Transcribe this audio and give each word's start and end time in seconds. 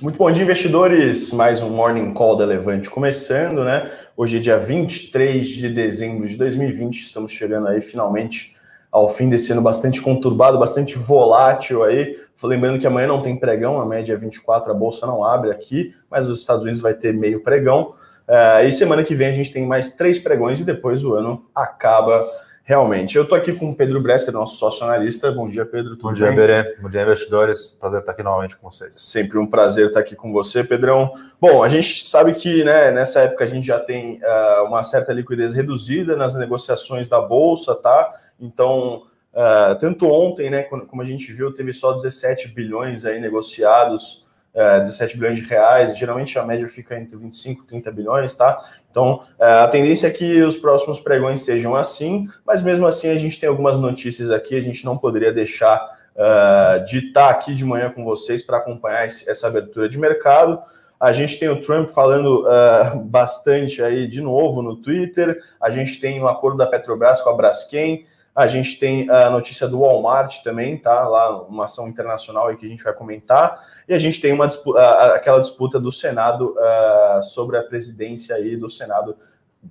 Muito 0.00 0.16
bom 0.16 0.30
dia, 0.30 0.44
investidores. 0.44 1.32
Mais 1.32 1.60
um 1.60 1.70
Morning 1.70 2.14
Call 2.14 2.36
da 2.36 2.44
Levante 2.44 2.88
começando, 2.88 3.64
né? 3.64 3.90
Hoje 4.16 4.36
é 4.36 4.40
dia 4.40 4.56
23 4.56 5.44
de 5.44 5.68
dezembro 5.68 6.28
de 6.28 6.36
2020. 6.36 7.02
Estamos 7.02 7.32
chegando 7.32 7.66
aí 7.66 7.80
finalmente 7.80 8.54
ao 8.92 9.08
fim 9.08 9.28
desse 9.28 9.50
ano 9.50 9.60
bastante 9.60 10.00
conturbado, 10.00 10.56
bastante 10.56 10.96
volátil 10.96 11.82
aí. 11.82 12.16
Lembrando 12.44 12.78
que 12.78 12.86
amanhã 12.86 13.08
não 13.08 13.22
tem 13.22 13.36
pregão, 13.36 13.80
a 13.80 13.84
média 13.84 14.12
é 14.12 14.16
24, 14.16 14.70
a 14.70 14.74
bolsa 14.74 15.04
não 15.04 15.24
abre 15.24 15.50
aqui, 15.50 15.92
mas 16.08 16.28
os 16.28 16.38
Estados 16.38 16.62
Unidos 16.62 16.80
vai 16.80 16.94
ter 16.94 17.12
meio 17.12 17.42
pregão. 17.42 17.94
Uh, 18.28 18.68
e 18.68 18.70
semana 18.70 19.02
que 19.02 19.16
vem 19.16 19.26
a 19.26 19.32
gente 19.32 19.50
tem 19.50 19.66
mais 19.66 19.88
três 19.88 20.20
pregões 20.20 20.60
e 20.60 20.64
depois 20.64 21.04
o 21.04 21.14
ano 21.14 21.44
acaba 21.52 22.24
realmente. 22.68 23.16
Eu 23.16 23.22
estou 23.22 23.38
aqui 23.38 23.50
com 23.54 23.70
o 23.70 23.74
Pedro 23.74 23.98
Bresser, 23.98 24.30
nosso 24.30 24.58
sócio 24.58 24.84
analista. 24.84 25.32
Bom 25.32 25.48
dia, 25.48 25.64
Pedro. 25.64 25.96
Tudo 25.96 26.02
Bom 26.02 26.12
dia, 26.12 26.30
Berê. 26.30 26.76
Bom 26.78 26.90
dia, 26.90 27.00
investidores. 27.00 27.70
Prazer 27.70 28.00
estar 28.00 28.12
aqui 28.12 28.22
novamente 28.22 28.58
com 28.58 28.70
vocês. 28.70 28.94
Sempre 29.00 29.38
um 29.38 29.46
prazer 29.46 29.86
estar 29.86 30.00
aqui 30.00 30.14
com 30.14 30.30
você, 30.30 30.62
Pedrão. 30.62 31.10
Bom, 31.40 31.64
a 31.64 31.68
gente 31.68 32.06
sabe 32.06 32.34
que 32.34 32.62
né, 32.62 32.90
nessa 32.90 33.20
época 33.20 33.44
a 33.44 33.46
gente 33.46 33.66
já 33.66 33.80
tem 33.80 34.20
uh, 34.22 34.64
uma 34.66 34.82
certa 34.82 35.14
liquidez 35.14 35.54
reduzida 35.54 36.14
nas 36.14 36.34
negociações 36.34 37.08
da 37.08 37.22
Bolsa, 37.22 37.74
tá? 37.74 38.06
Então, 38.38 39.04
uh, 39.32 39.74
tanto 39.80 40.06
ontem, 40.06 40.50
né, 40.50 40.64
como 40.64 41.00
a 41.00 41.06
gente 41.06 41.32
viu, 41.32 41.50
teve 41.54 41.72
só 41.72 41.94
17 41.94 42.48
bilhões 42.48 43.06
aí 43.06 43.18
negociados 43.18 44.28
17 44.54 45.14
é, 45.14 45.16
bilhões 45.16 45.38
de 45.38 45.44
reais, 45.44 45.96
geralmente 45.96 46.38
a 46.38 46.44
média 46.44 46.66
fica 46.66 46.98
entre 46.98 47.16
25 47.16 47.62
e 47.62 47.66
30 47.66 47.92
bilhões, 47.92 48.32
tá? 48.32 48.56
Então, 48.90 49.22
é, 49.38 49.60
a 49.60 49.68
tendência 49.68 50.06
é 50.06 50.10
que 50.10 50.40
os 50.42 50.56
próximos 50.56 50.98
pregões 50.98 51.42
sejam 51.42 51.74
assim, 51.74 52.26
mas 52.46 52.62
mesmo 52.62 52.86
assim 52.86 53.08
a 53.10 53.18
gente 53.18 53.38
tem 53.38 53.48
algumas 53.48 53.78
notícias 53.78 54.30
aqui, 54.30 54.56
a 54.56 54.60
gente 54.60 54.84
não 54.84 54.96
poderia 54.96 55.32
deixar 55.32 55.78
uh, 56.16 56.84
de 56.84 57.08
estar 57.08 57.28
aqui 57.28 57.54
de 57.54 57.64
manhã 57.64 57.90
com 57.90 58.04
vocês 58.04 58.42
para 58.42 58.58
acompanhar 58.58 59.06
esse, 59.06 59.28
essa 59.28 59.46
abertura 59.46 59.88
de 59.88 59.98
mercado. 59.98 60.60
A 60.98 61.12
gente 61.12 61.38
tem 61.38 61.48
o 61.48 61.60
Trump 61.60 61.88
falando 61.88 62.42
uh, 62.42 62.98
bastante 63.04 63.80
aí 63.80 64.08
de 64.08 64.20
novo 64.20 64.62
no 64.62 64.74
Twitter, 64.76 65.38
a 65.60 65.70
gente 65.70 66.00
tem 66.00 66.20
o 66.20 66.26
acordo 66.26 66.58
da 66.58 66.66
Petrobras 66.66 67.22
com 67.22 67.30
a 67.30 67.34
Braskem, 67.34 68.04
a 68.38 68.46
gente 68.46 68.78
tem 68.78 69.10
a 69.10 69.28
notícia 69.28 69.66
do 69.66 69.80
Walmart 69.80 70.44
também, 70.44 70.76
tá? 70.76 71.08
Lá, 71.08 71.42
uma 71.42 71.64
ação 71.64 71.88
internacional 71.88 72.46
aí 72.46 72.56
que 72.56 72.64
a 72.64 72.68
gente 72.68 72.84
vai 72.84 72.92
comentar. 72.92 73.60
E 73.88 73.92
a 73.92 73.98
gente 73.98 74.20
tem 74.20 74.32
uma 74.32 74.46
disputa, 74.46 74.80
aquela 75.12 75.40
disputa 75.40 75.80
do 75.80 75.90
Senado 75.90 76.54
uh, 76.56 77.20
sobre 77.20 77.56
a 77.56 77.64
presidência 77.64 78.36
aí 78.36 78.56
do 78.56 78.70
Senado 78.70 79.16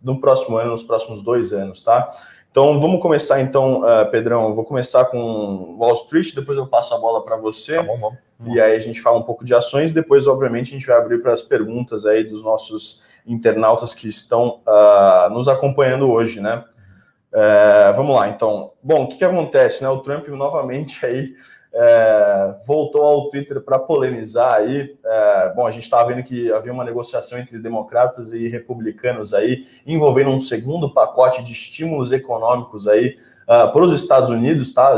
no 0.04 0.20
próximo 0.20 0.58
ano, 0.58 0.72
nos 0.72 0.84
próximos 0.84 1.22
dois 1.22 1.54
anos, 1.54 1.80
tá? 1.80 2.10
Então 2.52 2.78
vamos 2.78 3.02
começar 3.02 3.40
então, 3.40 3.84
uh, 3.84 4.12
Pedrão. 4.12 4.50
Eu 4.50 4.54
vou 4.54 4.66
começar 4.66 5.06
com 5.06 5.78
Wall 5.80 5.94
Street, 5.94 6.36
depois 6.36 6.58
eu 6.58 6.68
passo 6.68 6.94
a 6.94 6.98
bola 6.98 7.24
para 7.24 7.38
você. 7.38 7.76
Tá 7.76 7.84
bom, 7.84 7.98
bom. 7.98 8.18
E 8.48 8.60
aí 8.60 8.76
a 8.76 8.80
gente 8.82 9.00
fala 9.00 9.18
um 9.18 9.24
pouco 9.24 9.46
de 9.46 9.56
ações, 9.56 9.94
depois, 9.94 10.28
obviamente, 10.28 10.76
a 10.76 10.78
gente 10.78 10.86
vai 10.86 10.98
abrir 10.98 11.22
para 11.22 11.32
as 11.32 11.42
perguntas 11.42 12.06
aí 12.06 12.26
dos 12.26 12.44
nossos 12.44 13.02
internautas 13.26 13.94
que 13.94 14.10
estão 14.10 14.60
uh, 14.68 15.30
nos 15.30 15.48
acompanhando 15.48 16.12
hoje, 16.12 16.42
né? 16.42 16.66
É, 17.34 17.94
vamos 17.94 18.16
lá, 18.16 18.30
então. 18.30 18.74
Bom, 18.82 19.04
o 19.04 19.08
que, 19.08 19.18
que 19.18 19.26
acontece, 19.26 19.84
né? 19.84 19.90
O 19.90 20.00
Trump 20.00 20.28
novamente 20.30 21.04
aí 21.06 21.36
é, 21.74 22.56
voltou 22.66 23.04
ao 23.04 23.30
Twitter 23.30 23.62
para 23.62 23.78
polemizar 23.78 24.56
aí. 24.56 24.98
É, 25.06 25.54
bom, 25.54 25.66
a 25.66 25.72
gente 25.72 25.84
estava 25.84 26.10
vendo 26.10 26.24
que 26.24 26.52
havia 26.52 26.74
uma 26.74 26.84
negociação 26.84 27.38
entre 27.38 27.60
democratas 27.60 28.34
e 28.34 28.48
republicanos 28.48 29.34
aí, 29.34 29.68
envolvendo 29.86 30.32
um 30.32 30.40
segundo 30.40 30.92
pacote 30.92 31.44
de 31.44 31.52
estímulos 31.52 32.12
econômicos 32.12 32.88
aí 32.88 33.18
uh, 33.44 33.72
para 33.72 33.82
os 33.82 33.92
Estados 33.92 34.30
Unidos, 34.30 34.72
tá? 34.72 34.98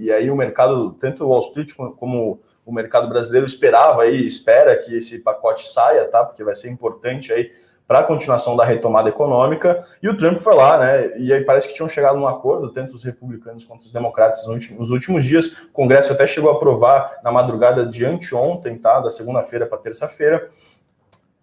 E 0.00 0.10
aí 0.10 0.30
o 0.30 0.36
mercado, 0.36 0.92
tanto 0.98 1.24
o 1.24 1.28
Wall 1.28 1.40
Street 1.40 1.74
como 1.74 2.40
o 2.64 2.72
mercado 2.72 3.08
brasileiro 3.08 3.46
esperava 3.46 4.02
aí, 4.02 4.26
espera 4.26 4.76
que 4.76 4.96
esse 4.96 5.20
pacote 5.20 5.68
saia, 5.68 6.06
tá? 6.06 6.24
Porque 6.24 6.44
vai 6.44 6.54
ser 6.54 6.70
importante 6.70 7.32
aí 7.32 7.50
para 7.90 7.98
a 7.98 8.04
continuação 8.04 8.56
da 8.56 8.64
retomada 8.64 9.08
econômica, 9.08 9.84
e 10.00 10.08
o 10.08 10.16
Trump 10.16 10.38
foi 10.38 10.54
lá, 10.54 10.78
né? 10.78 11.18
E 11.18 11.32
aí 11.32 11.40
parece 11.44 11.66
que 11.66 11.74
tinham 11.74 11.88
chegado 11.88 12.16
num 12.16 12.28
acordo, 12.28 12.72
tanto 12.72 12.94
os 12.94 13.02
republicanos 13.02 13.64
quanto 13.64 13.80
os 13.80 13.90
democratas, 13.90 14.46
nos 14.46 14.92
últimos 14.92 15.24
dias. 15.24 15.46
O 15.46 15.72
Congresso 15.72 16.12
até 16.12 16.24
chegou 16.24 16.52
a 16.52 16.54
aprovar 16.54 17.18
na 17.24 17.32
madrugada 17.32 17.84
de 17.84 18.04
anteontem, 18.04 18.78
tá? 18.78 19.00
Da 19.00 19.10
segunda-feira 19.10 19.66
para 19.66 19.76
terça-feira. 19.76 20.48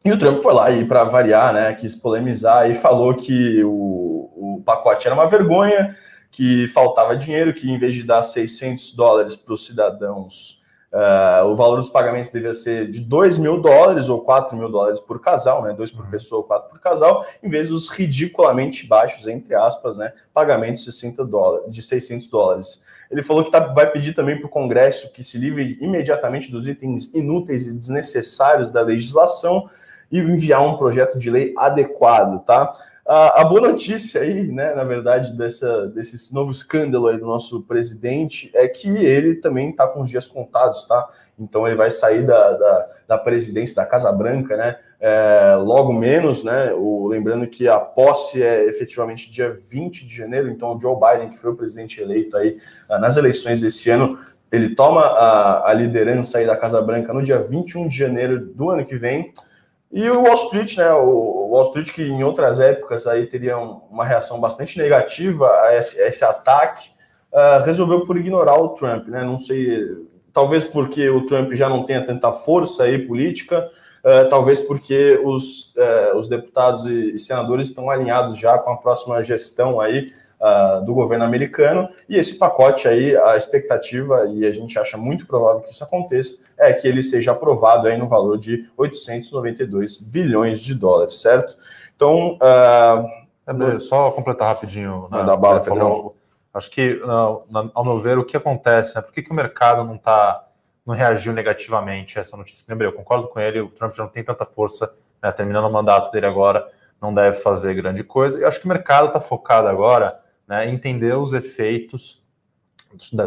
E 0.06 0.10
o 0.10 0.18
Trump 0.18 0.40
foi 0.40 0.54
lá 0.54 0.72
e, 0.72 0.86
para 0.86 1.04
variar, 1.04 1.52
né, 1.52 1.74
quis 1.74 1.94
polemizar 1.94 2.72
e 2.72 2.74
falou 2.74 3.14
que 3.14 3.62
o, 3.66 4.32
o 4.34 4.64
pacote 4.66 5.06
era 5.06 5.14
uma 5.14 5.28
vergonha, 5.28 5.98
que 6.32 6.66
faltava 6.70 7.18
dinheiro, 7.18 7.54
que 7.54 7.70
em 7.70 7.78
vez 7.78 7.94
de 7.94 8.04
dar 8.04 8.24
600 8.24 8.94
dólares 8.94 9.36
para 9.36 9.54
os 9.54 9.66
cidadãos 9.66 10.57
Uh, 10.92 11.46
o 11.48 11.56
valor 11.56 11.76
dos 11.78 11.90
pagamentos 11.90 12.32
devia 12.32 12.54
ser 12.54 12.90
de 12.90 13.02
2 13.02 13.38
mil 13.38 13.60
dólares 13.60 14.08
ou 14.08 14.22
4 14.22 14.56
mil 14.56 14.70
dólares 14.70 15.02
por 15.02 15.20
casal, 15.20 15.62
né? 15.62 15.74
Dois 15.74 15.92
por 15.92 16.06
uhum. 16.06 16.12
pessoa, 16.12 16.44
quatro 16.44 16.70
por 16.70 16.80
casal, 16.80 17.26
em 17.44 17.50
vez 17.50 17.68
dos 17.68 17.90
ridiculamente 17.90 18.88
baixos, 18.88 19.28
entre 19.28 19.54
aspas, 19.54 19.98
né? 19.98 20.14
Pagamentos 20.34 20.86
de 20.86 20.92
60 20.94 21.26
dólares, 21.26 21.76
de 21.76 21.82
600 21.82 22.30
dólares. 22.30 22.82
Ele 23.12 23.22
falou 23.22 23.44
que 23.44 23.52
tá, 23.52 23.60
vai 23.60 23.90
pedir 23.92 24.14
também 24.14 24.38
para 24.38 24.48
o 24.48 24.50
Congresso 24.50 25.12
que 25.12 25.24
se 25.24 25.38
livre 25.38 25.78
imediatamente 25.82 26.50
dos 26.50 26.68
itens 26.68 27.14
inúteis 27.14 27.66
e 27.66 27.74
desnecessários 27.74 28.72
da 28.72 28.82
legislação 28.82 29.66
e 30.10 30.20
enviar 30.20 30.62
um 30.62 30.78
projeto 30.78 31.18
de 31.18 31.30
lei 31.30 31.54
adequado, 31.58 32.44
tá? 32.46 32.72
A, 33.10 33.46
boa 33.46 33.62
notícia 33.62 34.20
aí, 34.20 34.48
né, 34.48 34.76
na 34.76 34.84
verdade, 34.84 35.32
dessa, 35.32 35.88
desse 35.88 36.34
novo 36.34 36.52
escândalo 36.52 37.08
aí 37.08 37.18
do 37.18 37.26
nosso 37.26 37.64
presidente 37.64 38.52
é 38.54 38.68
que 38.68 38.90
ele 38.90 39.36
também 39.36 39.70
está 39.70 39.88
com 39.88 40.02
os 40.02 40.10
dias 40.10 40.28
contados, 40.28 40.84
tá? 40.84 41.08
Então 41.40 41.66
ele 41.66 41.78
vai 41.78 41.90
sair 41.90 42.26
da, 42.26 42.52
da, 42.58 42.88
da 43.08 43.18
presidência 43.18 43.78
da 43.78 43.86
Casa 43.86 44.12
Branca, 44.12 44.58
né? 44.58 44.76
É, 45.00 45.56
logo 45.56 45.94
menos, 45.94 46.44
né? 46.44 46.74
O, 46.74 47.08
lembrando 47.08 47.48
que 47.48 47.66
a 47.70 47.80
posse 47.80 48.44
é 48.44 48.66
efetivamente 48.66 49.32
dia 49.32 49.56
20 49.58 50.06
de 50.06 50.14
janeiro, 50.14 50.50
então 50.50 50.76
o 50.76 50.82
Joe 50.82 50.98
Biden, 51.00 51.30
que 51.30 51.40
foi 51.40 51.52
o 51.52 51.56
presidente 51.56 52.02
eleito 52.02 52.36
aí 52.36 52.58
ah, 52.90 53.00
nas 53.00 53.16
eleições 53.16 53.62
desse 53.62 53.90
ano, 53.90 54.20
ele 54.52 54.76
toma 54.76 55.00
a, 55.02 55.70
a 55.70 55.74
liderança 55.74 56.40
aí 56.40 56.46
da 56.46 56.58
Casa 56.58 56.82
Branca 56.82 57.14
no 57.14 57.24
dia 57.24 57.40
21 57.40 57.88
de 57.88 57.98
janeiro 57.98 58.48
do 58.48 58.70
ano 58.70 58.84
que 58.84 58.98
vem. 58.98 59.32
E 59.92 60.10
o 60.10 60.24
Wall 60.24 60.34
Street, 60.36 60.78
né? 60.78 60.92
O 60.92 61.50
Wall 61.52 61.64
Street, 61.64 61.92
que 61.92 62.04
em 62.04 62.24
outras 62.24 62.60
épocas 62.60 63.08
aí 63.08 63.26
teria 63.26 63.58
uma 63.58 64.06
reação 64.06 64.40
bastante 64.40 64.78
negativa 64.78 65.50
a 65.64 65.76
esse, 65.76 66.00
a 66.02 66.08
esse 66.08 66.26
ataque, 66.26 66.90
uh, 67.32 67.64
resolveu 67.64 68.06
por 68.06 68.18
ignorar 68.18 68.60
o 68.60 68.70
Trump, 68.70 69.08
né? 69.08 69.24
Não 69.24 69.38
sei, 69.38 69.80
talvez 70.34 70.66
porque 70.66 71.10
o 71.10 71.26
Trump 71.26 71.54
já 71.54 71.70
não 71.70 71.84
tenha 71.84 72.06
tanta 72.06 72.32
força 72.34 72.84
aí 72.84 73.00
política, 73.00 73.70
uh, 74.04 74.30
talvez 74.30 74.60
porque 74.60 75.20
os, 75.24 75.74
uh, 75.76 76.18
os 76.18 76.28
deputados 76.28 76.86
e 76.86 77.18
senadores 77.18 77.68
estão 77.68 77.90
alinhados 77.90 78.38
já 78.38 78.58
com 78.58 78.72
a 78.72 78.78
próxima 78.78 79.24
gestão 79.24 79.80
aí 79.80 80.08
uh, 80.40 80.84
do 80.84 80.94
governo 80.94 81.26
americano. 81.26 81.90
E 82.08 82.16
esse 82.16 82.36
pacote 82.36 82.88
aí, 82.88 83.16
a 83.16 83.38
expectativa, 83.38 84.28
e 84.34 84.46
a 84.46 84.52
gente 84.52 84.78
acha 84.78 84.98
muito 84.98 85.26
provável 85.26 85.62
que 85.62 85.72
isso 85.72 85.84
aconteça, 85.84 86.38
é 86.58 86.74
que 86.74 86.88
ele 86.88 87.04
seja 87.04 87.32
aprovado 87.32 87.88
aí 87.88 87.98
no 87.98 88.08
valor 88.08 88.38
de 88.38 88.70
892 88.78 89.98
bilhões 89.98 90.60
de 90.60 90.74
dólares, 90.74 91.22
certo? 91.22 91.58
Então. 91.96 92.36
Uh, 92.36 93.28
é, 93.48 93.80
só 93.80 94.12
completar 94.12 94.50
rapidinho. 94.50 95.08
Né, 95.10 95.24
da 95.24 95.38
bala, 95.38 95.62
falou, 95.62 96.18
Acho 96.54 96.72
que, 96.72 97.00
ao 97.74 97.86
meu 97.86 98.00
ver, 98.00 98.18
o 98.18 98.26
que 98.26 98.36
acontece, 98.36 98.96
né, 98.96 99.02
por 99.02 99.14
que, 99.14 99.22
que 99.22 99.32
o 99.32 99.34
mercado 99.34 99.84
não 99.84 99.96
está 99.96 100.44
não 100.86 100.96
reagiu 100.96 101.34
negativamente 101.34 102.18
a 102.18 102.22
essa 102.22 102.38
notícia. 102.38 102.66
Lembrei, 102.68 102.88
eu 102.88 102.94
concordo 102.94 103.28
com 103.28 103.42
ele, 103.42 103.60
o 103.60 103.68
Trump 103.68 103.94
já 103.94 104.04
não 104.04 104.10
tem 104.10 104.24
tanta 104.24 104.46
força, 104.46 104.92
né, 105.22 105.30
terminando 105.34 105.66
o 105.66 105.72
mandato 105.72 106.10
dele 106.12 106.26
agora, 106.26 106.66
não 107.02 107.14
deve 107.14 107.36
fazer 107.38 107.74
grande 107.74 108.06
coisa. 108.06 108.40
Eu 108.40 108.48
acho 108.48 108.60
que 108.60 108.66
o 108.66 108.70
mercado 108.70 109.08
está 109.08 109.20
focado 109.20 109.68
agora 109.68 110.18
né, 110.48 110.70
entender 110.70 111.16
os 111.16 111.34
efeitos 111.34 112.26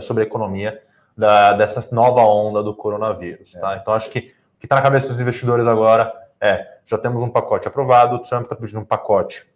sobre 0.00 0.24
a 0.24 0.26
economia 0.26 0.82
da, 1.16 1.52
dessa 1.52 1.94
nova 1.94 2.22
onda 2.22 2.62
do 2.62 2.74
coronavírus. 2.74 3.52
Tá? 3.52 3.74
É. 3.74 3.78
Então, 3.78 3.92
acho 3.92 4.10
que 4.10 4.18
o 4.56 4.58
que 4.58 4.66
está 4.66 4.76
na 4.76 4.82
cabeça 4.82 5.08
dos 5.08 5.20
investidores 5.20 5.66
agora 5.66 6.12
é: 6.40 6.78
já 6.84 6.96
temos 6.96 7.22
um 7.22 7.28
pacote 7.28 7.68
aprovado, 7.68 8.16
o 8.16 8.18
Trump 8.20 8.44
está 8.44 8.56
pedindo 8.56 8.80
um 8.80 8.84
pacote 8.84 9.46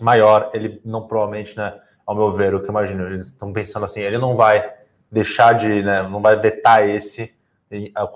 maior, 0.00 0.50
ele 0.52 0.80
não 0.84 1.06
provavelmente, 1.06 1.56
né, 1.56 1.80
ao 2.06 2.14
meu 2.14 2.32
ver, 2.32 2.54
o 2.54 2.60
que 2.60 2.66
eu 2.66 2.70
imagino, 2.70 3.06
eles 3.06 3.26
estão 3.26 3.52
pensando 3.52 3.84
assim, 3.84 4.00
ele 4.00 4.18
não 4.18 4.36
vai 4.36 4.72
deixar 5.10 5.52
de, 5.52 5.82
né, 5.82 6.02
não 6.02 6.20
vai 6.20 6.36
vetar 6.36 6.88
esse 6.88 7.34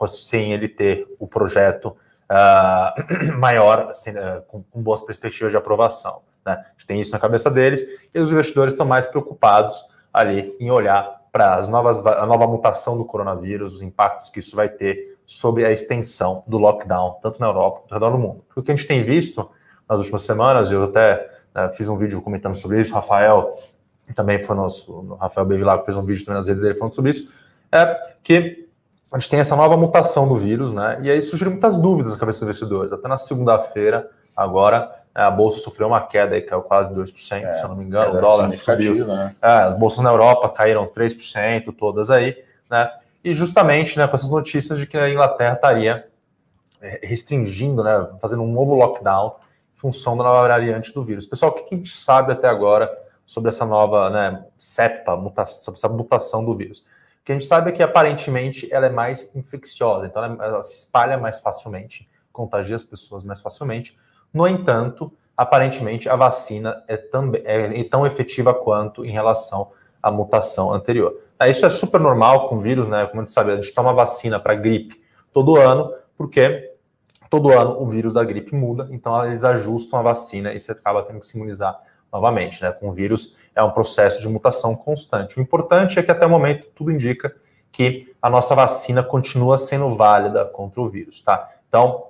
sem 0.08 0.52
ele 0.52 0.68
ter 0.68 1.06
o 1.18 1.26
projeto 1.26 1.96
uh, 2.30 3.32
maior, 3.38 3.88
assim, 3.88 4.10
uh, 4.10 4.42
com, 4.46 4.62
com 4.62 4.82
boas 4.82 5.02
perspectivas 5.02 5.50
de 5.50 5.56
aprovação. 5.56 6.22
Né? 6.48 6.54
A 6.54 6.70
gente 6.72 6.86
tem 6.86 7.00
isso 7.00 7.12
na 7.12 7.18
cabeça 7.18 7.50
deles 7.50 7.84
e 8.14 8.18
os 8.18 8.32
investidores 8.32 8.72
estão 8.72 8.86
mais 8.86 9.06
preocupados 9.06 9.84
ali 10.12 10.56
em 10.58 10.70
olhar 10.70 11.18
para 11.30 11.56
as 11.56 11.68
novas, 11.68 11.98
a 12.04 12.24
nova 12.24 12.46
mutação 12.46 12.96
do 12.96 13.04
coronavírus, 13.04 13.74
os 13.74 13.82
impactos 13.82 14.30
que 14.30 14.38
isso 14.38 14.56
vai 14.56 14.68
ter 14.68 15.18
sobre 15.26 15.66
a 15.66 15.70
extensão 15.70 16.42
do 16.46 16.56
lockdown, 16.56 17.18
tanto 17.20 17.38
na 17.38 17.48
Europa 17.48 17.82
quanto 17.86 18.10
no 18.10 18.18
mundo. 18.18 18.44
Porque 18.48 18.60
o 18.60 18.62
que 18.62 18.72
a 18.72 18.74
gente 18.74 18.88
tem 18.88 19.04
visto 19.04 19.50
nas 19.86 20.00
últimas 20.00 20.22
semanas, 20.22 20.70
eu 20.70 20.84
até 20.84 21.30
né, 21.54 21.68
fiz 21.70 21.86
um 21.86 21.98
vídeo 21.98 22.22
comentando 22.22 22.54
sobre 22.54 22.80
isso, 22.80 22.94
Rafael 22.94 23.54
também 24.14 24.38
foi 24.38 24.56
nosso, 24.56 25.16
Rafael 25.20 25.46
Bevilacqua 25.46 25.84
fez 25.84 25.96
um 25.96 26.02
vídeo 26.02 26.24
também 26.24 26.36
nas 26.36 26.46
redes 26.46 26.62
dele 26.62 26.74
falando 26.74 26.94
sobre 26.94 27.10
isso, 27.10 27.30
é 27.70 27.94
que 28.22 28.66
a 29.12 29.18
gente 29.18 29.28
tem 29.28 29.40
essa 29.40 29.54
nova 29.54 29.76
mutação 29.76 30.26
do 30.26 30.34
vírus, 30.34 30.72
né? 30.72 30.98
E 31.02 31.10
aí 31.10 31.20
surgiram 31.20 31.52
muitas 31.52 31.76
dúvidas 31.76 32.12
na 32.12 32.18
cabeça 32.18 32.38
dos 32.38 32.42
investidores. 32.44 32.92
Até 32.92 33.06
na 33.06 33.16
segunda-feira, 33.16 34.08
agora, 34.38 34.94
né, 35.14 35.22
a 35.22 35.30
bolsa 35.30 35.58
sofreu 35.58 35.88
uma 35.88 36.00
queda 36.00 36.36
e 36.36 36.42
caiu 36.42 36.62
quase 36.62 36.94
2%, 36.94 37.42
é, 37.42 37.54
se 37.54 37.62
eu 37.64 37.68
não 37.68 37.76
me 37.76 37.84
engano. 37.84 38.16
O 38.16 38.20
dólar 38.20 38.54
subiu. 38.54 39.04
Né? 39.04 39.34
É, 39.42 39.48
as 39.48 39.74
bolsas 39.74 40.02
na 40.02 40.10
Europa 40.10 40.48
caíram 40.50 40.86
3%, 40.86 41.74
todas 41.76 42.08
aí, 42.10 42.36
né? 42.70 42.88
E 43.24 43.34
justamente 43.34 43.98
né, 43.98 44.06
com 44.06 44.14
essas 44.14 44.30
notícias 44.30 44.78
de 44.78 44.86
que 44.86 44.96
a 44.96 45.10
Inglaterra 45.10 45.54
estaria 45.54 46.06
é, 46.80 47.00
restringindo, 47.02 47.82
né, 47.82 48.08
fazendo 48.20 48.42
um 48.42 48.52
novo 48.52 48.76
lockdown 48.76 49.34
em 49.74 49.78
função 49.78 50.16
da 50.16 50.22
nova 50.22 50.42
variante 50.42 50.94
do 50.94 51.02
vírus. 51.02 51.26
Pessoal, 51.26 51.50
o 51.50 51.54
que 51.54 51.74
a 51.74 51.76
gente 51.76 51.96
sabe 51.96 52.32
até 52.32 52.48
agora 52.48 52.88
sobre 53.26 53.48
essa 53.48 53.66
nova 53.66 54.08
né, 54.08 54.44
cepa, 54.56 55.16
mutação, 55.16 55.60
sobre 55.60 55.78
essa 55.78 55.88
mutação 55.88 56.44
do 56.44 56.54
vírus? 56.54 56.78
O 57.20 57.24
que 57.24 57.32
a 57.32 57.34
gente 57.34 57.46
sabe 57.46 57.70
é 57.70 57.72
que 57.72 57.82
aparentemente 57.82 58.72
ela 58.72 58.86
é 58.86 58.90
mais 58.90 59.34
infecciosa, 59.34 60.06
então 60.06 60.24
ela, 60.24 60.44
ela 60.44 60.62
se 60.62 60.76
espalha 60.76 61.18
mais 61.18 61.40
facilmente, 61.40 62.08
contagia 62.32 62.76
as 62.76 62.84
pessoas 62.84 63.24
mais 63.24 63.40
facilmente. 63.40 63.98
No 64.32 64.46
entanto, 64.46 65.12
aparentemente 65.36 66.08
a 66.08 66.16
vacina 66.16 66.82
é, 66.88 66.94
é, 67.44 67.80
é 67.80 67.84
tão 67.84 68.06
efetiva 68.06 68.52
quanto 68.52 69.04
em 69.04 69.10
relação 69.10 69.70
à 70.02 70.10
mutação 70.10 70.72
anterior. 70.72 71.16
Isso 71.48 71.64
é 71.64 71.70
super 71.70 72.00
normal 72.00 72.48
com 72.48 72.58
vírus, 72.58 72.88
né? 72.88 73.06
Como 73.06 73.20
a 73.20 73.24
gente 73.24 73.32
sabe, 73.32 73.52
a 73.52 73.56
gente 73.56 73.72
toma 73.72 73.92
vacina 73.92 74.40
para 74.40 74.54
gripe 74.54 75.00
todo 75.32 75.56
ano, 75.56 75.94
porque 76.16 76.72
todo 77.30 77.52
ano 77.52 77.80
o 77.80 77.88
vírus 77.88 78.12
da 78.12 78.24
gripe 78.24 78.54
muda, 78.54 78.88
então 78.90 79.24
eles 79.24 79.44
ajustam 79.44 80.00
a 80.00 80.02
vacina 80.02 80.52
e 80.52 80.58
você 80.58 80.72
acaba 80.72 81.02
tendo 81.02 81.20
que 81.20 81.26
se 81.26 81.36
imunizar 81.36 81.78
novamente, 82.12 82.60
né? 82.62 82.72
Com 82.72 82.88
o 82.88 82.92
vírus 82.92 83.36
é 83.54 83.62
um 83.62 83.70
processo 83.70 84.20
de 84.20 84.28
mutação 84.28 84.74
constante. 84.74 85.38
O 85.38 85.42
importante 85.42 85.98
é 85.98 86.02
que 86.02 86.10
até 86.10 86.26
o 86.26 86.30
momento 86.30 86.66
tudo 86.74 86.90
indica 86.90 87.34
que 87.70 88.12
a 88.20 88.28
nossa 88.28 88.54
vacina 88.54 89.02
continua 89.02 89.58
sendo 89.58 89.88
válida 89.90 90.44
contra 90.44 90.80
o 90.80 90.88
vírus, 90.88 91.20
tá? 91.20 91.48
Então, 91.68 92.07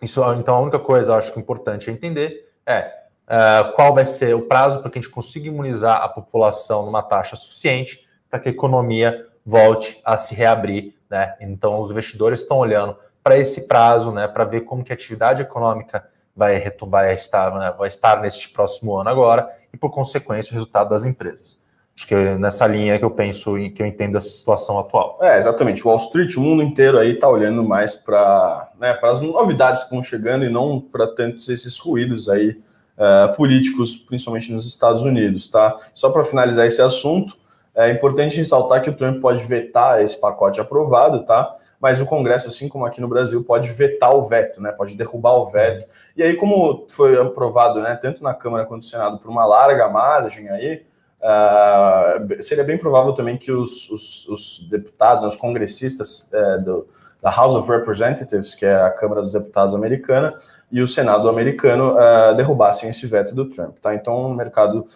isso, 0.00 0.22
então 0.34 0.54
a 0.54 0.60
única 0.60 0.78
coisa 0.78 1.16
acho 1.16 1.32
que 1.32 1.38
é 1.38 1.42
importante 1.42 1.90
entender 1.90 2.50
é 2.66 2.92
uh, 3.26 3.72
qual 3.74 3.94
vai 3.94 4.04
ser 4.04 4.34
o 4.34 4.42
prazo 4.42 4.80
para 4.80 4.90
que 4.90 4.98
a 4.98 5.02
gente 5.02 5.10
consiga 5.10 5.48
imunizar 5.48 6.02
a 6.02 6.08
população 6.08 6.86
numa 6.86 7.02
taxa 7.02 7.36
suficiente 7.36 8.06
para 8.30 8.38
que 8.38 8.48
a 8.48 8.52
economia 8.52 9.26
volte 9.44 10.00
a 10.04 10.16
se 10.16 10.34
reabrir, 10.34 10.94
né? 11.10 11.34
Então 11.40 11.80
os 11.80 11.90
investidores 11.90 12.42
estão 12.42 12.58
olhando 12.58 12.96
para 13.22 13.36
esse 13.36 13.66
prazo, 13.66 14.12
né, 14.12 14.26
para 14.26 14.44
ver 14.44 14.62
como 14.62 14.82
que 14.82 14.92
a 14.92 14.94
atividade 14.94 15.42
econômica 15.42 16.08
vai, 16.34 16.62
vai, 16.88 17.14
estar, 17.14 17.54
né, 17.58 17.74
vai 17.76 17.88
estar 17.88 18.22
neste 18.22 18.48
próximo 18.48 18.96
ano 18.96 19.10
agora 19.10 19.50
e, 19.72 19.76
por 19.76 19.90
consequência, 19.90 20.50
o 20.50 20.54
resultado 20.54 20.88
das 20.88 21.04
empresas. 21.04 21.60
Acho 21.98 22.06
que 22.06 22.14
nessa 22.14 22.64
linha 22.64 22.96
que 22.96 23.04
eu 23.04 23.10
penso, 23.10 23.56
que 23.74 23.82
eu 23.82 23.86
entendo 23.86 24.16
essa 24.16 24.30
situação 24.30 24.78
atual. 24.78 25.18
É, 25.20 25.36
exatamente. 25.36 25.84
Wall 25.84 25.96
Street, 25.96 26.36
o 26.36 26.40
mundo 26.40 26.62
inteiro 26.62 26.96
aí 26.96 27.14
está 27.14 27.28
olhando 27.28 27.64
mais 27.64 27.96
para 27.96 28.70
né, 28.78 28.96
as 29.02 29.20
novidades 29.20 29.82
que 29.82 29.90
vão 29.90 30.00
chegando 30.00 30.44
e 30.44 30.48
não 30.48 30.80
para 30.80 31.08
tantos 31.08 31.48
esses 31.48 31.76
ruídos 31.76 32.28
aí 32.28 32.50
uh, 32.50 33.34
políticos, 33.34 33.96
principalmente 33.96 34.52
nos 34.52 34.64
Estados 34.64 35.02
Unidos, 35.02 35.48
tá? 35.48 35.74
Só 35.92 36.08
para 36.10 36.22
finalizar 36.22 36.68
esse 36.68 36.80
assunto, 36.80 37.36
é 37.74 37.90
importante 37.90 38.36
ressaltar 38.36 38.80
que 38.80 38.90
o 38.90 38.96
Trump 38.96 39.20
pode 39.20 39.42
vetar 39.44 40.00
esse 40.00 40.20
pacote 40.20 40.60
aprovado, 40.60 41.24
tá? 41.24 41.52
Mas 41.80 42.00
o 42.00 42.06
Congresso, 42.06 42.46
assim 42.46 42.68
como 42.68 42.86
aqui 42.86 43.00
no 43.00 43.08
Brasil, 43.08 43.42
pode 43.42 43.70
vetar 43.70 44.14
o 44.14 44.22
veto, 44.22 44.62
né? 44.62 44.70
Pode 44.70 44.96
derrubar 44.96 45.32
o 45.32 45.46
veto. 45.46 45.84
E 46.16 46.22
aí, 46.22 46.34
como 46.34 46.86
foi 46.88 47.20
aprovado, 47.20 47.80
né, 47.80 47.98
tanto 48.00 48.22
na 48.22 48.34
Câmara 48.34 48.64
quanto 48.66 48.82
no 48.82 48.88
Senado, 48.88 49.18
por 49.18 49.28
uma 49.28 49.44
larga 49.44 49.88
margem 49.88 50.48
aí, 50.48 50.86
Uh, 51.20 52.40
seria 52.42 52.62
bem 52.62 52.78
provável 52.78 53.12
também 53.12 53.36
que 53.36 53.50
os, 53.50 53.90
os, 53.90 54.28
os 54.28 54.68
deputados, 54.68 55.24
os 55.24 55.36
congressistas 55.36 56.30
uh, 56.32 56.64
do, 56.64 56.88
da 57.20 57.30
House 57.30 57.54
of 57.54 57.68
Representatives, 57.68 58.54
que 58.54 58.64
é 58.64 58.74
a 58.74 58.90
Câmara 58.90 59.20
dos 59.20 59.32
Deputados 59.32 59.74
americana, 59.74 60.34
e 60.70 60.80
o 60.80 60.86
Senado 60.86 61.28
americano 61.28 61.94
uh, 61.94 62.34
derrubassem 62.36 62.88
esse 62.90 63.06
veto 63.06 63.34
do 63.34 63.46
Trump. 63.46 63.76
Tá? 63.80 63.94
Então, 63.94 64.30
o 64.30 64.34
mercado, 64.34 64.86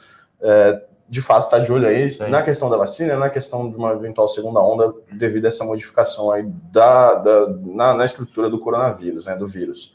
eh, 0.41 0.83
de 1.09 1.23
fato, 1.23 1.45
está 1.45 1.59
de 1.59 1.73
olho 1.73 1.89
aí 1.89 2.11
Sim. 2.11 2.29
na 2.29 2.43
questão 2.43 2.69
da 2.69 2.77
vacina, 2.77 3.17
na 3.17 3.31
questão 3.31 3.71
de 3.71 3.77
uma 3.77 3.93
eventual 3.93 4.29
segunda 4.29 4.61
onda 4.61 4.93
devido 5.11 5.47
a 5.47 5.49
essa 5.49 5.65
modificação 5.65 6.31
aí 6.31 6.45
da, 6.71 7.15
da 7.15 7.49
na, 7.49 7.95
na, 7.95 8.05
estrutura 8.05 8.51
do 8.51 8.59
coronavírus, 8.59 9.27
né, 9.27 9.35
do 9.35 9.47
vírus. 9.47 9.95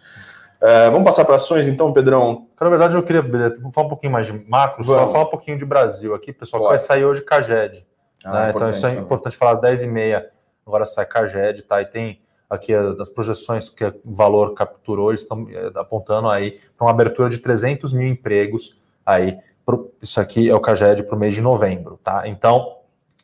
É, 0.62 0.90
vamos 0.90 1.06
passar 1.06 1.24
para 1.24 1.36
ações, 1.36 1.68
então, 1.68 1.94
Pedrão? 1.94 2.48
Na 2.60 2.70
verdade, 2.70 2.96
eu 2.96 3.04
queria 3.04 3.24
falar 3.72 3.86
um 3.86 3.90
pouquinho 3.90 4.12
mais 4.12 4.26
de 4.26 4.34
macro, 4.34 4.84
vamos. 4.84 5.02
só 5.02 5.08
falar 5.10 5.26
um 5.26 5.30
pouquinho 5.30 5.58
de 5.58 5.66
Brasil 5.66 6.16
aqui, 6.16 6.34
pessoal, 6.34 6.64
que 6.64 6.70
vai 6.70 6.80
sair 6.80 7.06
hoje 7.06 7.22
Caged. 7.22 7.86
Ah, 8.26 8.32
né? 8.32 8.54
Então, 8.56 8.68
isso 8.68 8.86
é 8.86 8.90
também. 8.90 9.04
importante 9.04 9.38
falar 9.38 9.52
às 9.52 9.60
10h30, 9.60 10.24
agora 10.66 10.86
sai 10.86 11.06
Caged, 11.06 11.62
tá? 11.64 11.82
E 11.82 11.86
tem 11.86 12.22
aqui 12.50 12.74
as 12.74 13.10
projeções 13.10 13.70
que 13.70 13.86
o 13.86 13.94
valor 14.06 14.54
capturou, 14.54 15.12
eles 15.12 15.22
estão 15.22 15.48
é, 15.50 15.72
apontando 15.76 16.30
aí 16.30 16.60
para 16.76 16.86
uma 16.86 16.92
abertura 16.92 17.30
de 17.30 17.38
300 17.38 17.94
mil 17.94 18.08
empregos 18.08 18.82
aí. 19.06 19.38
Pro, 19.66 19.92
isso 20.02 20.20
aqui 20.20 20.50
é 20.50 20.56
o 20.56 20.60
Caged 20.60 21.04
para 21.04 21.16
o 21.16 21.20
mês 21.20 21.36
de 21.36 21.42
novembro, 21.42 22.00
tá? 22.04 22.28
Então, 22.28 22.78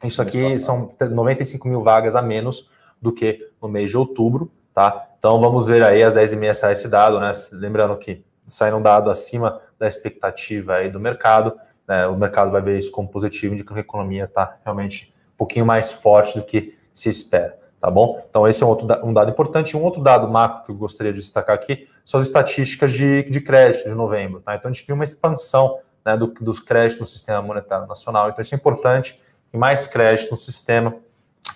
isso 0.04 0.22
aqui 0.22 0.60
são 0.60 0.90
95 1.00 1.68
mil 1.68 1.82
vagas 1.82 2.16
a 2.16 2.22
menos 2.22 2.70
do 3.02 3.12
que 3.12 3.50
no 3.62 3.68
mês 3.68 3.90
de 3.90 3.98
outubro, 3.98 4.52
tá? 4.74 5.08
Então 5.18 5.40
vamos 5.40 5.68
ver 5.68 5.84
aí 5.84 6.04
às 6.04 6.14
10h30 6.14 6.54
sai 6.54 6.72
esse 6.74 6.88
dado, 6.88 7.20
né? 7.20 7.32
Lembrando 7.54 7.96
que 7.98 8.24
sai 8.48 8.74
um 8.74 8.82
dado 8.82 9.10
acima 9.10 9.62
da 9.80 9.88
expectativa 9.88 10.76
aí 10.76 10.90
do 10.90 11.00
mercado, 11.00 11.58
né? 11.88 12.08
O 12.08 12.16
mercado 12.18 12.52
vai 12.52 12.62
ver 12.62 12.78
isso 12.78 12.92
como 12.92 13.08
positivo, 13.08 13.54
indicando 13.54 13.76
que 13.76 13.80
a 13.80 13.88
economia 13.88 14.26
está 14.26 14.58
realmente 14.64 15.14
um 15.34 15.38
pouquinho 15.38 15.66
mais 15.66 15.92
forte 15.92 16.38
do 16.38 16.44
que 16.44 16.76
se 16.94 17.10
espera, 17.10 17.58
tá 17.80 17.90
bom? 17.90 18.24
Então 18.30 18.48
esse 18.48 18.64
é 18.64 18.66
um, 18.66 18.70
outro, 18.70 18.88
um 19.06 19.14
dado 19.14 19.32
importante. 19.32 19.76
Um 19.78 19.84
outro 19.84 20.02
dado 20.02 20.28
macro 20.28 20.66
que 20.66 20.72
eu 20.72 20.76
gostaria 20.76 21.14
de 21.14 21.20
destacar 21.20 21.56
aqui 21.56 21.88
são 22.06 22.20
as 22.20 22.28
estatísticas 22.28 22.92
de, 22.92 23.24
de 23.24 23.42
crédito 23.42 23.90
de 23.90 23.96
novembro, 23.96 24.42
tá? 24.42 24.56
Então 24.56 24.70
a 24.70 24.74
gente 24.74 24.86
viu 24.86 24.96
uma 24.96 25.04
expansão 25.04 25.80
né, 26.06 26.18
do, 26.18 26.28
dos 26.28 26.60
créditos 26.60 27.00
no 27.00 27.06
sistema 27.06 27.42
monetário 27.42 27.88
nacional. 27.88 28.30
Então 28.30 28.42
isso 28.42 28.54
é 28.54 28.58
importante. 28.58 29.20
E 29.54 29.58
mais 29.58 29.88
crédito 29.88 30.32
no 30.32 30.38
sistema 30.38 30.96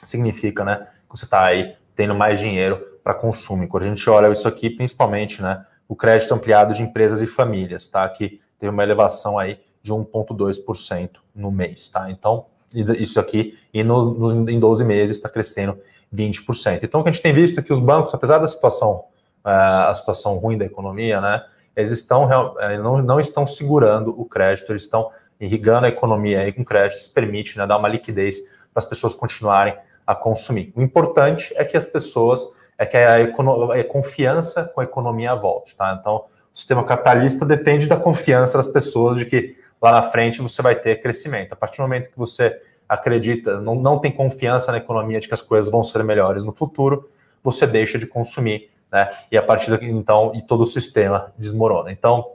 significa, 0.04 0.64
né, 0.64 0.88
que 1.10 1.18
você 1.18 1.26
está 1.26 1.44
aí 1.44 1.76
tendo 1.96 2.14
mais 2.14 2.40
dinheiro 2.40 2.97
para 3.08 3.14
consumo. 3.14 3.66
quando 3.70 3.84
a 3.84 3.88
gente 3.88 4.10
olha 4.10 4.30
isso 4.30 4.46
aqui, 4.50 4.70
principalmente, 4.70 5.42
né, 5.42 5.66
o 5.88 5.96
crédito 5.96 6.34
ampliado 6.34 6.74
de 6.74 6.84
empresas 6.84 7.22
e 7.22 7.28
famílias, 7.28 7.88
tá? 7.88 8.08
Que 8.10 8.42
teve 8.60 8.70
uma 8.70 8.84
elevação 8.84 9.40
aí 9.40 9.62
de 9.82 9.94
1,2% 9.94 11.12
no 11.34 11.50
mês, 11.50 11.88
tá? 11.88 12.12
Então, 12.12 12.48
isso 12.76 13.18
aqui, 13.18 13.58
e 13.74 13.82
no, 13.82 14.14
no, 14.14 14.50
em 14.50 14.60
12 14.60 14.84
meses 14.84 15.16
está 15.16 15.30
crescendo 15.30 15.80
20%. 16.14 16.80
Então, 16.84 17.00
o 17.00 17.04
que 17.04 17.10
a 17.10 17.14
gente 17.14 17.22
tem 17.22 17.34
visto 17.34 17.62
é 17.62 17.64
que 17.64 17.72
os 17.72 17.80
bancos, 17.80 18.14
apesar 18.14 18.40
da 18.40 18.48
situação, 18.48 19.06
uh, 19.46 19.88
a 19.88 19.94
situação 19.94 20.36
ruim 20.36 20.58
da 20.58 20.66
economia, 20.66 21.22
né, 21.22 21.46
eles 21.78 21.94
estão, 21.94 22.26
uh, 22.26 22.84
não, 22.84 23.02
não 23.02 23.20
estão 23.22 23.48
segurando 23.48 24.20
o 24.20 24.26
crédito, 24.26 24.74
eles 24.74 24.82
estão 24.82 25.10
irrigando 25.40 25.86
a 25.86 25.90
economia 25.90 26.42
aí 26.42 26.52
com 26.52 26.66
crédito, 26.66 27.00
isso 27.00 27.14
permite 27.14 27.58
né, 27.58 27.66
dar 27.66 27.78
uma 27.78 27.88
liquidez 27.88 28.42
para 28.74 28.84
as 28.84 28.86
pessoas 28.86 29.14
continuarem 29.14 29.74
a 30.06 30.14
consumir. 30.14 30.74
O 30.76 30.82
importante 30.82 31.54
é 31.56 31.64
que 31.64 31.78
as 31.78 31.86
pessoas, 31.86 32.57
é 32.78 32.86
que 32.86 32.96
a, 32.98 33.16
a 33.16 33.84
confiança 33.84 34.66
com 34.74 34.82
a 34.82 34.84
economia 34.84 35.36
volte, 35.36 35.76
tá? 35.76 35.98
Então, 36.00 36.26
o 36.54 36.58
sistema 36.58 36.84
capitalista 36.84 37.46
depende 37.46 37.88
da 37.88 37.96
confiança 37.96 38.58
das 38.58 38.68
pessoas 38.68 39.18
de 39.18 39.26
que 39.26 39.58
lá 39.82 39.92
na 39.92 40.02
frente 40.02 40.42
você 40.42 40.62
vai 40.62 40.76
ter 40.76 41.02
crescimento. 41.02 41.54
A 41.54 41.56
partir 41.56 41.78
do 41.78 41.84
momento 41.84 42.10
que 42.10 42.18
você 42.18 42.60
acredita, 42.88 43.60
não, 43.60 43.76
não 43.76 44.00
tem 44.00 44.12
confiança 44.12 44.72
na 44.72 44.78
economia 44.78 45.20
de 45.20 45.28
que 45.28 45.34
as 45.34 45.42
coisas 45.42 45.72
vão 45.72 45.84
ser 45.84 46.04
melhores 46.04 46.44
no 46.44 46.54
futuro, 46.54 47.10
você 47.44 47.68
deixa 47.68 47.98
de 47.98 48.08
consumir, 48.08 48.70
né? 48.92 49.10
E 49.32 49.38
a 49.38 49.44
partir 49.44 49.70
daqui, 49.70 49.86
então, 49.86 50.32
e 50.36 50.42
todo 50.42 50.62
o 50.62 50.66
sistema 50.66 51.34
desmorona. 51.38 51.92
Então, 51.92 52.34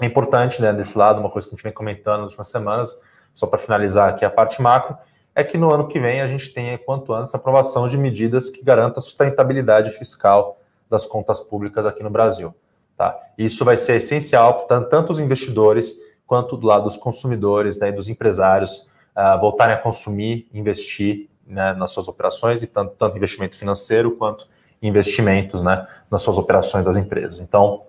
é 0.00 0.06
importante, 0.06 0.60
né, 0.60 0.72
desse 0.72 0.98
lado, 0.98 1.20
uma 1.20 1.30
coisa 1.30 1.46
que 1.46 1.54
a 1.54 1.56
gente 1.56 1.62
vem 1.62 1.72
comentando 1.72 2.22
nas 2.22 2.30
últimas 2.30 2.48
semanas, 2.48 3.00
só 3.34 3.46
para 3.46 3.58
finalizar 3.58 4.08
aqui 4.08 4.24
a 4.24 4.30
parte 4.30 4.60
macro, 4.60 4.96
é 5.34 5.42
que 5.42 5.58
no 5.58 5.70
ano 5.70 5.88
que 5.88 5.98
vem 5.98 6.20
a 6.20 6.28
gente 6.28 6.50
tenha, 6.50 6.78
quanto 6.78 7.12
antes, 7.12 7.34
aprovação 7.34 7.88
de 7.88 7.98
medidas 7.98 8.48
que 8.48 8.62
garantam 8.62 8.98
a 8.98 9.02
sustentabilidade 9.02 9.90
fiscal 9.90 10.60
das 10.88 11.04
contas 11.04 11.40
públicas 11.40 11.84
aqui 11.84 12.02
no 12.02 12.10
Brasil. 12.10 12.54
Tá? 12.96 13.18
Isso 13.36 13.64
vai 13.64 13.76
ser 13.76 13.96
essencial 13.96 14.66
para 14.66 14.80
tanto 14.82 15.10
os 15.10 15.18
investidores 15.18 15.98
quanto 16.26 16.56
do 16.56 16.66
lado 16.66 16.84
dos 16.84 16.96
consumidores, 16.96 17.78
né, 17.78 17.90
dos 17.90 18.08
empresários, 18.08 18.88
uh, 19.16 19.38
voltarem 19.40 19.74
a 19.74 19.78
consumir, 19.78 20.48
investir 20.54 21.28
né, 21.46 21.72
nas 21.74 21.90
suas 21.90 22.08
operações, 22.08 22.62
e 22.62 22.66
tanto, 22.66 22.94
tanto 22.96 23.16
investimento 23.16 23.56
financeiro 23.56 24.12
quanto 24.12 24.46
investimentos 24.80 25.62
né, 25.62 25.86
nas 26.10 26.22
suas 26.22 26.38
operações 26.38 26.84
das 26.84 26.96
empresas. 26.96 27.40
Então, 27.40 27.82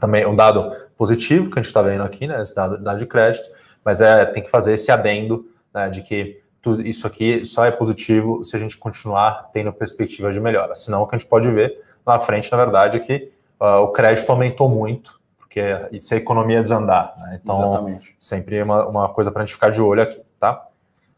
também 0.00 0.26
um 0.26 0.34
dado 0.34 0.74
positivo 0.96 1.50
que 1.50 1.58
a 1.58 1.62
gente 1.62 1.70
está 1.70 1.82
vendo 1.82 2.02
aqui, 2.02 2.26
né, 2.26 2.40
esse 2.40 2.54
dado, 2.54 2.78
dado 2.78 2.98
de 2.98 3.06
crédito, 3.06 3.48
mas 3.84 4.00
é, 4.00 4.24
tem 4.24 4.42
que 4.42 4.50
fazer 4.50 4.72
esse 4.72 4.90
adendo 4.90 5.48
né, 5.72 5.88
de 5.88 6.02
que 6.02 6.40
tudo 6.60 6.82
isso 6.82 7.06
aqui 7.06 7.44
só 7.44 7.64
é 7.64 7.70
positivo 7.70 8.42
se 8.42 8.56
a 8.56 8.58
gente 8.58 8.76
continuar 8.76 9.50
tendo 9.52 9.72
perspectiva 9.72 10.32
de 10.32 10.40
melhora. 10.40 10.74
Senão, 10.74 11.02
o 11.02 11.06
que 11.06 11.14
a 11.14 11.18
gente 11.18 11.28
pode 11.28 11.50
ver 11.50 11.80
na 12.06 12.18
frente, 12.18 12.50
na 12.50 12.58
verdade, 12.58 12.96
é 12.96 13.00
que 13.00 13.30
uh, 13.60 13.82
o 13.82 13.88
crédito 13.88 14.30
aumentou 14.30 14.68
muito, 14.68 15.20
porque 15.38 15.60
isso 15.92 16.12
é 16.14 16.16
economia 16.16 16.62
desandar. 16.62 17.14
Né? 17.18 17.40
Então, 17.42 17.56
Exatamente. 17.56 18.16
sempre 18.18 18.62
uma, 18.62 18.86
uma 18.86 19.08
coisa 19.08 19.30
para 19.30 19.42
a 19.42 19.44
gente 19.44 19.54
ficar 19.54 19.70
de 19.70 19.80
olho 19.80 20.02
aqui, 20.02 20.20
tá? 20.38 20.64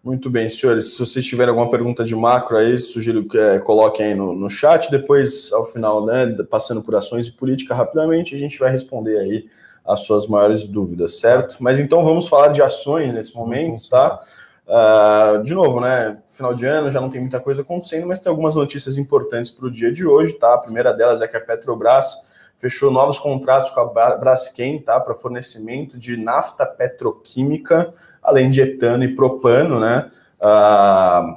Muito 0.02 0.30
bem, 0.30 0.48
senhores. 0.48 0.94
Se 0.94 0.98
vocês 0.98 1.24
tiverem 1.24 1.50
alguma 1.50 1.70
pergunta 1.70 2.02
de 2.02 2.16
macro 2.16 2.56
aí, 2.56 2.78
sugiro 2.78 3.24
que 3.24 3.36
é, 3.36 3.58
coloquem 3.58 4.06
aí 4.06 4.14
no, 4.14 4.32
no 4.34 4.48
chat. 4.48 4.90
Depois, 4.90 5.52
ao 5.52 5.64
final, 5.64 6.06
né, 6.06 6.26
passando 6.50 6.80
por 6.80 6.96
ações 6.96 7.26
e 7.26 7.32
política 7.32 7.74
rapidamente, 7.74 8.34
a 8.34 8.38
gente 8.38 8.58
vai 8.58 8.70
responder 8.70 9.18
aí 9.18 9.46
as 9.86 10.00
suas 10.00 10.26
maiores 10.26 10.66
dúvidas, 10.66 11.20
certo? 11.20 11.56
Mas 11.60 11.78
então 11.78 12.02
vamos 12.02 12.28
falar 12.28 12.48
de 12.48 12.62
ações 12.62 13.14
nesse 13.14 13.34
momento, 13.34 13.88
tá? 13.90 14.18
Uh, 14.70 15.42
de 15.42 15.52
novo, 15.52 15.80
né? 15.80 16.18
Final 16.28 16.54
de 16.54 16.64
ano 16.64 16.92
já 16.92 17.00
não 17.00 17.10
tem 17.10 17.20
muita 17.20 17.40
coisa 17.40 17.62
acontecendo, 17.62 18.06
mas 18.06 18.20
tem 18.20 18.30
algumas 18.30 18.54
notícias 18.54 18.96
importantes 18.96 19.50
para 19.50 19.66
o 19.66 19.70
dia 19.70 19.90
de 19.90 20.06
hoje, 20.06 20.34
tá? 20.34 20.54
A 20.54 20.58
primeira 20.58 20.92
delas 20.92 21.20
é 21.20 21.26
que 21.26 21.36
a 21.36 21.40
Petrobras 21.40 22.16
fechou 22.56 22.88
novos 22.88 23.18
contratos 23.18 23.70
com 23.70 23.80
a 23.80 24.16
Braskem, 24.16 24.80
tá? 24.80 25.00
Para 25.00 25.12
fornecimento 25.12 25.98
de 25.98 26.16
nafta 26.16 26.64
petroquímica 26.64 27.92
além 28.22 28.48
de 28.48 28.60
etano 28.60 29.02
e 29.02 29.14
propano, 29.14 29.80
né? 29.80 30.08
Uh, 30.40 31.34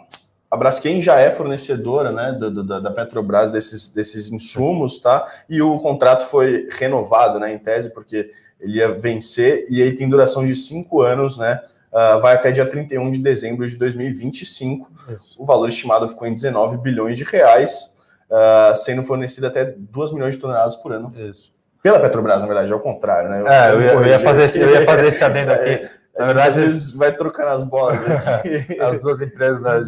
a 0.51 0.57
Braskem 0.57 1.01
já 1.01 1.19
é 1.19 1.31
fornecedora 1.31 2.11
né, 2.11 2.31
do, 2.33 2.63
da 2.63 2.91
Petrobras 2.91 3.51
desses, 3.51 3.89
desses 3.89 4.31
insumos, 4.31 4.99
tá? 4.99 5.27
E 5.49 5.59
o 5.59 5.79
contrato 5.79 6.27
foi 6.27 6.67
renovado, 6.71 7.39
né, 7.39 7.51
em 7.51 7.57
tese, 7.57 7.89
porque 7.89 8.29
ele 8.59 8.77
ia 8.77 8.91
vencer 8.91 9.65
e 9.67 9.81
aí 9.81 9.91
tem 9.95 10.07
duração 10.07 10.45
de 10.45 10.55
cinco 10.55 11.01
anos, 11.01 11.39
né? 11.39 11.59
Uh, 11.93 12.19
vai 12.19 12.33
até 12.33 12.51
dia 12.51 12.65
31 12.65 13.11
de 13.11 13.19
dezembro 13.19 13.67
de 13.67 13.77
2025. 13.77 14.91
Isso. 15.15 15.39
O 15.39 15.45
valor 15.45 15.69
estimado 15.69 16.09
ficou 16.09 16.27
em 16.27 16.33
19 16.33 16.77
bilhões 16.77 17.19
de 17.19 17.23
reais, 17.23 17.93
uh, 18.31 18.75
sendo 18.75 19.03
fornecido 19.03 19.45
até 19.45 19.63
2 19.63 20.11
milhões 20.11 20.33
de 20.33 20.41
toneladas 20.41 20.75
por 20.75 20.91
ano. 20.91 21.13
Isso. 21.15 21.53
Pela 21.83 21.99
Petrobras, 21.99 22.41
na 22.41 22.47
verdade, 22.47 22.73
ao 22.73 22.79
contrário, 22.79 23.29
né? 23.29 23.41
Eu, 23.41 23.47
é, 23.47 23.71
eu, 23.71 23.81
ia, 23.81 23.91
eu 23.91 24.05
ia, 24.07 24.19
fazer 24.19 24.43
esse, 24.43 24.59
eu 24.59 24.71
ia 24.71 24.85
fazer 24.85 25.05
esse 25.05 25.23
adendo 25.23 25.51
aqui. 25.51 25.69
É, 25.69 25.89
na 26.17 26.25
verdade, 26.25 26.59
vezes 26.61 26.93
vai 26.93 27.11
trocando 27.11 27.49
as 27.49 27.63
bolas. 27.63 27.99
as 28.79 28.99
duas 28.99 29.21
empresas 29.21 29.61
né, 29.61 29.83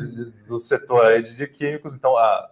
do 0.47 0.59
setor 0.59 1.23
de, 1.23 1.47
químicos, 1.47 1.95
então 1.95 2.15
a, 2.15 2.49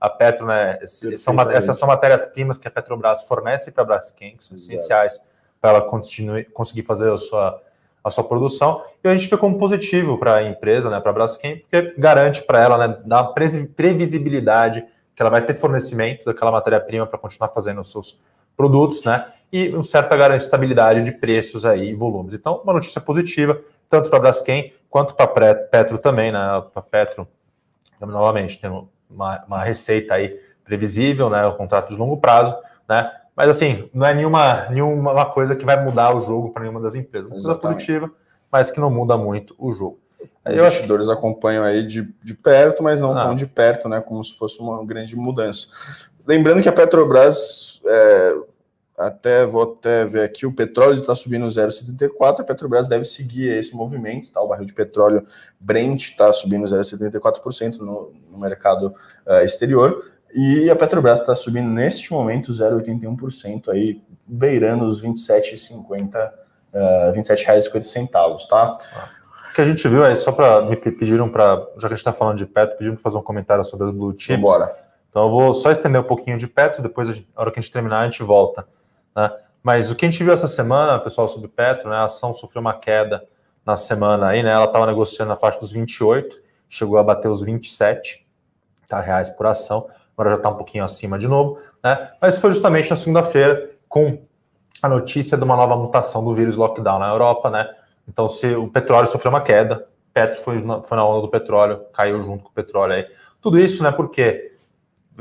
a 0.00 0.10
Petro, 0.10 0.46
né, 0.46 0.78
são, 1.16 1.34
essas 1.50 1.76
são 1.76 1.88
matérias-primas 1.88 2.58
que 2.58 2.68
a 2.68 2.70
Petrobras 2.70 3.22
fornece 3.22 3.72
para 3.72 3.82
a 3.82 3.86
Braskem, 3.86 4.36
que 4.36 4.44
são 4.44 4.54
essenciais 4.54 5.20
para 5.60 5.70
ela 5.70 5.82
continue, 5.82 6.44
conseguir 6.44 6.82
fazer 6.82 7.12
a 7.12 7.16
sua, 7.16 7.60
a 8.02 8.10
sua 8.10 8.24
produção. 8.24 8.82
E 9.02 9.08
a 9.08 9.14
gente 9.14 9.28
vê 9.28 9.36
como 9.36 9.58
positivo 9.58 10.18
para 10.18 10.36
a 10.36 10.42
empresa, 10.42 10.90
né, 10.90 11.00
para 11.00 11.10
a 11.10 11.14
Braskem, 11.14 11.58
porque 11.58 11.94
garante 11.98 12.42
para 12.42 12.60
ela, 12.60 12.88
né, 12.88 12.98
dá 13.04 13.24
previsibilidade 13.24 14.84
que 15.14 15.22
ela 15.22 15.30
vai 15.30 15.44
ter 15.44 15.54
fornecimento 15.54 16.24
daquela 16.24 16.52
matéria-prima 16.52 17.06
para 17.06 17.18
continuar 17.18 17.48
fazendo 17.48 17.80
os 17.80 17.90
seus 17.90 18.20
produtos, 18.56 19.04
né? 19.04 19.26
E 19.52 19.68
uma 19.70 19.82
certa 19.82 20.16
garantia 20.16 20.38
de 20.38 20.44
estabilidade 20.44 21.02
de 21.02 21.12
preços 21.12 21.64
aí 21.64 21.90
e 21.90 21.94
volumes. 21.94 22.34
Então, 22.34 22.60
uma 22.62 22.72
notícia 22.72 23.00
positiva, 23.00 23.60
tanto 23.88 24.10
para 24.10 24.18
a 24.18 24.20
Braskem 24.20 24.72
quanto 24.90 25.14
para 25.14 25.50
a 25.50 25.54
Petro 25.54 25.98
também, 25.98 26.30
né? 26.30 26.38
Para 26.72 26.80
a 26.80 26.82
Petro, 26.82 27.26
novamente, 28.00 28.60
tem 28.60 28.70
uma, 29.10 29.44
uma, 29.44 29.62
receita 29.62 30.14
aí 30.14 30.38
previsível, 30.64 31.30
né? 31.30 31.46
O 31.46 31.56
contrato 31.56 31.88
de 31.88 31.96
longo 31.96 32.16
prazo, 32.18 32.56
né? 32.88 33.10
Mas 33.38 33.50
assim, 33.50 33.88
não 33.94 34.04
é 34.04 34.12
nenhuma, 34.12 34.68
nenhuma 34.68 35.24
coisa 35.26 35.54
que 35.54 35.64
vai 35.64 35.80
mudar 35.80 36.12
o 36.12 36.26
jogo 36.26 36.50
para 36.50 36.62
nenhuma 36.62 36.80
das 36.80 36.96
empresas. 36.96 37.30
Uma 37.30 37.40
coisa 37.40 37.54
positiva, 37.54 38.10
mas 38.50 38.68
que 38.68 38.80
não 38.80 38.90
muda 38.90 39.16
muito 39.16 39.54
o 39.56 39.72
jogo. 39.72 40.00
Os 40.44 40.52
investidores 40.52 41.06
que... 41.06 41.12
acompanham 41.12 41.62
aí 41.62 41.86
de, 41.86 42.12
de 42.20 42.34
perto, 42.34 42.82
mas 42.82 43.00
não 43.00 43.16
ah. 43.16 43.26
tão 43.26 43.36
de 43.36 43.46
perto, 43.46 43.88
né? 43.88 44.00
Como 44.00 44.24
se 44.24 44.36
fosse 44.36 44.58
uma 44.58 44.84
grande 44.84 45.14
mudança. 45.14 45.68
Lembrando 46.26 46.60
que 46.60 46.68
a 46.68 46.72
Petrobras, 46.72 47.80
é, 47.86 48.34
até 48.98 49.46
vou 49.46 49.62
até 49.62 50.04
ver 50.04 50.24
aqui, 50.24 50.44
o 50.44 50.52
petróleo 50.52 51.00
está 51.00 51.14
subindo 51.14 51.46
0,74, 51.46 52.40
a 52.40 52.44
Petrobras 52.44 52.88
deve 52.88 53.04
seguir 53.04 53.50
esse 53.50 53.72
movimento, 53.72 54.32
tá? 54.32 54.40
O 54.40 54.48
barril 54.48 54.66
de 54.66 54.74
petróleo 54.74 55.24
Brent 55.60 56.00
está 56.00 56.32
subindo 56.32 56.64
0,74% 56.64 57.76
no, 57.76 58.12
no 58.32 58.36
mercado 58.36 58.92
uh, 59.24 59.44
exterior, 59.44 60.04
e 60.34 60.70
a 60.70 60.76
Petrobras 60.76 61.20
está 61.20 61.34
subindo 61.34 61.68
neste 61.68 62.12
momento 62.12 62.52
0,81%, 62.52 63.68
aí 63.68 64.02
beirando 64.26 64.84
os 64.84 65.02
27,50, 65.02 66.30
uh, 67.08 67.12
27 67.12 67.46
reais 67.46 67.64
e 67.64 67.68
50 67.68 67.86
centavos, 67.86 68.46
tá? 68.46 68.76
O 69.50 69.54
que 69.54 69.60
a 69.60 69.64
gente 69.64 69.88
viu 69.88 70.04
é 70.04 70.14
só 70.14 70.30
para 70.30 70.62
me 70.62 70.76
pediram 70.76 71.28
para, 71.28 71.66
já 71.76 71.88
que 71.88 71.94
a 71.94 71.96
gente 71.96 71.98
está 71.98 72.12
falando 72.12 72.36
de 72.36 72.46
Petro, 72.46 72.76
pediram 72.76 72.94
para 72.94 73.02
fazer 73.02 73.18
um 73.18 73.22
comentário 73.22 73.64
sobre 73.64 73.88
as 73.88 73.92
blue 73.92 74.14
chips. 74.16 74.40
Bora. 74.40 74.72
Então 75.10 75.24
eu 75.24 75.30
vou 75.30 75.54
só 75.54 75.70
estender 75.70 76.00
um 76.00 76.04
pouquinho 76.04 76.38
de 76.38 76.46
Petro, 76.46 76.82
depois, 76.82 77.08
na 77.08 77.14
hora 77.36 77.50
que 77.50 77.58
a 77.58 77.62
gente 77.62 77.72
terminar, 77.72 78.00
a 78.00 78.04
gente 78.04 78.22
volta. 78.22 78.68
Né? 79.16 79.32
Mas 79.62 79.90
o 79.90 79.96
que 79.96 80.04
a 80.04 80.10
gente 80.10 80.22
viu 80.22 80.32
essa 80.32 80.46
semana, 80.46 80.98
pessoal, 80.98 81.26
sobre 81.26 81.48
Petro, 81.48 81.90
né, 81.90 81.96
a 81.96 82.04
ação 82.04 82.32
sofreu 82.32 82.60
uma 82.60 82.74
queda 82.74 83.26
na 83.66 83.76
semana 83.76 84.28
aí, 84.28 84.42
né? 84.42 84.50
Ela 84.50 84.66
estava 84.66 84.86
negociando 84.86 85.30
na 85.30 85.36
faixa 85.36 85.58
dos 85.58 85.72
28, 85.72 86.36
chegou 86.68 86.98
a 86.98 87.02
bater 87.02 87.28
os 87.28 87.42
27 87.42 88.26
tá, 88.86 89.00
reais 89.00 89.28
por 89.28 89.46
ação, 89.46 89.88
agora 90.18 90.30
já 90.30 90.36
está 90.36 90.48
um 90.48 90.56
pouquinho 90.56 90.82
acima 90.82 91.16
de 91.16 91.28
novo, 91.28 91.58
né? 91.82 92.10
Mas 92.20 92.38
foi 92.38 92.50
justamente 92.50 92.90
na 92.90 92.96
segunda-feira 92.96 93.70
com 93.88 94.18
a 94.82 94.88
notícia 94.88 95.38
de 95.38 95.44
uma 95.44 95.56
nova 95.56 95.76
mutação 95.76 96.24
do 96.24 96.34
vírus 96.34 96.56
lockdown 96.56 96.98
na 96.98 97.08
Europa, 97.08 97.48
né? 97.48 97.68
Então, 98.08 98.26
se 98.26 98.54
o 98.54 98.66
petróleo 98.68 99.06
sofreu 99.06 99.30
uma 99.30 99.40
queda, 99.40 99.86
Petro 100.12 100.42
foi 100.42 100.60
na, 100.60 100.82
foi 100.82 100.96
na 100.96 101.06
onda 101.06 101.22
do 101.22 101.28
petróleo, 101.28 101.82
caiu 101.92 102.20
junto 102.22 102.42
com 102.42 102.50
o 102.50 102.52
petróleo 102.52 102.94
aí. 102.94 103.06
Tudo 103.40 103.58
isso, 103.60 103.82
né? 103.82 103.92
Porque 103.92 104.52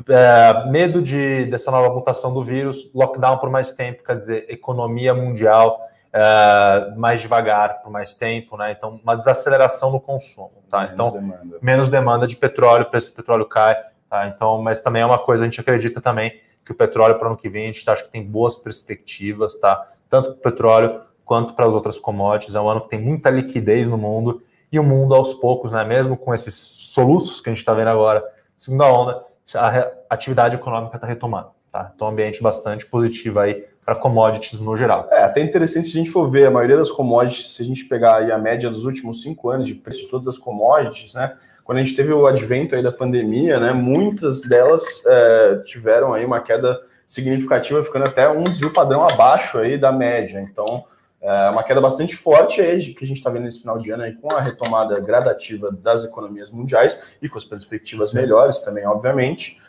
é, 0.09 0.65
medo 0.69 1.01
de, 1.01 1.45
dessa 1.45 1.69
nova 1.69 1.93
mutação 1.93 2.33
do 2.33 2.41
vírus, 2.41 2.91
lockdown 2.93 3.37
por 3.37 3.49
mais 3.49 3.71
tempo, 3.71 4.03
quer 4.03 4.15
dizer, 4.15 4.45
economia 4.49 5.13
mundial 5.13 5.87
é, 6.11 6.93
mais 6.95 7.21
devagar 7.21 7.81
por 7.83 7.91
mais 7.91 8.13
tempo, 8.15 8.57
né? 8.57 8.71
Então, 8.71 8.99
uma 9.03 9.15
desaceleração 9.15 9.91
no 9.91 9.99
consumo, 9.99 10.63
tá? 10.69 10.79
Menos 10.79 10.93
então, 10.93 11.11
demanda. 11.11 11.57
menos 11.61 11.89
demanda 11.89 12.25
de 12.25 12.35
petróleo, 12.35 12.85
preço 12.85 13.11
do 13.11 13.15
petróleo 13.15 13.45
cai, 13.45 13.75
tá? 14.09 14.27
Então, 14.27 14.61
mas 14.61 14.79
também 14.79 15.01
é 15.01 15.05
uma 15.05 15.19
coisa, 15.19 15.43
a 15.43 15.45
gente 15.45 15.59
acredita 15.59 16.01
também 16.01 16.39
que 16.63 16.71
o 16.71 16.75
petróleo 16.75 17.15
para 17.15 17.25
o 17.25 17.27
ano 17.29 17.37
que 17.37 17.49
vem, 17.49 17.69
a 17.69 17.71
gente 17.71 17.89
acha 17.89 18.03
que 18.03 18.11
tem 18.11 18.23
boas 18.23 18.55
perspectivas, 18.55 19.55
tá? 19.55 19.89
Tanto 20.09 20.31
para 20.31 20.37
o 20.37 20.41
petróleo 20.41 21.01
quanto 21.23 21.53
para 21.53 21.65
as 21.65 21.73
outras 21.73 21.99
commodities. 21.99 22.55
É 22.55 22.61
um 22.61 22.69
ano 22.69 22.81
que 22.81 22.89
tem 22.89 22.99
muita 22.99 23.29
liquidez 23.29 23.87
no 23.87 23.97
mundo 23.97 24.41
e 24.71 24.79
o 24.79 24.83
mundo, 24.83 25.15
aos 25.15 25.33
poucos, 25.33 25.71
né? 25.71 25.83
Mesmo 25.83 26.17
com 26.17 26.33
esses 26.33 26.53
soluços 26.53 27.39
que 27.39 27.49
a 27.49 27.51
gente 27.51 27.59
está 27.59 27.73
vendo 27.73 27.89
agora, 27.89 28.23
segunda 28.55 28.85
onda, 28.85 29.23
a 29.55 29.91
atividade 30.09 30.55
econômica 30.55 30.97
está 30.97 31.07
retomando. 31.07 31.51
Tá? 31.71 31.91
Então, 31.95 32.07
um 32.07 32.11
ambiente 32.11 32.41
bastante 32.41 32.85
positivo 32.85 33.39
aí 33.39 33.65
para 33.85 33.95
commodities 33.95 34.59
no 34.59 34.75
geral. 34.75 35.07
É 35.11 35.23
até 35.23 35.41
interessante 35.41 35.87
se 35.87 35.97
a 35.97 35.99
gente 35.99 36.11
for 36.11 36.29
ver 36.29 36.47
a 36.47 36.51
maioria 36.51 36.75
das 36.75 36.91
commodities, 36.91 37.55
se 37.55 37.61
a 37.61 37.65
gente 37.65 37.85
pegar 37.85 38.17
aí 38.17 38.31
a 38.31 38.37
média 38.37 38.69
dos 38.69 38.83
últimos 38.83 39.21
cinco 39.21 39.49
anos 39.49 39.67
de 39.67 39.75
preço 39.75 40.01
de 40.01 40.07
todas 40.07 40.27
as 40.27 40.37
commodities, 40.37 41.13
né? 41.13 41.35
Quando 41.67 41.79
a 41.79 41.83
gente 41.83 41.97
teve 41.97 42.13
o 42.13 42.25
advento 42.25 42.75
aí 42.75 42.81
da 42.81 42.93
pandemia, 42.93 43.59
né? 43.59 43.74
Muitas 43.74 44.39
delas 44.39 45.03
é, 45.05 45.55
tiveram 45.65 46.13
aí 46.13 46.24
uma 46.24 46.39
queda 46.39 46.79
significativa, 47.05 47.83
ficando 47.83 48.05
até 48.05 48.29
um 48.29 48.45
desvio 48.45 48.71
padrão 48.71 49.03
abaixo 49.03 49.57
aí 49.57 49.77
da 49.77 49.91
média. 49.91 50.39
Então, 50.39 50.86
é 51.19 51.50
uma 51.50 51.63
queda 51.63 51.81
bastante 51.81 52.15
forte 52.15 52.62
aí 52.62 52.79
que 52.93 53.03
a 53.03 53.07
gente 53.07 53.17
está 53.17 53.29
vendo 53.29 53.43
nesse 53.43 53.59
final 53.59 53.77
de 53.77 53.91
ano 53.91 54.03
aí, 54.03 54.13
com 54.15 54.33
a 54.33 54.39
retomada 54.39 54.97
gradativa 55.01 55.69
das 55.69 56.05
economias 56.05 56.51
mundiais 56.51 57.17
e 57.21 57.27
com 57.27 57.38
as 57.38 57.43
perspectivas 57.43 58.13
melhores 58.13 58.62
também, 58.62 58.88
obviamente, 58.88 59.59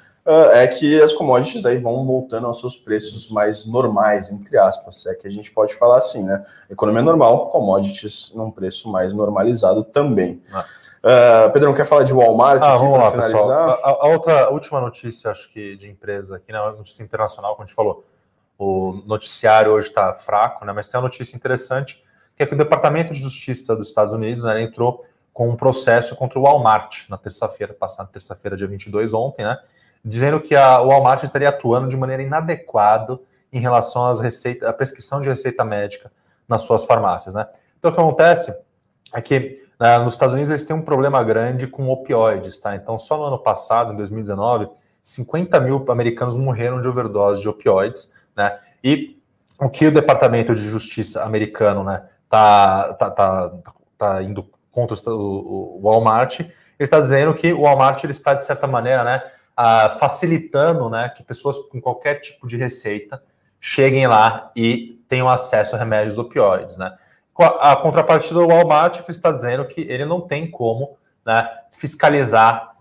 é 0.53 0.69
que 0.69 1.03
as 1.03 1.13
commodities 1.13 1.67
aí 1.67 1.79
vão 1.79 2.07
voltando 2.07 2.47
aos 2.47 2.61
seus 2.61 2.77
preços 2.77 3.29
mais 3.29 3.65
normais, 3.65 4.31
entre 4.31 4.57
aspas, 4.57 5.05
é 5.07 5.17
que 5.17 5.27
a 5.27 5.31
gente 5.33 5.51
pode 5.51 5.75
falar 5.75 5.99
assim, 5.99 6.23
né? 6.23 6.45
Economia 6.71 7.03
normal, 7.03 7.49
commodities 7.49 8.31
num 8.37 8.53
preço 8.53 8.89
mais 8.89 9.13
normalizado 9.13 9.83
também. 9.83 10.41
Ah. 10.53 10.65
Uh, 10.99 11.53
Pedro, 11.53 11.75
quer 11.75 11.87
falar 11.87 12.03
de 12.03 12.13
Walmart 12.13 12.61
ah, 12.63 12.75
aqui 12.75 12.89
para 12.89 13.11
finalizar? 13.11 13.71
A, 13.71 13.89
a, 13.91 14.09
outra 14.09 14.45
a 14.47 14.51
última 14.51 14.81
notícia, 14.81 15.31
acho 15.31 15.53
que 15.53 15.77
de 15.77 15.89
empresa 15.89 16.37
aqui, 16.37 16.53
né, 16.53 16.59
notícia 16.77 17.03
internacional, 17.03 17.53
como 17.53 17.65
a 17.65 17.67
gente 17.67 17.75
falou, 17.75 18.05
o 18.59 19.03
noticiário 19.07 19.73
hoje 19.73 19.89
está 19.89 20.13
fraco, 20.13 20.65
né? 20.65 20.73
Mas 20.73 20.89
tem 20.89 20.99
uma 20.99 21.05
notícia 21.05 21.37
interessante, 21.37 22.03
que 22.37 22.43
é 22.43 22.47
que 22.47 22.55
o 22.55 22.59
Departamento 22.59 23.13
de 23.13 23.21
Justiça 23.21 23.77
dos 23.77 23.87
Estados 23.87 24.13
Unidos 24.13 24.43
né, 24.43 24.61
entrou 24.61 25.05
com 25.33 25.49
um 25.49 25.55
processo 25.55 26.17
contra 26.17 26.37
o 26.39 26.43
Walmart 26.43 27.09
na 27.09 27.17
terça-feira, 27.17 27.73
passada 27.73 28.09
terça-feira, 28.13 28.57
dia 28.57 28.67
22, 28.67 29.15
ontem, 29.15 29.45
né? 29.45 29.57
Dizendo 30.05 30.41
que 30.41 30.57
a, 30.57 30.81
o 30.81 30.89
Walmart 30.89 31.23
estaria 31.23 31.49
atuando 31.49 31.89
de 31.89 31.97
maneira 31.97 32.23
inadequada 32.23 33.21
em 33.53 33.61
relação 33.61 34.07
às 34.07 34.19
receitas, 34.19 34.69
à 34.69 34.73
prescrição 34.73 35.21
de 35.21 35.29
receita 35.29 35.65
médica 35.65 36.11
nas 36.49 36.63
suas 36.63 36.85
farmácias, 36.85 37.35
né? 37.35 37.47
Então, 37.79 37.93
o 37.93 37.95
que 37.95 38.01
acontece 38.01 38.53
é 39.15 39.21
que 39.21 39.63
né, 39.79 39.99
nos 39.99 40.15
Estados 40.15 40.35
Unidos 40.35 40.51
eles 40.51 40.65
têm 40.65 40.75
um 40.75 40.83
problema 40.83 41.23
grande 41.23 41.67
com 41.67 41.89
opioides, 41.89 42.59
tá? 42.59 42.75
Então, 42.75 42.99
só 42.99 43.17
no 43.17 43.25
ano 43.25 43.39
passado, 43.39 43.93
em 43.93 43.97
2019, 43.97 44.69
50 45.03 45.61
mil 45.61 45.85
americanos 45.89 46.37
morreram 46.37 46.81
de 46.81 46.89
overdose 46.89 47.41
de 47.41 47.49
opioides, 47.49 48.13
né? 48.37 48.59
E 48.83 49.19
o 49.61 49.69
que 49.69 49.87
o 49.87 49.93
Departamento 49.93 50.55
de 50.55 50.69
Justiça 50.69 51.25
americano 51.25 51.83
né, 51.83 52.05
tá, 52.29 52.95
tá, 52.95 53.11
tá, 53.11 53.53
tá 53.97 54.23
indo 54.23 54.49
contra 54.71 54.97
o, 55.11 55.79
o 55.79 55.81
Walmart, 55.83 56.41
ele 56.41 56.51
está 56.79 57.01
dizendo 57.01 57.35
que 57.35 57.53
o 57.53 57.63
Walmart 57.63 58.03
ele 58.05 58.13
está, 58.13 58.35
de 58.35 58.45
certa 58.45 58.67
maneira, 58.67 59.03
né, 59.03 59.23
facilitando 59.99 60.89
né, 60.89 61.09
que 61.09 61.25
pessoas 61.25 61.59
com 61.59 61.81
qualquer 61.81 62.21
tipo 62.21 62.47
de 62.47 62.57
receita 62.57 63.21
cheguem 63.61 64.07
lá 64.07 64.53
e 64.55 65.01
tenham 65.09 65.29
acesso 65.29 65.75
a 65.75 65.79
remédios 65.79 66.19
opioides. 66.19 66.77
Né? 66.77 66.97
A 67.39 67.77
contrapartida 67.77 68.41
do 68.41 68.49
Walmart 68.49 69.09
está 69.09 69.31
dizendo 69.31 69.65
que 69.65 69.83
ele 69.83 70.05
não 70.05 70.21
tem 70.21 70.51
como 70.51 70.97
né, 71.25 71.49
fiscalizar 71.71 72.75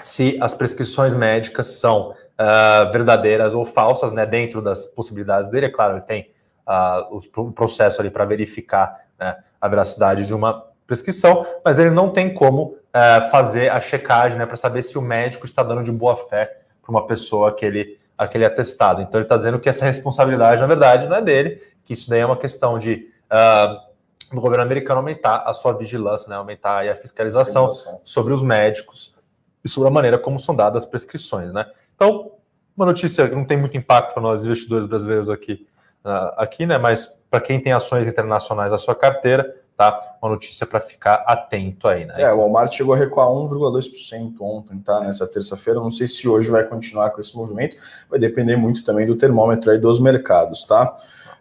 se 0.00 0.38
as 0.40 0.54
prescrições 0.54 1.14
médicas 1.14 1.66
são 1.66 2.10
uh, 2.10 2.92
verdadeiras 2.92 3.54
ou 3.54 3.64
falsas, 3.64 4.12
né, 4.12 4.24
dentro 4.24 4.62
das 4.62 4.86
possibilidades 4.86 5.50
dele. 5.50 5.66
É 5.66 5.70
claro, 5.70 5.94
ele 5.94 6.02
tem 6.02 6.30
uh, 6.66 7.18
o 7.36 7.52
processo 7.52 8.00
ali 8.00 8.10
para 8.10 8.24
verificar 8.24 9.04
né, 9.18 9.36
a 9.60 9.66
veracidade 9.66 10.26
de 10.26 10.34
uma 10.34 10.64
prescrição, 10.86 11.44
mas 11.64 11.78
ele 11.78 11.90
não 11.90 12.10
tem 12.10 12.32
como 12.32 12.62
uh, 12.62 13.30
fazer 13.30 13.70
a 13.70 13.80
checagem 13.80 14.38
né, 14.38 14.46
para 14.46 14.56
saber 14.56 14.82
se 14.82 14.96
o 14.96 15.02
médico 15.02 15.44
está 15.44 15.62
dando 15.62 15.82
de 15.82 15.92
boa 15.92 16.16
fé 16.16 16.60
para 16.80 16.90
uma 16.90 17.06
pessoa 17.06 17.50
aquele, 17.50 17.98
aquele 18.16 18.44
atestado. 18.44 19.02
Então 19.02 19.18
ele 19.18 19.24
está 19.24 19.36
dizendo 19.36 19.58
que 19.58 19.68
essa 19.68 19.84
responsabilidade, 19.84 20.60
na 20.60 20.66
verdade, 20.66 21.08
não 21.08 21.16
é 21.16 21.22
dele, 21.22 21.60
que 21.84 21.94
isso 21.94 22.08
daí 22.08 22.20
é 22.20 22.26
uma 22.26 22.36
questão 22.36 22.78
de 22.78 23.08
uh, 23.30 23.87
do 24.32 24.40
governo 24.40 24.64
americano 24.64 25.00
aumentar 25.00 25.44
a 25.46 25.52
sua 25.52 25.72
vigilância, 25.72 26.28
né, 26.28 26.36
aumentar 26.36 26.88
a 26.88 26.94
fiscalização, 26.94 27.70
fiscalização 27.72 28.00
sobre 28.04 28.32
os 28.32 28.42
médicos 28.42 29.16
e 29.64 29.68
sobre 29.68 29.88
a 29.88 29.92
maneira 29.92 30.18
como 30.18 30.38
são 30.38 30.54
dadas 30.54 30.84
as 30.84 30.88
prescrições, 30.88 31.52
né? 31.52 31.66
Então, 31.94 32.32
uma 32.76 32.86
notícia 32.86 33.28
que 33.28 33.34
não 33.34 33.44
tem 33.44 33.56
muito 33.56 33.76
impacto 33.76 34.14
para 34.14 34.22
nós 34.22 34.42
investidores 34.42 34.86
brasileiros 34.86 35.28
aqui, 35.28 35.66
uh, 36.04 36.32
aqui, 36.36 36.64
né? 36.64 36.78
Mas 36.78 37.20
para 37.28 37.40
quem 37.40 37.60
tem 37.60 37.72
ações 37.72 38.06
internacionais 38.06 38.70
na 38.70 38.78
sua 38.78 38.94
carteira, 38.94 39.52
tá? 39.76 40.16
Uma 40.22 40.32
notícia 40.32 40.66
para 40.66 40.80
ficar 40.80 41.24
atento 41.26 41.88
aí, 41.88 42.04
né? 42.04 42.14
É, 42.18 42.32
o 42.32 42.38
Walmart 42.38 42.72
chegou 42.72 42.94
a 42.94 42.96
recuar 42.96 43.28
1,2% 43.28 44.34
ontem, 44.40 44.78
tá? 44.78 45.00
Nessa 45.00 45.26
terça-feira. 45.26 45.80
Não 45.80 45.90
sei 45.90 46.06
se 46.06 46.28
hoje 46.28 46.50
vai 46.50 46.64
continuar 46.64 47.10
com 47.10 47.20
esse 47.20 47.36
movimento. 47.36 47.76
Vai 48.10 48.18
depender 48.18 48.56
muito 48.56 48.84
também 48.84 49.06
do 49.06 49.16
termômetro 49.16 49.70
aí 49.70 49.78
dos 49.78 50.00
mercados, 50.00 50.64
tá? 50.64 50.96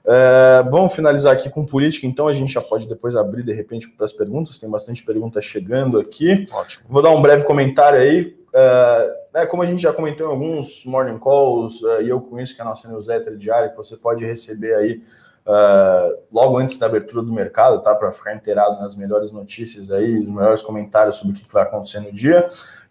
É, 0.10 0.64
vamos 0.72 0.96
finalizar 0.96 1.34
aqui 1.34 1.50
com 1.50 1.66
política, 1.66 2.08
então 2.08 2.30
a 2.30 2.34
gente 2.34 2.54
já 2.54 2.62
pode 2.62 2.88
depois 2.88 3.14
abrir 3.14 3.44
de 3.44 3.52
repente 3.52 3.90
para 3.90 4.06
as 4.06 4.14
perguntas. 4.14 4.58
Tem 4.58 4.70
bastante 4.70 5.04
pergunta 5.04 5.42
chegando 5.42 6.00
aqui. 6.00 6.46
Ótimo. 6.52 6.86
Vou 6.88 7.02
dar 7.02 7.10
um 7.10 7.22
breve 7.22 7.44
comentário 7.44 8.00
aí. 8.00 8.38
É, 8.54 9.18
né, 9.34 9.46
como 9.46 9.62
a 9.62 9.66
gente 9.66 9.82
já 9.82 9.92
comentou 9.92 10.26
em 10.26 10.32
alguns 10.32 10.86
morning 10.86 11.20
calls, 11.20 11.82
uh, 11.84 12.02
e 12.02 12.10
eu 12.10 12.26
isso, 12.40 12.56
que 12.56 12.62
é 12.62 12.64
a 12.64 12.68
nossa 12.68 12.88
newsletter 12.88 13.36
diária, 13.36 13.70
que 13.70 13.76
você 13.76 13.98
pode 13.98 14.26
receber 14.26 14.74
aí 14.74 15.02
uh, 15.46 16.20
logo 16.32 16.58
antes 16.58 16.78
da 16.78 16.86
abertura 16.86 17.22
do 17.22 17.32
mercado, 17.32 17.82
tá? 17.82 17.94
Para 17.94 18.12
ficar 18.12 18.34
inteirado 18.34 18.80
nas 18.80 18.96
melhores 18.96 19.32
notícias 19.32 19.92
aí, 19.92 20.20
os 20.20 20.28
melhores 20.28 20.64
comentários 20.64 21.18
sobre 21.18 21.34
o 21.34 21.36
que 21.36 21.52
vai 21.52 21.64
acontecer 21.64 22.00
no 22.00 22.12
dia. 22.12 22.48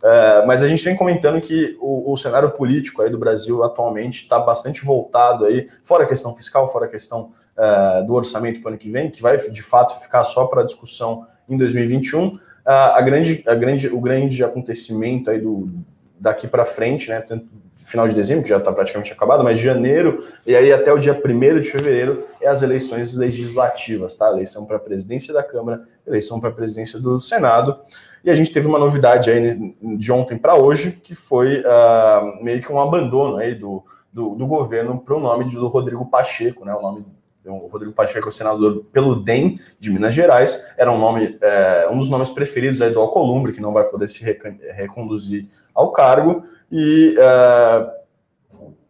Uh, 0.07 0.47
mas 0.47 0.63
a 0.63 0.69
gente 0.69 0.85
vem 0.85 0.95
comentando 0.95 1.41
que 1.41 1.77
o, 1.81 2.13
o, 2.13 2.17
cenário 2.17 2.49
político 2.53 3.03
aí 3.03 3.11
do 3.11 3.19
Brasil 3.19 3.65
atualmente 3.65 4.23
está 4.23 4.39
bastante 4.39 4.85
voltado 4.85 5.45
aí, 5.45 5.69
fora 5.83 6.05
a 6.05 6.07
questão 6.07 6.33
fiscal, 6.33 6.69
fora 6.69 6.87
a 6.87 6.89
questão 6.89 7.31
do 8.07 8.13
orçamento 8.13 8.61
para 8.61 8.69
o 8.69 8.71
ano 8.73 8.79
que 8.79 8.91
vem, 8.91 9.11
que 9.11 9.23
vai 9.23 9.39
de 9.39 9.63
fato 9.63 9.99
ficar 10.01 10.23
só 10.25 10.45
para 10.45 10.63
discussão 10.63 11.27
em 11.49 11.57
2021. 11.57 12.31
a 12.65 13.01
grande, 13.01 13.43
a 13.49 13.55
grande, 13.55 13.89
o 13.89 13.99
grande 13.99 14.45
acontecimento 14.45 15.31
aí 15.31 15.41
do, 15.41 15.71
daqui 16.19 16.47
para 16.47 16.65
frente, 16.65 17.09
né? 17.09 17.25
Final 17.77 18.09
de 18.09 18.15
dezembro, 18.15 18.43
que 18.43 18.49
já 18.49 18.57
está 18.57 18.73
praticamente 18.73 19.13
acabado, 19.13 19.45
mas 19.45 19.59
janeiro, 19.59 20.27
e 20.47 20.57
aí 20.57 20.73
até 20.73 20.93
o 20.93 20.99
dia 20.99 21.13
1 21.13 21.61
de 21.61 21.71
fevereiro 21.71 22.27
é 22.41 22.49
as 22.49 22.63
eleições 22.63 23.15
legislativas, 23.15 24.15
tá? 24.15 24.29
Eleição 24.31 24.65
para 24.67 24.77
a 24.77 24.81
presidência 24.81 25.33
da 25.33 25.43
Câmara, 25.43 25.85
eleição 26.07 26.41
para 26.41 26.49
a 26.49 26.53
presidência 26.53 26.99
do 26.99 27.21
Senado. 27.21 27.79
E 28.25 28.31
a 28.31 28.35
gente 28.35 28.51
teve 28.51 28.67
uma 28.67 28.79
novidade 28.79 29.31
aí 29.31 29.75
de 29.99 30.11
ontem 30.11 30.37
para 30.37 30.57
hoje, 30.57 30.99
que 31.03 31.15
foi 31.15 31.61
uh, 31.61 32.43
meio 32.43 32.61
que 32.61 32.73
um 32.73 32.81
abandono 32.81 33.37
aí 33.37 33.55
do, 33.55 33.85
do, 34.13 34.35
do 34.35 34.47
governo 34.47 34.99
para 34.99 35.15
o 35.15 35.21
nome 35.21 35.45
do 35.45 35.69
Rodrigo 35.69 36.05
Pacheco, 36.07 36.65
né? 36.65 36.75
O 36.75 36.83
nome 36.83 37.05
o 37.49 37.69
Rodrigo 37.69 37.95
Pacheco, 37.95 38.31
senador 38.33 38.85
pelo 38.93 39.23
DEM 39.23 39.59
de 39.79 39.91
Minas 39.91 40.15
Gerais, 40.15 40.65
era 40.77 40.91
um 40.91 40.99
nome, 40.99 41.39
é, 41.41 41.89
um 41.91 41.99
dos 41.99 42.09
nomes 42.09 42.31
preferidos 42.31 42.83
aí 42.83 42.91
do 42.91 43.01
Alcolumbre, 43.01 43.53
que 43.53 43.61
não 43.61 43.73
vai 43.73 43.85
poder 43.85 44.09
se 44.09 44.25
reconduzir 44.75 45.49
ao 45.77 45.93
cargo, 45.93 46.43
e 46.73 47.15
é, 47.19 47.91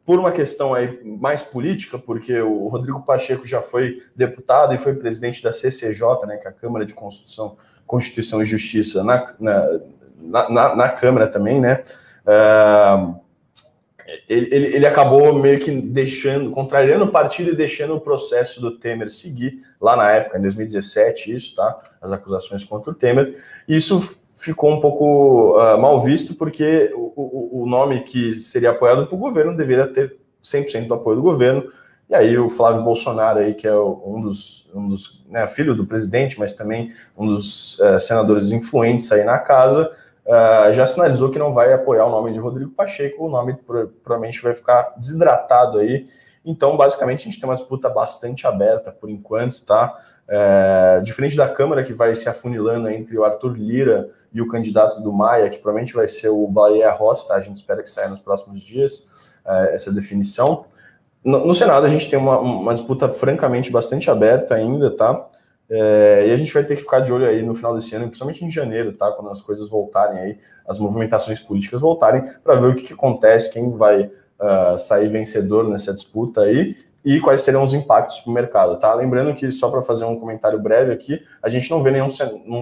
por 0.07 0.21
uma 0.21 0.31
questão 0.31 0.73
aí 0.73 1.01
mais 1.05 1.43
política, 1.43 1.99
porque 1.99 2.41
o 2.41 2.69
Rodrigo 2.69 3.03
Pacheco 3.03 3.47
já 3.47 3.61
foi 3.61 4.01
deputado 4.15 4.73
e 4.73 4.79
foi 4.79 4.95
presidente 4.95 5.43
da 5.43 5.53
CCJ, 5.53 6.27
né, 6.27 6.37
que 6.37 6.47
é 6.47 6.51
a 6.51 6.55
Câmara 6.55 6.87
de 6.87 6.95
Constituição, 6.95 7.57
Constituição 7.85 8.41
e 8.41 8.47
Justiça 8.47 9.03
na, 9.03 9.35
na, 9.39 10.49
na, 10.49 10.77
na 10.77 10.89
Câmara 10.89 11.27
também, 11.27 11.61
né, 11.61 11.83
é, 12.25 13.27
ele, 14.29 14.49
ele, 14.55 14.77
ele, 14.77 14.87
acabou 14.87 15.35
meio 15.35 15.59
que 15.59 15.71
deixando, 15.71 16.51
contrariando 16.51 17.05
o 17.05 17.11
partido 17.11 17.51
e 17.51 17.57
deixando 17.57 17.95
o 17.95 18.01
processo 18.01 18.61
do 18.61 18.79
Temer 18.79 19.11
seguir, 19.11 19.59
lá 19.81 19.97
na 19.97 20.11
época, 20.13 20.39
em 20.39 20.43
2017, 20.43 21.35
isso, 21.35 21.57
tá? 21.57 21.77
As 22.01 22.13
acusações 22.13 22.63
contra 22.63 22.93
o 22.93 22.95
Temer. 22.95 23.43
Isso 23.67 24.21
ficou 24.37 24.71
um 24.71 24.81
pouco 24.81 25.59
uh, 25.59 25.79
mal 25.79 25.99
visto, 25.99 26.35
porque 26.35 26.93
o, 26.95 27.13
o, 27.17 27.63
o, 27.63 27.67
nome 27.67 28.01
que 28.03 28.35
seria 28.35 28.71
apoiado 28.71 29.07
pelo 29.07 29.21
governo 29.21 29.57
deveria 29.57 29.87
ter 29.87 30.17
100% 30.45 30.87
do 30.87 30.95
apoio 30.95 31.17
do 31.17 31.23
governo. 31.23 31.65
E 32.09 32.15
aí 32.15 32.39
o 32.39 32.49
Flávio 32.49 32.85
Bolsonaro, 32.85 33.41
aí, 33.41 33.55
que 33.55 33.67
é 33.67 33.75
um 33.75 34.21
dos, 34.21 34.71
um 34.75 34.87
dos 34.87 35.25
né, 35.29 35.49
filho 35.49 35.75
do 35.75 35.87
presidente, 35.87 36.39
mas 36.39 36.53
também 36.53 36.93
um 37.17 37.27
dos 37.27 37.79
uh, 37.81 37.99
senadores 37.99 38.53
influentes 38.53 39.11
aí 39.11 39.25
na 39.25 39.39
casa, 39.39 39.91
uh, 40.27 40.73
já 40.73 40.85
sinalizou 40.85 41.31
que 41.31 41.39
não 41.39 41.53
vai 41.53 41.73
apoiar 41.73 42.05
o 42.05 42.11
nome 42.11 42.33
de 42.33 42.39
Rodrigo 42.39 42.71
Pacheco, 42.71 43.27
o 43.27 43.31
nome 43.31 43.57
provavelmente 44.05 44.43
vai 44.43 44.53
ficar 44.53 44.95
desidratado 44.99 45.79
aí. 45.79 46.07
Então, 46.45 46.77
basicamente, 46.77 47.23
a 47.23 47.25
gente 47.25 47.41
tem 47.41 47.49
uma 47.49 47.57
disputa 47.57 47.89
bastante 47.89 48.47
aberta 48.47 48.93
por 48.93 49.11
enquanto, 49.11 49.63
tá? 49.63 49.97
É, 50.29 51.01
diferente 51.05 51.37
da 51.37 51.49
Câmara, 51.49 51.83
que 51.83 51.93
vai 51.93 52.15
se 52.15 52.29
afunilando 52.29 52.89
entre 52.89 53.17
o 53.19 53.25
Arthur 53.25 53.57
Lira 53.57 54.11
e 54.37 54.41
o 54.43 54.47
candidato 54.47 55.01
do 55.01 55.11
Maia, 55.11 55.49
que 55.49 55.57
provavelmente 55.57 55.95
vai 55.95 56.07
ser 56.07 56.29
o 56.29 56.47
Bahia 56.47 56.91
Rossi, 56.93 57.27
tá? 57.27 57.37
A 57.37 57.41
gente 57.41 57.57
espera 57.57 57.83
que 57.83 57.89
saia 57.89 58.07
nos 58.07 58.21
próximos 58.21 58.61
dias 58.61 59.07
é, 59.47 59.75
essa 59.75 59.91
definição. 59.91 60.67
No, 61.25 61.47
no, 61.47 61.55
Senado, 61.55 61.87
a 61.87 61.89
gente 61.89 62.07
tem 62.11 62.19
uma, 62.19 62.39
uma 62.39 62.75
disputa 62.75 63.09
francamente 63.11 63.71
bastante 63.73 64.11
aberta 64.11 64.55
ainda, 64.55 64.91
tá? 64.91 65.27
É, 65.71 66.27
e 66.29 66.33
a 66.33 66.37
gente 66.37 66.53
vai 66.53 66.65
ter 66.65 66.77
que 66.77 66.83
ficar 66.83 67.01
de 67.01 67.11
olho 67.11 67.27
aí 67.27 67.43
no 67.43 67.55
final 67.55 67.75
desse 67.75 67.95
ano, 67.95 68.09
principalmente 68.09 68.45
em 68.45 68.51
janeiro, 68.51 68.93
tá? 68.93 69.11
Quando 69.11 69.31
as 69.31 69.41
coisas 69.41 69.71
voltarem 69.71 70.19
aí, 70.19 70.39
as 70.69 70.79
movimentações 70.79 71.41
políticas 71.41 71.81
voltarem, 71.81 72.23
para 72.45 72.61
ver 72.61 72.67
o 72.67 72.75
que, 72.75 72.83
que, 72.83 72.93
acontece, 72.93 73.51
quem 73.51 73.71
vai 73.75 74.03
uh, 74.03 74.77
sair 74.77 75.09
vencedor 75.09 75.67
nessa 75.67 75.95
disputa 75.95 76.43
aí 76.43 76.77
e 77.07 77.21
quais 77.21 77.43
serão 77.43 77.63
os 77.63 77.73
impactos 77.73 78.19
para 78.19 78.31
o 78.33 78.35
mercado, 78.35 78.77
tá? 78.81 78.93
Lembrando 78.93 79.33
que, 79.33 79.53
só 79.53 79.69
para 79.71 79.81
fazer 79.81 80.05
um 80.05 80.19
comentário 80.19 80.59
breve 80.59 80.91
aqui, 80.93 81.25
a 81.41 81.49
gente 81.49 81.71
não 81.71 81.81
vê 81.81 81.93
nenhum, 81.93 82.09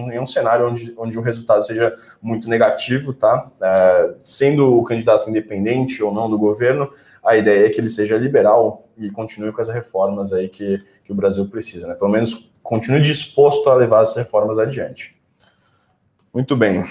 nenhum 0.05 0.27
cenário 0.27 0.69
onde, 0.69 0.93
onde 0.95 1.17
o 1.17 1.21
resultado 1.21 1.65
seja 1.65 1.95
muito 2.21 2.47
negativo, 2.47 3.11
tá? 3.11 3.47
Uh, 3.47 4.13
sendo 4.19 4.77
o 4.77 4.83
candidato 4.83 5.27
independente 5.31 6.03
ou 6.03 6.13
não 6.13 6.29
do 6.29 6.37
governo, 6.37 6.87
a 7.25 7.35
ideia 7.35 7.65
é 7.65 7.69
que 7.71 7.81
ele 7.81 7.89
seja 7.89 8.19
liberal 8.19 8.87
e 8.95 9.09
continue 9.09 9.51
com 9.51 9.61
as 9.61 9.67
reformas 9.67 10.31
aí 10.31 10.47
que, 10.47 10.79
que 11.03 11.11
o 11.11 11.15
Brasil 11.15 11.47
precisa, 11.47 11.87
né? 11.87 11.95
Pelo 11.95 12.11
menos 12.11 12.51
continue 12.61 13.01
disposto 13.01 13.67
a 13.67 13.73
levar 13.73 14.01
as 14.01 14.15
reformas 14.15 14.59
adiante. 14.59 15.15
Muito 16.31 16.55
bem. 16.55 16.85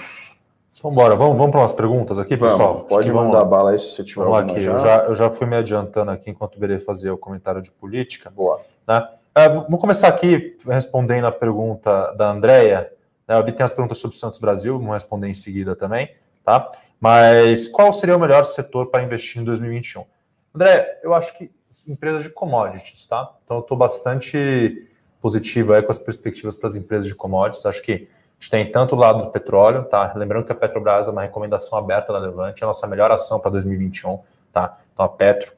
Vamos 0.83 0.97
embora, 0.97 1.15
vamos, 1.15 1.37
vamos 1.37 1.51
para 1.51 1.61
umas 1.61 1.73
perguntas 1.73 2.19
aqui, 2.19 2.35
vamos, 2.35 2.57
pessoal? 2.57 2.81
Pode 2.81 3.11
mandar 3.11 3.39
lá. 3.39 3.45
bala 3.45 3.71
aí 3.71 3.79
se 3.79 3.91
você 3.91 4.03
tiver 4.03 4.25
vamos 4.25 4.51
aqui. 4.51 4.59
Já. 4.59 4.71
Eu, 4.71 4.79
já, 4.79 4.97
eu 5.05 5.15
já 5.15 5.31
fui 5.31 5.47
me 5.47 5.55
adiantando 5.55 6.11
aqui 6.11 6.29
enquanto 6.29 6.57
o 6.57 6.59
Berê 6.59 6.79
fazia 6.79 7.13
o 7.13 7.17
comentário 7.17 7.61
de 7.61 7.71
política. 7.71 8.29
Boa. 8.29 8.59
Né? 8.85 9.07
É, 9.33 9.47
vamos 9.47 9.79
começar 9.79 10.07
aqui 10.07 10.57
respondendo 10.65 11.25
a 11.25 11.31
pergunta 11.31 12.13
da 12.13 12.29
Andrea. 12.29 12.91
Né? 13.27 13.37
Eu 13.37 13.43
vi 13.43 13.53
tem 13.53 13.63
as 13.63 13.71
perguntas 13.71 13.97
sobre 13.97 14.17
o 14.17 14.19
Santos 14.19 14.37
Brasil, 14.37 14.77
vamos 14.77 14.93
responder 14.93 15.27
em 15.27 15.33
seguida 15.33 15.75
também, 15.75 16.09
tá? 16.43 16.71
Mas 16.99 17.67
qual 17.67 17.91
seria 17.93 18.15
o 18.15 18.19
melhor 18.19 18.43
setor 18.43 18.87
para 18.87 19.03
investir 19.03 19.41
em 19.41 19.45
2021? 19.45 20.05
André, 20.53 20.99
eu 21.03 21.13
acho 21.13 21.37
que 21.37 21.51
empresas 21.87 22.23
de 22.23 22.29
commodities, 22.29 23.05
tá? 23.05 23.33
Então 23.43 23.57
eu 23.57 23.61
estou 23.61 23.77
bastante 23.77 24.89
positivo 25.21 25.73
aí 25.73 25.81
com 25.81 25.91
as 25.91 25.99
perspectivas 25.99 26.55
para 26.55 26.69
as 26.69 26.75
empresas 26.75 27.07
de 27.07 27.15
commodities. 27.15 27.65
Acho 27.65 27.81
que 27.81 27.93
a 27.93 28.24
gente 28.45 28.51
tem 28.51 28.71
tanto 28.71 28.95
o 28.95 28.97
lado 28.97 29.23
do 29.25 29.31
petróleo, 29.31 29.83
tá? 29.85 30.13
Lembrando 30.15 30.45
que 30.45 30.51
a 30.51 30.55
Petrobras 30.55 31.07
é 31.07 31.11
uma 31.11 31.21
recomendação 31.21 31.77
aberta 31.77 32.13
da 32.13 32.19
Levante, 32.19 32.63
é 32.63 32.65
a 32.65 32.67
nossa 32.67 32.85
melhor 32.87 33.11
ação 33.11 33.39
para 33.39 33.51
2021, 33.51 34.19
tá? 34.51 34.77
Então 34.93 35.05
a 35.05 35.09
Petro 35.09 35.51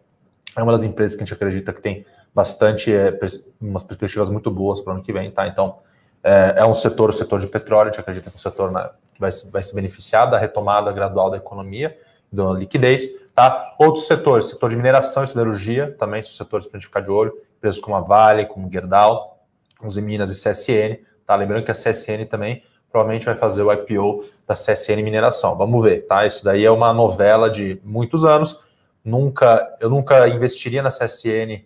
é 0.55 0.63
uma 0.63 0.71
das 0.71 0.83
empresas 0.83 1.15
que 1.15 1.23
a 1.23 1.25
gente 1.25 1.33
acredita 1.33 1.73
que 1.73 1.81
tem 1.81 2.05
bastante, 2.33 2.93
é, 2.93 3.11
pers 3.11 3.47
umas 3.59 3.83
perspectivas 3.83 4.29
muito 4.29 4.49
boas 4.49 4.79
para 4.79 4.91
o 4.91 4.93
ano 4.95 5.03
que 5.03 5.11
vem, 5.11 5.29
tá? 5.31 5.47
Então 5.47 5.79
é, 6.23 6.55
é, 6.57 6.65
um 6.65 6.73
setor, 6.73 7.09
o 7.09 7.13
setor 7.13 7.39
de 7.39 7.47
petróleo, 7.47 7.89
a 7.89 7.91
gente 7.91 7.99
acredita 7.99 8.29
que 8.29 8.35
é 8.35 8.37
um 8.37 8.39
setor 8.39 8.71
né, 8.71 8.89
que 9.13 9.19
vai, 9.19 9.29
vai 9.51 9.63
se 9.63 9.75
beneficiar 9.75 10.29
da 10.29 10.37
retomada 10.37 10.91
gradual 10.91 11.29
da 11.29 11.37
economia, 11.37 11.97
da 12.31 12.51
liquidez, 12.51 13.09
Tá? 13.37 13.75
Outros 13.77 14.07
setores, 14.07 14.45
setor 14.45 14.71
de 14.71 14.75
mineração 14.75 15.23
e 15.23 15.27
siderurgia, 15.27 15.95
também 15.99 16.23
são 16.23 16.31
setores 16.31 16.65
para 16.65 16.77
a 16.77 16.79
gente 16.79 16.87
ficar 16.87 17.01
de 17.01 17.11
olho, 17.11 17.31
empresas 17.55 17.79
como 17.79 17.95
a 17.95 18.01
Vale, 18.01 18.47
como 18.47 18.67
Gerdau, 18.67 19.45
Uzi 19.79 20.01
Minas 20.01 20.31
e 20.31 20.33
CSN. 20.33 21.05
Tá? 21.23 21.35
Lembrando 21.35 21.63
que 21.63 21.69
a 21.69 21.73
CSN 21.75 22.25
também 22.27 22.63
provavelmente 22.91 23.25
vai 23.25 23.35
fazer 23.35 23.61
o 23.61 23.71
IPO 23.71 24.23
da 24.45 24.53
CSN 24.53 25.01
Mineração. 25.03 25.57
Vamos 25.57 25.83
ver, 25.83 26.05
tá? 26.05 26.25
Isso 26.25 26.43
daí 26.43 26.65
é 26.65 26.71
uma 26.71 26.93
novela 26.93 27.49
de 27.49 27.79
muitos 27.83 28.25
anos. 28.25 28.63
Nunca, 29.03 29.75
eu 29.79 29.89
nunca 29.89 30.27
investiria 30.27 30.81
na 30.81 30.89
CSN 30.89 31.65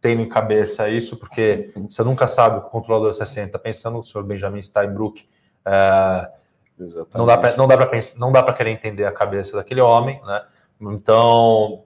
tendo 0.00 0.20
em 0.20 0.28
cabeça 0.28 0.88
isso, 0.88 1.16
porque 1.16 1.72
você 1.88 2.02
nunca 2.02 2.28
sabe 2.28 2.58
o 2.58 2.60
que 2.60 2.66
o 2.66 2.70
controlador 2.70 3.12
60 3.12 3.46
está 3.46 3.58
pensando, 3.58 3.98
o 3.98 4.04
senhor 4.04 4.22
Benjamin 4.24 4.62
Steinbrück. 4.62 5.26
É, 5.64 6.30
não 7.14 7.24
dá 7.24 7.38
para 7.38 7.56
não 7.56 7.66
dá 7.66 7.76
para 7.76 7.86
pensar, 7.86 8.18
não 8.18 8.30
dá 8.32 8.42
para 8.42 8.52
querer 8.52 8.70
entender 8.70 9.06
a 9.06 9.12
cabeça 9.12 9.56
daquele 9.56 9.80
homem, 9.80 10.20
né? 10.26 10.42
Então, 10.80 11.84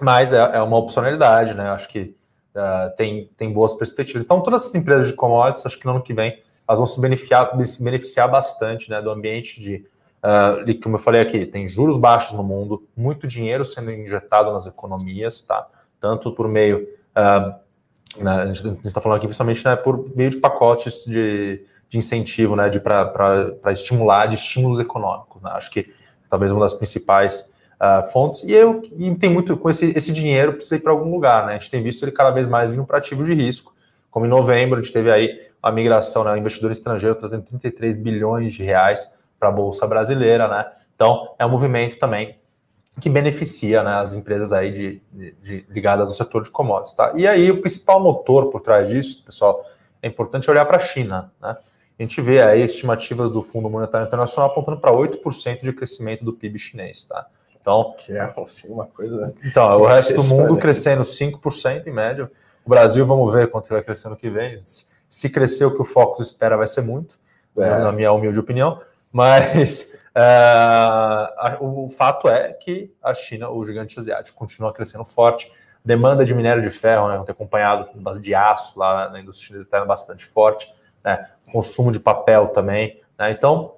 mas 0.00 0.32
é, 0.32 0.38
é 0.38 0.62
uma 0.62 0.78
opcionalidade, 0.78 1.54
né? 1.54 1.68
Acho 1.70 1.88
que 1.88 2.16
uh, 2.54 2.94
tem, 2.96 3.30
tem 3.36 3.52
boas 3.52 3.74
perspectivas. 3.74 4.22
Então, 4.22 4.42
todas 4.42 4.62
essas 4.62 4.74
empresas 4.74 5.08
de 5.08 5.12
commodities, 5.12 5.66
acho 5.66 5.78
que 5.78 5.84
no 5.84 5.92
ano 5.92 6.02
que 6.02 6.14
vem, 6.14 6.40
elas 6.68 6.78
vão 6.78 6.86
se 6.86 7.00
beneficiar, 7.00 7.50
se 7.64 7.82
beneficiar 7.82 8.30
bastante, 8.30 8.90
né? 8.90 9.00
Do 9.00 9.10
ambiente 9.10 9.60
de, 9.60 9.86
uh, 10.22 10.80
como 10.82 10.96
eu 10.96 11.00
falei 11.00 11.22
aqui, 11.22 11.46
tem 11.46 11.66
juros 11.66 11.96
baixos 11.96 12.36
no 12.36 12.44
mundo, 12.44 12.86
muito 12.94 13.26
dinheiro 13.26 13.64
sendo 13.64 13.90
injetado 13.90 14.52
nas 14.52 14.66
economias, 14.66 15.40
tá? 15.40 15.66
Tanto 15.98 16.32
por 16.32 16.46
meio 16.46 16.86
Uh, 17.18 18.22
né, 18.22 18.30
a 18.30 18.52
gente 18.52 18.86
está 18.86 19.00
falando 19.00 19.18
aqui 19.18 19.26
principalmente 19.26 19.64
né, 19.64 19.76
por 19.76 20.08
meio 20.16 20.30
de 20.30 20.36
pacotes 20.38 21.04
de, 21.04 21.60
de 21.88 21.98
incentivo, 21.98 22.54
né, 22.54 22.68
de 22.68 22.80
para 22.80 23.52
estimular, 23.70 24.26
de 24.26 24.36
estímulos 24.36 24.78
econômicos. 24.78 25.42
Né? 25.42 25.50
Acho 25.52 25.70
que 25.70 25.92
talvez 26.30 26.52
uma 26.52 26.60
das 26.60 26.74
principais 26.74 27.52
uh, 27.80 28.06
fontes. 28.10 28.44
E, 28.44 28.52
eu, 28.52 28.82
e 28.96 29.14
tem 29.16 29.28
muito 29.28 29.56
com 29.56 29.68
esse, 29.68 29.86
esse 29.96 30.12
dinheiro 30.12 30.52
precisa 30.52 30.76
ir 30.76 30.80
para 30.80 30.92
algum 30.92 31.10
lugar. 31.10 31.46
Né? 31.46 31.54
A 31.54 31.58
gente 31.58 31.70
tem 31.70 31.82
visto 31.82 32.04
ele 32.04 32.12
cada 32.12 32.30
vez 32.30 32.46
mais 32.46 32.70
vindo 32.70 32.84
para 32.84 32.98
ativo 32.98 33.24
de 33.24 33.34
risco. 33.34 33.74
Como 34.10 34.26
em 34.26 34.28
novembro, 34.28 34.78
a 34.78 34.82
gente 34.82 34.92
teve 34.92 35.10
aí 35.10 35.48
a 35.62 35.70
migração, 35.70 36.24
né, 36.24 36.32
o 36.32 36.36
investidor 36.36 36.70
estrangeiro 36.70 37.14
trazendo 37.14 37.44
33 37.44 37.96
bilhões 37.96 38.54
de 38.54 38.62
reais 38.62 39.14
para 39.38 39.48
a 39.48 39.52
Bolsa 39.52 39.86
Brasileira. 39.86 40.48
Né? 40.48 40.66
Então, 40.94 41.34
é 41.38 41.44
um 41.44 41.50
movimento 41.50 41.98
também 41.98 42.38
que 43.00 43.08
beneficia 43.08 43.82
né, 43.82 43.94
as 43.94 44.14
empresas 44.14 44.52
aí 44.52 44.72
de, 44.72 45.02
de, 45.12 45.32
de, 45.40 45.66
ligadas 45.68 46.10
ao 46.10 46.16
setor 46.16 46.42
de 46.42 46.50
commodities. 46.50 46.94
Tá? 46.94 47.12
E 47.14 47.26
aí, 47.26 47.50
o 47.50 47.60
principal 47.60 48.00
motor 48.00 48.50
por 48.50 48.60
trás 48.60 48.88
disso, 48.88 49.24
pessoal, 49.24 49.64
é 50.02 50.08
importante 50.08 50.50
olhar 50.50 50.64
para 50.64 50.76
a 50.76 50.80
China. 50.80 51.32
Né? 51.40 51.56
A 51.98 52.02
gente 52.02 52.20
vê 52.20 52.42
aí 52.42 52.62
estimativas 52.62 53.30
do 53.30 53.42
Fundo 53.42 53.68
Monetário 53.68 54.06
Internacional 54.06 54.50
apontando 54.50 54.78
para 54.78 54.92
8% 54.92 55.62
de 55.62 55.72
crescimento 55.72 56.24
do 56.24 56.32
PIB 56.32 56.58
chinês. 56.58 57.04
Tá? 57.04 57.26
Então, 57.60 57.94
que 57.98 58.12
é 58.12 58.34
assim, 58.36 58.68
uma 58.68 58.86
coisa. 58.86 59.34
Então, 59.44 59.80
o 59.80 59.86
resto 59.86 60.14
do 60.14 60.24
mundo 60.24 60.56
crescendo 60.56 61.02
5% 61.02 61.86
em 61.86 61.92
média. 61.92 62.30
O 62.68 62.70
Brasil, 62.70 63.06
vamos 63.06 63.32
ver 63.32 63.50
quanto 63.50 63.70
vai 63.70 63.82
crescer 63.82 64.10
no 64.10 64.16
que 64.16 64.28
vem. 64.28 64.58
Se 65.08 65.30
crescer 65.30 65.64
o 65.64 65.74
que 65.74 65.80
o 65.80 65.86
Focus 65.86 66.26
espera, 66.26 66.54
vai 66.54 66.66
ser 66.66 66.82
muito, 66.82 67.18
é. 67.56 67.78
na 67.78 67.90
minha 67.90 68.12
humilde 68.12 68.38
opinião. 68.38 68.78
Mas 69.10 69.90
é, 70.14 71.56
o 71.60 71.88
fato 71.88 72.28
é 72.28 72.52
que 72.52 72.94
a 73.02 73.14
China, 73.14 73.48
o 73.48 73.64
gigante 73.64 73.98
asiático, 73.98 74.38
continua 74.38 74.70
crescendo 74.70 75.02
forte. 75.02 75.50
Demanda 75.82 76.26
de 76.26 76.34
minério 76.34 76.60
de 76.60 76.68
ferro, 76.68 77.08
né, 77.08 77.14
tem 77.24 77.32
acompanhado 77.32 77.88
de 78.20 78.34
aço 78.34 78.78
lá 78.78 79.08
na 79.08 79.18
indústria 79.18 79.46
chinesa 79.46 79.64
está 79.64 79.82
bastante 79.86 80.26
forte. 80.26 80.70
Né, 81.02 81.26
consumo 81.50 81.90
de 81.90 81.98
papel 81.98 82.48
também. 82.48 83.00
Né, 83.18 83.30
então, 83.30 83.76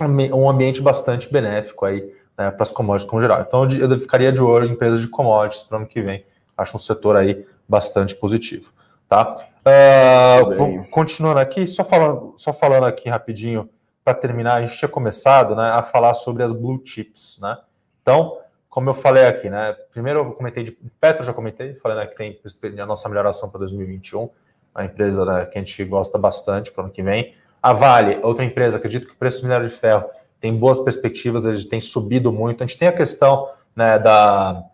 um 0.00 0.50
ambiente 0.50 0.82
bastante 0.82 1.32
benéfico 1.32 1.84
aí 1.84 2.12
né, 2.36 2.50
para 2.50 2.62
as 2.64 2.72
commodities 2.72 3.08
como 3.08 3.22
geral. 3.22 3.40
Então, 3.40 3.68
eu 3.70 4.00
ficaria 4.00 4.32
de 4.32 4.42
olho 4.42 4.66
em 4.66 4.72
empresas 4.72 5.00
de 5.00 5.06
commodities 5.06 5.62
para 5.62 5.76
o 5.76 5.78
ano 5.78 5.86
que 5.86 6.02
vem. 6.02 6.24
Acho 6.56 6.76
um 6.76 6.80
setor 6.80 7.16
aí 7.16 7.46
bastante 7.68 8.14
positivo. 8.14 8.72
Tá? 9.08 9.46
Uh, 9.62 10.84
continuando 10.90 11.38
aqui, 11.38 11.66
só 11.66 11.84
falando, 11.84 12.34
só 12.36 12.52
falando 12.52 12.84
aqui 12.84 13.08
rapidinho 13.08 13.68
para 14.04 14.14
terminar, 14.14 14.54
a 14.54 14.66
gente 14.66 14.76
tinha 14.76 14.88
começado 14.88 15.54
né, 15.54 15.70
a 15.70 15.82
falar 15.82 16.14
sobre 16.14 16.42
as 16.42 16.50
blue 16.50 16.80
chips, 16.84 17.38
né? 17.40 17.56
Então, 18.00 18.38
como 18.68 18.90
eu 18.90 18.94
falei 18.94 19.26
aqui, 19.26 19.48
né? 19.48 19.76
Primeiro 19.92 20.20
eu 20.20 20.32
comentei 20.32 20.64
de 20.64 20.72
Petro, 21.00 21.22
já 21.22 21.32
comentei, 21.32 21.74
falei 21.74 21.98
né, 21.98 22.06
que 22.06 22.16
tem 22.16 22.40
a 22.80 22.86
nossa 22.86 23.08
melhoração 23.08 23.48
para 23.48 23.58
2021, 23.60 24.28
uma 24.74 24.84
empresa 24.84 25.24
né, 25.24 25.46
que 25.46 25.58
a 25.58 25.60
gente 25.60 25.84
gosta 25.84 26.18
bastante 26.18 26.72
para 26.72 26.82
o 26.82 26.84
ano 26.86 26.92
que 26.92 27.02
vem. 27.02 27.34
A 27.62 27.72
Vale, 27.72 28.18
outra 28.22 28.44
empresa, 28.44 28.78
acredito 28.78 29.06
que 29.06 29.12
o 29.12 29.16
preço 29.16 29.40
do 29.40 29.44
minério 29.44 29.68
de 29.68 29.74
ferro 29.74 30.06
tem 30.40 30.56
boas 30.56 30.80
perspectivas, 30.80 31.44
ele 31.44 31.62
tem 31.64 31.80
subido 31.80 32.32
muito. 32.32 32.64
A 32.64 32.66
gente 32.66 32.78
tem 32.78 32.88
a 32.88 32.92
questão 32.92 33.48
né, 33.76 33.98
da, 33.98 34.64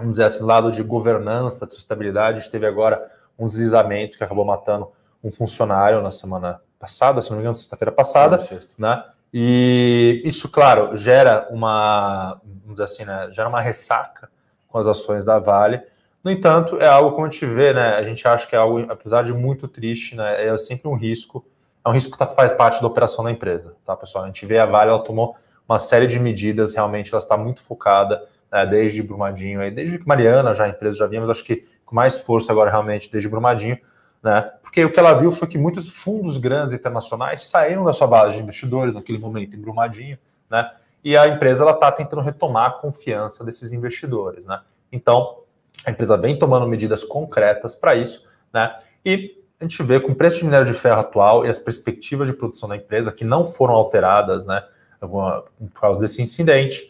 vamos 0.00 0.12
dizer 0.14 0.24
assim, 0.24 0.42
lado 0.42 0.72
de 0.72 0.82
governança, 0.82 1.66
de 1.66 1.74
sustentabilidade. 1.74 2.38
A 2.38 2.40
gente 2.40 2.50
teve 2.50 2.66
agora 2.66 3.10
um 3.38 3.46
deslizamento 3.46 4.16
que 4.16 4.24
acabou 4.24 4.44
matando 4.44 4.88
um 5.22 5.30
funcionário 5.30 6.00
na 6.00 6.10
semana 6.10 6.60
passada, 6.78 7.20
se 7.20 7.30
não 7.30 7.36
me 7.36 7.42
engano, 7.42 7.54
sexta-feira 7.54 7.92
passada, 7.92 8.40
né? 8.78 9.04
E 9.32 10.22
isso, 10.24 10.48
claro, 10.48 10.96
gera 10.96 11.46
uma, 11.50 12.40
vamos 12.42 12.72
dizer 12.72 12.84
assim, 12.84 13.04
né, 13.04 13.28
gera 13.30 13.48
uma 13.48 13.60
ressaca 13.60 14.28
com 14.66 14.78
as 14.78 14.86
ações 14.86 15.24
da 15.24 15.38
Vale. 15.38 15.82
No 16.24 16.30
entanto, 16.30 16.80
é 16.80 16.88
algo 16.88 17.12
como 17.12 17.26
a 17.26 17.30
gente 17.30 17.46
vê, 17.46 17.72
né? 17.72 17.94
A 17.94 18.02
gente 18.02 18.26
acha 18.26 18.46
que 18.46 18.56
é 18.56 18.58
algo, 18.58 18.80
apesar 18.90 19.22
de 19.22 19.32
muito 19.32 19.68
triste, 19.68 20.16
né? 20.16 20.46
É 20.46 20.56
sempre 20.56 20.88
um 20.88 20.94
risco, 20.94 21.44
é 21.84 21.88
um 21.88 21.92
risco 21.92 22.12
que 22.12 22.18
tá, 22.18 22.26
faz 22.26 22.50
parte 22.52 22.80
da 22.80 22.86
operação 22.86 23.24
da 23.24 23.30
empresa, 23.30 23.74
tá, 23.84 23.96
pessoal? 23.96 24.24
A 24.24 24.26
gente 24.26 24.44
vê 24.46 24.58
a 24.58 24.66
Vale, 24.66 24.90
ela 24.90 25.04
tomou 25.04 25.36
uma 25.68 25.78
série 25.78 26.06
de 26.06 26.18
medidas, 26.18 26.74
realmente 26.74 27.12
ela 27.12 27.22
está 27.22 27.36
muito 27.36 27.62
focada, 27.62 28.26
né, 28.50 28.66
desde 28.66 29.02
Brumadinho, 29.02 29.60
aí, 29.60 29.70
desde 29.70 29.98
Mariana 30.06 30.54
já 30.54 30.64
a 30.64 30.68
empresa 30.68 30.98
já 30.98 31.06
vinha, 31.06 31.20
mas 31.20 31.30
acho 31.30 31.44
que 31.44 31.64
com 31.84 31.94
mais 31.94 32.18
força 32.18 32.52
agora 32.52 32.70
realmente 32.70 33.10
desde 33.10 33.28
Brumadinho, 33.28 33.78
né? 34.22 34.42
Porque 34.62 34.84
o 34.84 34.92
que 34.92 34.98
ela 34.98 35.14
viu 35.14 35.32
foi 35.32 35.48
que 35.48 35.56
muitos 35.56 35.88
fundos 35.88 36.36
grandes 36.36 36.74
internacionais 36.74 37.44
saíram 37.44 37.84
da 37.84 37.92
sua 37.92 38.06
base 38.06 38.36
de 38.36 38.42
investidores 38.42 38.94
naquele 38.94 39.18
momento 39.18 39.56
em 39.56 39.60
Brumadinho, 39.60 40.18
né? 40.48 40.70
E 41.02 41.16
a 41.16 41.26
empresa 41.26 41.64
ela 41.64 41.72
está 41.72 41.90
tentando 41.90 42.20
retomar 42.20 42.66
a 42.66 42.72
confiança 42.72 43.42
desses 43.42 43.72
investidores, 43.72 44.44
né? 44.44 44.60
Então 44.92 45.40
a 45.84 45.90
empresa 45.90 46.16
vem 46.16 46.38
tomando 46.38 46.66
medidas 46.66 47.02
concretas 47.02 47.74
para 47.74 47.94
isso, 47.94 48.28
né? 48.52 48.78
E 49.04 49.40
a 49.58 49.64
gente 49.64 49.82
vê 49.82 49.98
com 49.98 50.12
o 50.12 50.14
preço 50.14 50.38
de 50.38 50.44
minério 50.44 50.66
de 50.66 50.74
ferro 50.74 51.00
atual 51.00 51.46
e 51.46 51.48
as 51.48 51.58
perspectivas 51.58 52.28
de 52.28 52.34
produção 52.34 52.68
da 52.68 52.76
empresa 52.76 53.10
que 53.12 53.24
não 53.24 53.44
foram 53.44 53.74
alteradas, 53.74 54.44
né? 54.44 54.62
Por 55.00 55.80
causa 55.80 55.98
desse 56.00 56.20
incidente, 56.20 56.89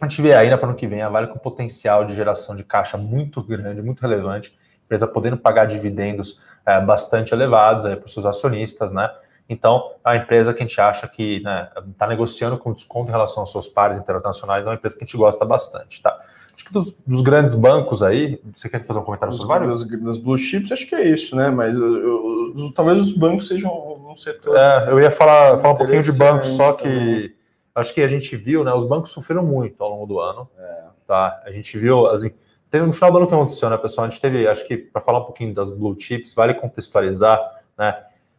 a 0.00 0.08
gente 0.08 0.20
vê 0.22 0.34
ainda 0.34 0.58
para 0.58 0.66
o 0.66 0.70
ano 0.70 0.78
que 0.78 0.86
vem 0.86 1.02
a 1.02 1.08
Vale 1.08 1.28
com 1.28 1.38
potencial 1.38 2.04
de 2.04 2.14
geração 2.14 2.54
de 2.54 2.64
caixa 2.64 2.98
muito 2.98 3.42
grande, 3.42 3.82
muito 3.82 4.00
relevante 4.00 4.56
empresa 4.86 5.06
podendo 5.06 5.36
pagar 5.36 5.66
dividendos 5.66 6.40
é, 6.64 6.80
bastante 6.80 7.34
elevados 7.34 7.84
para 7.84 8.06
os 8.06 8.12
seus 8.12 8.24
acionistas, 8.24 8.90
né? 8.92 9.10
Então, 9.48 9.92
é 10.04 10.10
a 10.10 10.16
empresa 10.16 10.52
que 10.52 10.62
a 10.62 10.66
gente 10.66 10.80
acha 10.80 11.06
que 11.06 11.36
está 11.36 11.50
né, 11.50 11.92
tá 11.96 12.06
negociando 12.06 12.58
com 12.58 12.72
desconto 12.72 13.08
em 13.08 13.12
relação 13.12 13.42
aos 13.42 13.52
seus 13.52 13.68
pares 13.68 13.96
internacionais, 13.96 14.64
é 14.64 14.68
uma 14.68 14.74
empresa 14.74 14.96
que 14.96 15.04
a 15.04 15.06
gente 15.06 15.16
gosta 15.16 15.44
bastante, 15.44 16.02
tá? 16.02 16.18
Acho 16.52 16.64
que 16.64 16.72
dos, 16.72 16.96
dos 17.06 17.20
grandes 17.20 17.54
bancos 17.54 18.02
aí, 18.02 18.40
você 18.52 18.68
quer 18.68 18.84
fazer 18.84 18.98
um 18.98 19.04
comentário 19.04 19.32
sobre 19.34 19.58
vários? 19.58 19.84
Das, 19.84 20.00
das 20.00 20.18
blue 20.18 20.38
chips, 20.38 20.72
acho 20.72 20.86
que 20.88 20.94
é 20.94 21.06
isso, 21.06 21.36
né? 21.36 21.50
Mas 21.50 21.76
eu, 21.76 21.96
eu, 21.96 22.72
talvez 22.74 22.98
os 22.98 23.12
bancos 23.12 23.46
sejam 23.46 23.70
um 23.70 24.14
setor. 24.14 24.56
É, 24.56 24.90
eu 24.90 24.98
ia 24.98 25.10
falar, 25.10 25.58
falar 25.58 25.74
um 25.74 25.76
pouquinho 25.76 26.02
de 26.02 26.12
bancos, 26.12 26.48
só 26.48 26.72
que 26.72 26.82
também. 26.82 27.35
Acho 27.76 27.94
que 27.94 28.00
a 28.00 28.08
gente 28.08 28.34
viu, 28.36 28.64
né? 28.64 28.72
Os 28.72 28.84
bancos 28.84 29.10
sofreram 29.10 29.44
muito 29.44 29.82
ao 29.82 29.90
longo 29.90 30.06
do 30.06 30.18
ano. 30.18 30.48
É. 30.58 30.84
Tá? 31.06 31.40
A 31.44 31.52
gente 31.52 31.78
viu 31.78 32.06
as 32.06 32.24
Teve 32.70 32.84
no 32.84 32.92
final 32.92 33.12
do 33.12 33.18
ano 33.18 33.26
que 33.26 33.34
aconteceu, 33.34 33.70
né, 33.70 33.76
pessoal? 33.76 34.06
A 34.06 34.10
gente 34.10 34.20
teve, 34.20 34.46
acho 34.46 34.66
que 34.66 34.76
para 34.76 35.00
falar 35.00 35.20
um 35.20 35.24
pouquinho 35.24 35.54
das 35.54 35.70
blue 35.70 35.98
chips, 35.98 36.34
vale 36.34 36.54
contextualizar, 36.54 37.40
né, 37.78 37.96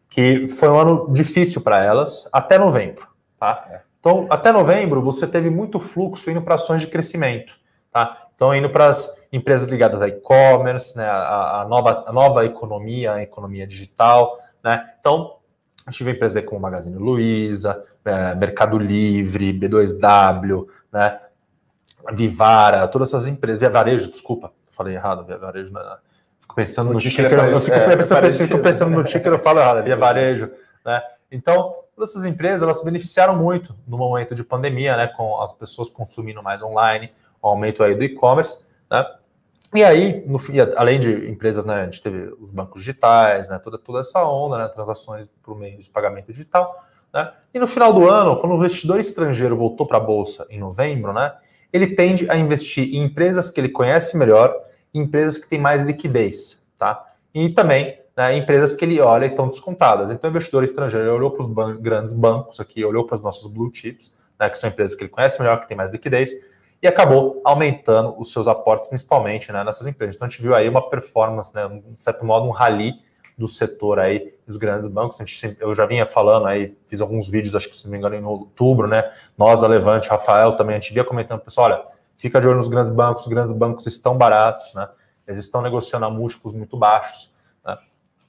que 0.08 0.46
foi 0.48 0.68
um 0.68 0.78
ano 0.78 1.12
difícil 1.12 1.60
para 1.60 1.82
elas 1.82 2.28
até 2.32 2.58
novembro, 2.58 3.06
tá? 3.38 3.66
É. 3.70 3.80
Então, 4.00 4.26
até 4.30 4.52
novembro, 4.52 5.02
você 5.02 5.26
teve 5.26 5.50
muito 5.50 5.80
fluxo 5.80 6.30
indo 6.30 6.42
para 6.42 6.54
ações 6.54 6.80
de 6.80 6.86
crescimento, 6.86 7.58
tá? 7.90 8.28
Então, 8.34 8.54
indo 8.54 8.70
para 8.70 8.86
as 8.86 9.20
empresas 9.32 9.66
ligadas 9.66 10.02
a 10.02 10.08
e-commerce, 10.08 10.96
né, 10.96 11.04
a, 11.04 11.62
a, 11.62 11.64
nova, 11.64 12.04
a 12.06 12.12
nova 12.12 12.44
economia, 12.44 13.14
a 13.14 13.22
economia 13.22 13.66
digital, 13.66 14.38
né? 14.62 14.92
Então, 15.00 15.36
a 15.84 15.90
gente 15.90 16.04
vê 16.04 16.12
empresas 16.12 16.44
como 16.44 16.60
Magazine 16.60 16.96
Luiza, 16.96 17.84
é, 18.08 18.34
Mercado 18.34 18.78
Livre, 18.78 19.52
B2W, 19.52 20.66
né? 20.92 21.20
Vivara, 22.12 22.88
todas 22.88 23.08
essas 23.08 23.26
empresas, 23.26 23.60
Via 23.60 23.68
Varejo, 23.68 24.10
desculpa, 24.10 24.52
falei 24.70 24.94
errado, 24.94 25.24
Via 25.24 25.36
Varejo, 25.36 25.72
não, 25.72 25.82
fico 26.40 26.54
pensando 26.54 26.90
o 26.90 26.94
no 26.94 26.98
ticker, 26.98 27.30
eu, 27.30 27.44
eu 27.44 27.60
fico, 27.60 27.76
é, 27.76 27.96
pensando, 27.96 28.30
fico 28.30 28.58
pensando 28.60 28.90
no 28.90 29.04
ticker, 29.04 29.32
eu 29.32 29.38
falo 29.38 29.60
errado, 29.60 29.84
Via 29.84 29.96
Varejo, 29.96 30.50
né? 30.84 31.02
Então, 31.30 31.74
todas 31.94 32.10
essas 32.10 32.24
empresas, 32.24 32.62
elas 32.62 32.78
se 32.78 32.84
beneficiaram 32.84 33.36
muito 33.36 33.74
no 33.86 33.98
momento 33.98 34.34
de 34.34 34.42
pandemia, 34.42 34.96
né, 34.96 35.08
com 35.08 35.40
as 35.42 35.52
pessoas 35.52 35.90
consumindo 35.90 36.42
mais 36.42 36.62
online, 36.62 37.12
o 37.42 37.48
aumento 37.48 37.82
aí 37.82 37.94
do 37.94 38.04
e-commerce, 38.04 38.64
né? 38.90 39.04
E 39.74 39.84
aí, 39.84 40.24
no, 40.26 40.40
além 40.76 40.98
de 40.98 41.28
empresas, 41.28 41.66
né, 41.66 41.82
a 41.82 41.84
gente 41.84 42.00
teve 42.00 42.34
os 42.40 42.50
bancos 42.50 42.80
digitais, 42.80 43.50
né, 43.50 43.58
toda, 43.58 43.76
toda 43.76 44.00
essa 44.00 44.24
onda, 44.24 44.56
né, 44.56 44.68
transações 44.68 45.28
por 45.42 45.58
meio 45.58 45.78
de 45.78 45.90
pagamento 45.90 46.32
digital, 46.32 46.74
né? 47.12 47.32
E 47.52 47.58
no 47.58 47.66
final 47.66 47.92
do 47.92 48.08
ano, 48.08 48.36
quando 48.36 48.52
o 48.52 48.56
investidor 48.56 49.00
estrangeiro 49.00 49.56
voltou 49.56 49.86
para 49.86 49.98
a 49.98 50.00
bolsa 50.00 50.46
em 50.50 50.58
novembro, 50.58 51.12
né, 51.12 51.32
ele 51.72 51.88
tende 51.88 52.30
a 52.30 52.36
investir 52.36 52.94
em 52.94 53.04
empresas 53.04 53.50
que 53.50 53.60
ele 53.60 53.68
conhece 53.68 54.16
melhor, 54.16 54.54
em 54.94 55.00
empresas 55.00 55.36
que 55.38 55.48
têm 55.48 55.60
mais 55.60 55.82
liquidez, 55.82 56.64
tá? 56.76 57.04
E 57.34 57.48
também 57.50 57.98
né, 58.16 58.36
empresas 58.36 58.74
que 58.74 58.84
ele 58.84 59.00
olha 59.00 59.26
e 59.26 59.28
estão 59.28 59.48
descontadas. 59.48 60.10
Então, 60.10 60.28
o 60.28 60.32
investidor 60.32 60.64
estrangeiro 60.64 61.14
olhou 61.14 61.30
para 61.30 61.42
os 61.42 61.46
ban 61.46 61.76
grandes 61.80 62.14
bancos 62.14 62.58
aqui, 62.58 62.84
olhou 62.84 63.04
para 63.04 63.14
os 63.14 63.22
nossos 63.22 63.50
blue 63.50 63.70
chips, 63.72 64.16
né, 64.38 64.48
que 64.50 64.58
são 64.58 64.68
empresas 64.68 64.96
que 64.96 65.04
ele 65.04 65.10
conhece 65.10 65.40
melhor, 65.40 65.60
que 65.60 65.68
têm 65.68 65.76
mais 65.76 65.90
liquidez, 65.90 66.32
e 66.82 66.86
acabou 66.86 67.40
aumentando 67.44 68.14
os 68.18 68.32
seus 68.32 68.48
aportes, 68.48 68.88
principalmente 68.88 69.52
né, 69.52 69.62
nessas 69.62 69.86
empresas. 69.86 70.16
Então 70.16 70.26
a 70.26 70.28
gente 70.28 70.42
viu 70.42 70.54
aí 70.54 70.68
uma 70.68 70.88
performance, 70.88 71.54
né, 71.54 71.68
de 71.68 72.02
certo 72.02 72.24
modo, 72.24 72.46
um 72.46 72.50
rally 72.50 72.94
do 73.38 73.46
setor 73.46 74.00
aí 74.00 74.34
dos 74.44 74.56
grandes 74.56 74.88
bancos. 74.88 75.20
A 75.20 75.24
gente, 75.24 75.56
eu 75.60 75.72
já 75.74 75.86
vinha 75.86 76.04
falando 76.04 76.46
aí, 76.46 76.76
fiz 76.88 77.00
alguns 77.00 77.28
vídeos, 77.28 77.54
acho 77.54 77.68
que 77.68 77.76
se 77.76 77.84
não 77.84 77.92
me 77.92 77.98
engano, 77.98 78.16
em 78.16 78.24
outubro, 78.24 78.88
né? 78.88 79.10
Nós 79.36 79.60
da 79.60 79.68
Levante, 79.68 80.08
Rafael 80.08 80.56
também, 80.56 80.76
a 80.76 80.80
gente 80.80 80.92
via 80.92 81.04
comentando, 81.04 81.40
pessoal, 81.40 81.70
olha, 81.70 81.82
fica 82.16 82.40
de 82.40 82.48
olho 82.48 82.56
nos 82.56 82.68
grandes 82.68 82.92
bancos, 82.92 83.22
os 83.22 83.28
grandes 83.28 83.54
bancos 83.54 83.86
estão 83.86 84.18
baratos, 84.18 84.74
né? 84.74 84.88
Eles 85.26 85.42
estão 85.42 85.62
negociando 85.62 86.04
a 86.04 86.10
múltiplos 86.10 86.52
muito 86.52 86.76
baixos. 86.76 87.32
Né? 87.64 87.78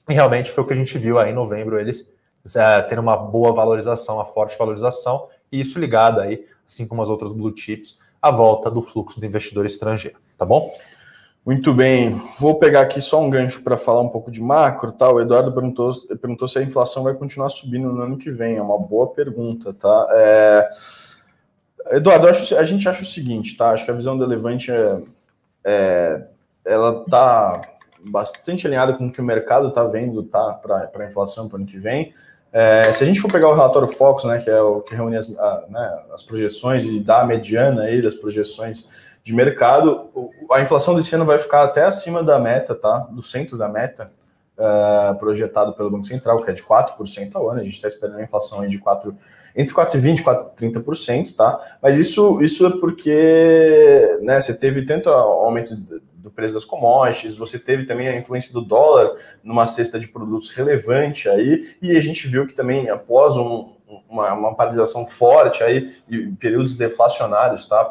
E 0.08 0.14
realmente 0.14 0.52
foi 0.52 0.62
o 0.62 0.66
que 0.66 0.72
a 0.72 0.76
gente 0.76 0.96
viu 0.96 1.18
aí 1.18 1.32
em 1.32 1.34
novembro, 1.34 1.80
eles 1.80 2.12
é, 2.54 2.82
tendo 2.82 3.00
uma 3.00 3.16
boa 3.16 3.52
valorização, 3.52 4.16
uma 4.16 4.24
forte 4.24 4.56
valorização, 4.56 5.28
e 5.50 5.58
isso 5.58 5.78
ligado 5.78 6.20
aí, 6.20 6.46
assim 6.66 6.86
como 6.86 7.02
as 7.02 7.08
outras 7.08 7.32
blue 7.32 7.52
chips, 7.56 7.98
à 8.22 8.30
volta 8.30 8.70
do 8.70 8.80
fluxo 8.80 9.18
do 9.18 9.26
investidor 9.26 9.66
estrangeiro, 9.66 10.18
tá 10.38 10.44
bom? 10.44 10.72
Muito 11.50 11.74
bem, 11.74 12.12
vou 12.38 12.60
pegar 12.60 12.82
aqui 12.82 13.00
só 13.00 13.20
um 13.20 13.28
gancho 13.28 13.60
para 13.60 13.76
falar 13.76 14.02
um 14.02 14.08
pouco 14.08 14.30
de 14.30 14.40
macro, 14.40 14.92
tá? 14.92 15.10
O 15.10 15.20
Eduardo 15.20 15.50
perguntou, 15.52 15.90
perguntou 16.20 16.46
se 16.46 16.56
a 16.60 16.62
inflação 16.62 17.02
vai 17.02 17.12
continuar 17.12 17.48
subindo 17.48 17.92
no 17.92 18.02
ano 18.02 18.16
que 18.16 18.30
vem. 18.30 18.58
É 18.58 18.62
uma 18.62 18.78
boa 18.78 19.08
pergunta, 19.08 19.74
tá? 19.74 20.06
É... 20.12 20.68
Eduardo, 21.90 22.28
acho, 22.28 22.56
a 22.56 22.62
gente 22.62 22.88
acha 22.88 23.02
o 23.02 23.04
seguinte, 23.04 23.56
tá? 23.56 23.72
Acho 23.72 23.84
que 23.84 23.90
a 23.90 23.94
visão 23.94 24.16
do 24.16 24.24
Levante 24.24 24.70
é, 24.70 25.02
é 25.64 26.22
ela 26.64 27.04
tá 27.10 27.60
bastante 27.98 28.64
alinhada 28.68 28.92
com 28.92 29.08
o 29.08 29.12
que 29.12 29.20
o 29.20 29.24
mercado 29.24 29.70
está 29.70 29.82
vendo, 29.82 30.22
tá? 30.22 30.54
Para 30.54 30.88
a 30.94 31.04
inflação 31.04 31.48
para 31.48 31.56
o 31.56 31.58
ano 31.62 31.66
que 31.66 31.78
vem. 31.78 32.14
É, 32.52 32.92
se 32.92 33.02
a 33.02 33.06
gente 33.06 33.20
for 33.20 33.30
pegar 33.30 33.48
o 33.48 33.54
relatório 33.54 33.88
Focus, 33.88 34.22
né, 34.24 34.38
que 34.38 34.48
é 34.48 34.60
o 34.60 34.82
que 34.82 34.94
reúne 34.94 35.16
as, 35.16 35.28
a, 35.36 35.64
né, 35.68 36.02
as 36.12 36.22
projeções 36.22 36.84
e 36.84 37.00
dá 37.00 37.22
a 37.22 37.26
mediana 37.26 37.82
aí 37.82 38.00
das 38.00 38.14
projeções 38.14 38.86
de 39.22 39.34
mercado, 39.34 40.10
a 40.50 40.60
inflação 40.60 40.94
desse 40.94 41.14
ano 41.14 41.24
vai 41.24 41.38
ficar 41.38 41.62
até 41.62 41.84
acima 41.84 42.22
da 42.22 42.38
meta, 42.38 42.74
tá? 42.74 42.98
Do 43.10 43.22
centro 43.22 43.58
da 43.58 43.68
meta, 43.68 44.10
uh, 44.56 45.18
projetado 45.18 45.74
pelo 45.74 45.90
Banco 45.90 46.06
Central, 46.06 46.38
que 46.38 46.50
é 46.50 46.54
de 46.54 46.62
4% 46.62 47.30
ao 47.34 47.50
ano. 47.50 47.60
A 47.60 47.64
gente 47.64 47.74
está 47.74 47.88
esperando 47.88 48.18
a 48.18 48.22
inflação 48.22 48.60
aí 48.60 48.68
de 48.68 48.78
4, 48.78 49.16
entre 49.54 49.74
4,20% 49.74 50.18
e 50.18 50.22
4,30%, 50.22 51.34
tá? 51.34 51.78
Mas 51.82 51.98
isso, 51.98 52.40
isso 52.42 52.66
é 52.66 52.70
porque 52.78 54.18
né, 54.22 54.40
você 54.40 54.54
teve 54.54 54.82
tanto 54.82 55.10
aumento 55.10 55.76
do 55.76 56.30
preço 56.30 56.54
das 56.54 56.64
commodities, 56.64 57.36
você 57.36 57.58
teve 57.58 57.84
também 57.84 58.08
a 58.08 58.16
influência 58.16 58.52
do 58.52 58.60
dólar 58.60 59.16
numa 59.42 59.66
cesta 59.66 59.98
de 59.98 60.08
produtos 60.08 60.50
relevante 60.50 61.28
aí, 61.28 61.74
e 61.80 61.96
a 61.96 62.00
gente 62.00 62.28
viu 62.28 62.46
que 62.46 62.54
também 62.54 62.88
após 62.90 63.36
um, 63.36 63.72
uma, 64.08 64.32
uma 64.32 64.54
paralisação 64.54 65.06
forte 65.06 65.62
aí 65.62 65.94
e 66.08 66.28
períodos 66.32 66.74
deflacionários, 66.74 67.66
tá? 67.66 67.84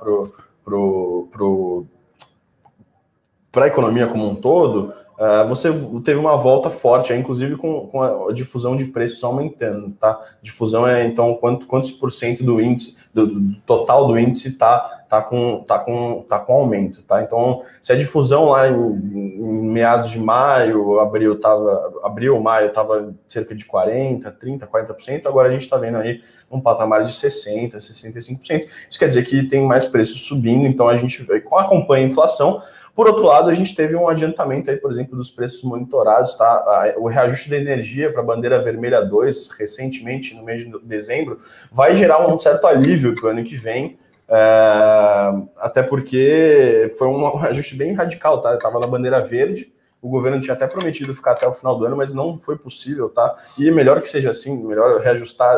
Para 3.52 3.66
a 3.66 3.68
economia 3.68 4.08
como 4.08 4.30
um 4.30 4.36
todo, 4.36 4.94
uh, 5.20 5.48
você 5.48 5.70
teve 6.04 6.18
uma 6.18 6.38
volta 6.38 6.70
forte, 6.70 7.14
inclusive 7.14 7.58
com, 7.58 7.88
com, 7.88 8.02
a 8.02 8.34
difusão 8.34 8.76
de 8.76 8.86
preços 8.86 9.24
aumentando, 9.24 9.92
tá? 9.92 10.18
Difusão 10.42 10.88
é 10.88 11.04
então 11.04 11.36
quanto, 11.36 11.68
quantos 11.68 11.92
por 11.92 12.12
cento 12.12 12.44
do 12.44 12.60
índice, 12.62 12.98
do, 13.14 13.28
do 13.28 13.56
total 13.62 14.08
do 14.08 14.18
índice 14.18 14.58
tá, 14.58 15.04
tá, 15.10 15.22
com, 15.22 15.64
tá, 15.68 15.80
com, 15.80 16.26
tá 16.28 16.40
com 16.40 16.54
aumento, 16.54 17.04
tá? 17.04 17.22
Então, 17.22 17.64
se 17.82 17.92
a 17.92 17.96
difusão 17.96 18.46
lá 18.46 18.70
em, 18.70 18.74
em 18.74 19.72
meados 19.72 20.10
de 20.12 20.20
maio, 20.20 21.00
abril, 21.00 21.40
tava, 21.40 22.00
abril, 22.04 22.40
maio, 22.40 22.72
tava 22.72 23.14
cerca 23.28 23.54
de 23.54 23.66
40, 23.66 24.32
30, 24.32 24.68
40%, 24.68 25.26
agora 25.26 25.48
a 25.48 25.52
gente 25.52 25.62
está 25.62 25.78
vendo 25.78 25.98
aí 25.98 26.22
um 26.50 26.62
patamar 26.62 27.04
de 27.04 27.12
60, 27.12 27.78
65%. 27.78 28.68
Isso 28.90 29.00
quer 29.00 29.08
dizer 29.08 29.24
que 29.24 29.44
tem 29.44 29.62
mais 29.66 29.86
preços 29.86 30.22
subindo, 30.22 30.66
então 30.66 30.88
a 30.88 30.96
gente 30.96 31.26
acompanha 31.52 32.04
a 32.04 32.08
inflação, 32.08 32.62
por 33.00 33.08
outro 33.08 33.24
lado, 33.24 33.50
a 33.50 33.54
gente 33.54 33.74
teve 33.74 33.96
um 33.96 34.10
adiantamento 34.10 34.70
aí, 34.70 34.76
por 34.76 34.92
exemplo, 34.92 35.16
dos 35.16 35.32
preços 35.32 35.64
monitorados, 35.64 36.34
tá? 36.34 36.94
O 36.98 37.08
reajuste 37.08 37.50
da 37.50 37.56
energia 37.56 38.12
para 38.12 38.22
a 38.22 38.26
bandeira 38.26 38.62
vermelha 38.62 39.02
2, 39.02 39.48
recentemente, 39.58 40.36
no 40.36 40.44
mês 40.44 40.66
de 40.66 40.80
dezembro, 40.84 41.40
vai 41.72 41.96
gerar 41.96 42.28
um 42.28 42.38
certo 42.38 42.68
alívio 42.68 43.16
para 43.16 43.28
o 43.28 43.30
ano 43.30 43.42
que 43.42 43.56
vem. 43.56 43.98
É... 44.28 45.32
até 45.60 45.82
porque 45.82 46.94
foi 46.98 47.08
um 47.08 47.38
ajuste 47.42 47.74
bem 47.74 47.94
radical, 47.94 48.42
tá? 48.42 48.56
Estava 48.56 48.78
na 48.82 48.88
bandeira 48.88 49.24
verde, 49.24 49.72
o 50.02 50.10
governo 50.10 50.42
tinha 50.42 50.54
até 50.54 50.68
prometido 50.68 51.16
ficar 51.16 51.32
até 51.32 51.48
o 51.48 51.54
final 51.54 51.78
do 51.78 51.86
ano, 51.86 51.96
mas 51.96 52.12
não 52.12 52.38
foi 52.38 52.58
possível, 52.58 53.08
tá? 53.08 53.34
E 53.58 53.72
melhor 53.72 54.02
que 54.02 54.10
seja 54.10 54.32
assim, 54.32 54.62
melhor 54.62 55.00
reajustar 55.00 55.58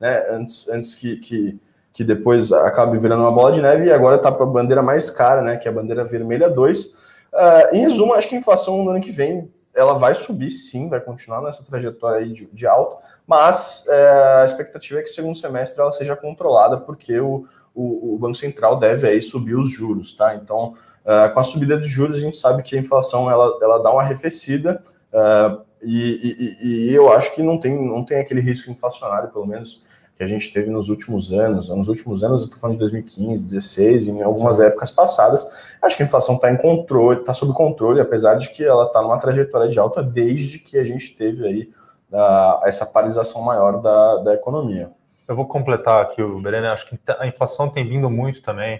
né, 0.00 0.26
antes, 0.30 0.68
antes 0.68 0.96
que, 0.96 1.16
que 1.18 1.60
que 1.92 2.02
depois 2.02 2.52
acaba 2.52 2.96
virando 2.96 3.22
uma 3.22 3.32
bola 3.32 3.52
de 3.52 3.60
neve 3.60 3.86
e 3.86 3.92
agora 3.92 4.16
está 4.16 4.32
para 4.32 4.44
a 4.44 4.48
bandeira 4.48 4.82
mais 4.82 5.10
cara, 5.10 5.42
né, 5.42 5.56
que 5.56 5.68
é 5.68 5.70
a 5.70 5.74
bandeira 5.74 6.04
vermelha 6.04 6.48
2. 6.48 6.86
Uh, 6.86 6.90
ah, 7.34 7.68
em 7.72 7.80
resumo, 7.80 8.14
acho 8.14 8.28
que 8.28 8.34
a 8.34 8.38
inflação 8.38 8.82
no 8.82 8.90
ano 8.90 9.00
que 9.00 9.10
vem 9.10 9.50
ela 9.74 9.94
vai 9.94 10.14
subir 10.14 10.50
sim, 10.50 10.88
vai 10.88 11.00
continuar 11.00 11.40
nessa 11.40 11.64
trajetória 11.64 12.18
aí 12.18 12.32
de, 12.32 12.46
de 12.52 12.66
alta, 12.66 12.98
mas 13.26 13.84
uh, 13.86 14.42
a 14.42 14.44
expectativa 14.44 15.00
é 15.00 15.02
que 15.02 15.10
o 15.10 15.14
segundo 15.14 15.36
semestre 15.36 15.80
ela 15.80 15.90
seja 15.92 16.14
controlada, 16.14 16.76
porque 16.78 17.18
o, 17.18 17.46
o, 17.74 18.14
o 18.14 18.18
Banco 18.18 18.34
Central 18.34 18.78
deve 18.78 19.08
aí 19.08 19.22
subir 19.22 19.54
os 19.54 19.70
juros, 19.70 20.14
tá? 20.14 20.34
Então, 20.34 20.74
uh, 21.04 21.32
com 21.32 21.40
a 21.40 21.42
subida 21.42 21.78
dos 21.78 21.88
juros, 21.88 22.16
a 22.16 22.20
gente 22.20 22.36
sabe 22.36 22.62
que 22.62 22.76
a 22.76 22.78
inflação 22.78 23.30
ela, 23.30 23.58
ela 23.62 23.78
dá 23.78 23.90
uma 23.90 24.02
arrefecida, 24.02 24.82
uh, 25.10 25.62
e, 25.82 26.56
e, 26.62 26.90
e, 26.90 26.94
eu 26.94 27.10
acho 27.10 27.34
que 27.34 27.42
não 27.42 27.58
tem, 27.58 27.74
não 27.84 28.04
tem 28.04 28.20
aquele 28.20 28.40
risco 28.40 28.70
inflacionário, 28.70 29.30
pelo 29.30 29.46
menos 29.46 29.82
que 30.16 30.22
a 30.22 30.26
gente 30.26 30.52
teve 30.52 30.70
nos 30.70 30.88
últimos 30.88 31.32
anos. 31.32 31.68
Nos 31.68 31.88
últimos 31.88 32.22
anos, 32.22 32.42
eu 32.42 32.44
estou 32.46 32.60
falando 32.60 32.76
de 32.76 32.80
2015, 32.80 33.44
2016, 33.44 34.08
em 34.08 34.22
algumas 34.22 34.60
épocas 34.60 34.90
passadas, 34.90 35.46
acho 35.80 35.96
que 35.96 36.02
a 36.02 36.06
inflação 36.06 36.36
está 36.36 36.50
em 36.52 36.56
controle, 36.56 37.20
está 37.20 37.32
sob 37.32 37.52
controle, 37.52 38.00
apesar 38.00 38.34
de 38.34 38.50
que 38.50 38.64
ela 38.64 38.86
está 38.86 39.02
numa 39.02 39.18
trajetória 39.18 39.68
de 39.68 39.78
alta 39.78 40.02
desde 40.02 40.58
que 40.58 40.78
a 40.78 40.84
gente 40.84 41.16
teve 41.16 41.46
aí 41.46 41.70
uh, 42.12 42.66
essa 42.66 42.84
paralisação 42.84 43.42
maior 43.42 43.80
da, 43.80 44.16
da 44.16 44.34
economia. 44.34 44.90
Eu 45.26 45.34
vou 45.34 45.46
completar 45.46 46.02
aqui 46.02 46.22
o 46.22 46.40
Berene, 46.40 46.66
acho 46.66 46.86
que 46.86 46.98
a 47.18 47.26
inflação 47.26 47.68
tem 47.68 47.88
vindo 47.88 48.10
muito 48.10 48.42
também. 48.42 48.78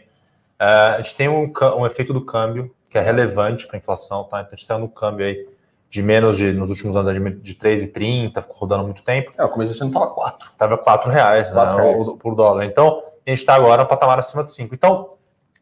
Uh, 0.60 0.94
a 0.96 1.00
gente 1.00 1.14
tem 1.14 1.28
um, 1.28 1.50
um 1.78 1.86
efeito 1.86 2.12
do 2.12 2.24
câmbio 2.24 2.74
que 2.90 2.98
é 2.98 3.00
relevante 3.00 3.66
para 3.66 3.76
a 3.76 3.78
inflação, 3.78 4.24
tá? 4.24 4.40
Então 4.40 4.48
a 4.48 4.54
gente 4.54 4.62
está 4.62 4.78
no 4.78 4.88
câmbio 4.88 5.24
aí 5.24 5.48
de 5.92 6.02
menos 6.02 6.38
de, 6.38 6.54
nos 6.54 6.70
últimos 6.70 6.96
anos, 6.96 7.12
de, 7.12 7.20
de 7.42 7.54
3,30, 7.54 8.40
ficou 8.40 8.56
rodando 8.56 8.82
muito 8.84 9.02
tempo. 9.02 9.30
É, 9.36 9.44
o 9.44 9.48
começo 9.50 9.72
desse 9.72 9.82
ano 9.82 9.90
estava 9.90 10.10
4. 10.10 10.50
Estava 10.50 10.78
4 10.78 11.10
reais, 11.10 11.52
4 11.52 11.76
né, 11.76 11.82
reais. 11.82 12.06
por 12.18 12.34
dólar. 12.34 12.64
Então, 12.64 13.02
a 13.26 13.28
gente 13.28 13.40
está 13.40 13.54
agora 13.54 13.82
no 13.82 13.88
patamar 13.90 14.18
acima 14.18 14.42
de 14.42 14.50
5. 14.52 14.74
Então, 14.74 15.16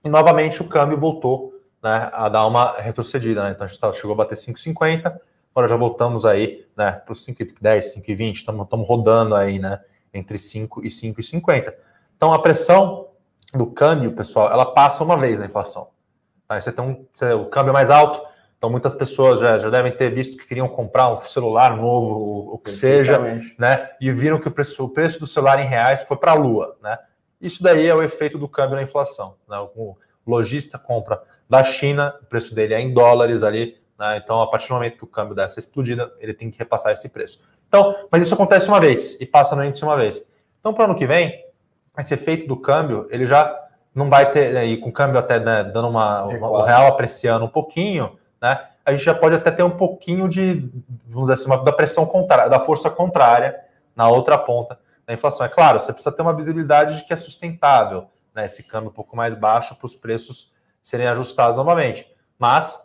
e 0.04 0.08
novamente 0.08 0.62
o 0.62 0.68
câmbio 0.68 0.96
voltou 0.96 1.52
né, 1.82 2.10
a 2.12 2.28
dar 2.28 2.46
uma 2.46 2.76
retrocedida. 2.78 3.42
Né? 3.42 3.50
Então, 3.50 3.64
a 3.64 3.68
gente 3.68 3.80
tá, 3.80 3.92
chegou 3.92 4.12
a 4.12 4.18
bater 4.18 4.36
5,50, 4.36 5.18
agora 5.52 5.66
já 5.66 5.74
voltamos 5.74 6.24
aí 6.24 6.64
né, 6.76 6.92
para 6.92 7.12
os 7.12 7.26
5,10, 7.26 7.96
5,20, 8.00 8.32
estamos 8.34 8.86
rodando 8.86 9.34
aí 9.34 9.58
né, 9.58 9.80
entre 10.14 10.38
5 10.38 10.84
e 10.84 10.88
5,50. 10.88 11.74
Então, 12.16 12.32
a 12.32 12.38
pressão 12.38 13.08
do 13.52 13.66
câmbio, 13.66 14.12
pessoal, 14.12 14.48
ela 14.52 14.64
passa 14.64 15.02
uma 15.02 15.18
vez 15.18 15.40
na 15.40 15.46
inflação. 15.46 15.88
Tá? 16.46 16.60
Você 16.60 16.70
tem 16.70 16.84
um, 16.84 17.04
você, 17.12 17.32
o 17.32 17.46
câmbio 17.46 17.72
mais 17.72 17.90
alto, 17.90 18.29
então, 18.60 18.68
muitas 18.68 18.94
pessoas 18.94 19.38
já, 19.38 19.56
já 19.56 19.70
devem 19.70 19.90
ter 19.90 20.12
visto 20.12 20.36
que 20.36 20.46
queriam 20.46 20.68
comprar 20.68 21.10
um 21.10 21.16
celular 21.16 21.74
novo, 21.74 22.52
o 22.52 22.58
que 22.58 22.70
seja, 22.70 23.18
né? 23.58 23.88
E 23.98 24.12
viram 24.12 24.38
que 24.38 24.48
o 24.48 24.50
preço, 24.50 24.84
o 24.84 24.88
preço 24.90 25.18
do 25.18 25.26
celular 25.26 25.58
em 25.58 25.66
reais 25.66 26.02
foi 26.02 26.18
para 26.18 26.32
a 26.32 26.34
lua, 26.34 26.76
né? 26.82 26.98
Isso 27.40 27.62
daí 27.62 27.86
é 27.86 27.94
o 27.94 28.02
efeito 28.02 28.36
do 28.36 28.46
câmbio 28.46 28.76
na 28.76 28.82
inflação. 28.82 29.36
Né? 29.48 29.56
O 29.74 29.96
lojista 30.26 30.78
compra 30.78 31.22
da 31.48 31.64
China, 31.64 32.14
o 32.20 32.26
preço 32.26 32.54
dele 32.54 32.74
é 32.74 32.80
em 32.82 32.92
dólares 32.92 33.42
ali, 33.42 33.78
né? 33.98 34.20
Então, 34.22 34.42
a 34.42 34.46
partir 34.46 34.68
do 34.68 34.74
momento 34.74 34.98
que 34.98 35.04
o 35.04 35.06
câmbio 35.06 35.34
dessa 35.34 35.58
explodida, 35.58 36.12
ele 36.20 36.34
tem 36.34 36.50
que 36.50 36.58
repassar 36.58 36.92
esse 36.92 37.08
preço. 37.08 37.42
Então, 37.66 37.96
mas 38.12 38.22
isso 38.22 38.34
acontece 38.34 38.68
uma 38.68 38.78
vez 38.78 39.18
e 39.18 39.24
passa 39.24 39.56
no 39.56 39.64
índice 39.64 39.82
uma 39.84 39.96
vez. 39.96 40.30
Então, 40.60 40.74
para 40.74 40.82
o 40.82 40.84
ano 40.84 40.94
que 40.94 41.06
vem, 41.06 41.46
esse 41.96 42.12
efeito 42.12 42.46
do 42.46 42.58
câmbio, 42.58 43.06
ele 43.08 43.24
já 43.24 43.58
não 43.94 44.10
vai 44.10 44.30
ter, 44.30 44.52
né, 44.52 44.66
e 44.66 44.76
com 44.76 44.90
o 44.90 44.92
câmbio 44.92 45.18
até 45.18 45.40
né, 45.40 45.64
dando 45.64 45.88
uma, 45.88 46.24
uma, 46.24 46.50
o 46.50 46.62
real 46.62 46.88
apreciando 46.88 47.46
um 47.46 47.48
pouquinho, 47.48 48.19
né, 48.40 48.66
a 48.84 48.92
gente 48.92 49.04
já 49.04 49.14
pode 49.14 49.34
até 49.34 49.50
ter 49.50 49.62
um 49.62 49.70
pouquinho 49.70 50.28
de, 50.28 50.70
vamos 51.06 51.30
dizer 51.30 51.34
assim, 51.34 51.64
da 51.64 51.72
pressão 51.72 52.06
contrária, 52.06 52.48
da 52.48 52.60
força 52.60 52.88
contrária 52.88 53.58
na 53.94 54.08
outra 54.08 54.38
ponta 54.38 54.78
da 55.06 55.12
inflação. 55.12 55.44
É 55.44 55.48
claro, 55.48 55.78
você 55.78 55.92
precisa 55.92 56.14
ter 56.14 56.22
uma 56.22 56.34
visibilidade 56.34 56.96
de 56.96 57.04
que 57.04 57.12
é 57.12 57.16
sustentável, 57.16 58.06
né, 58.34 58.44
esse 58.44 58.62
câmbio 58.62 58.90
um 58.90 58.92
pouco 58.92 59.16
mais 59.16 59.34
baixo 59.34 59.74
para 59.76 59.84
os 59.84 59.94
preços 59.94 60.52
serem 60.82 61.06
ajustados 61.06 61.56
novamente. 61.56 62.10
Mas 62.38 62.80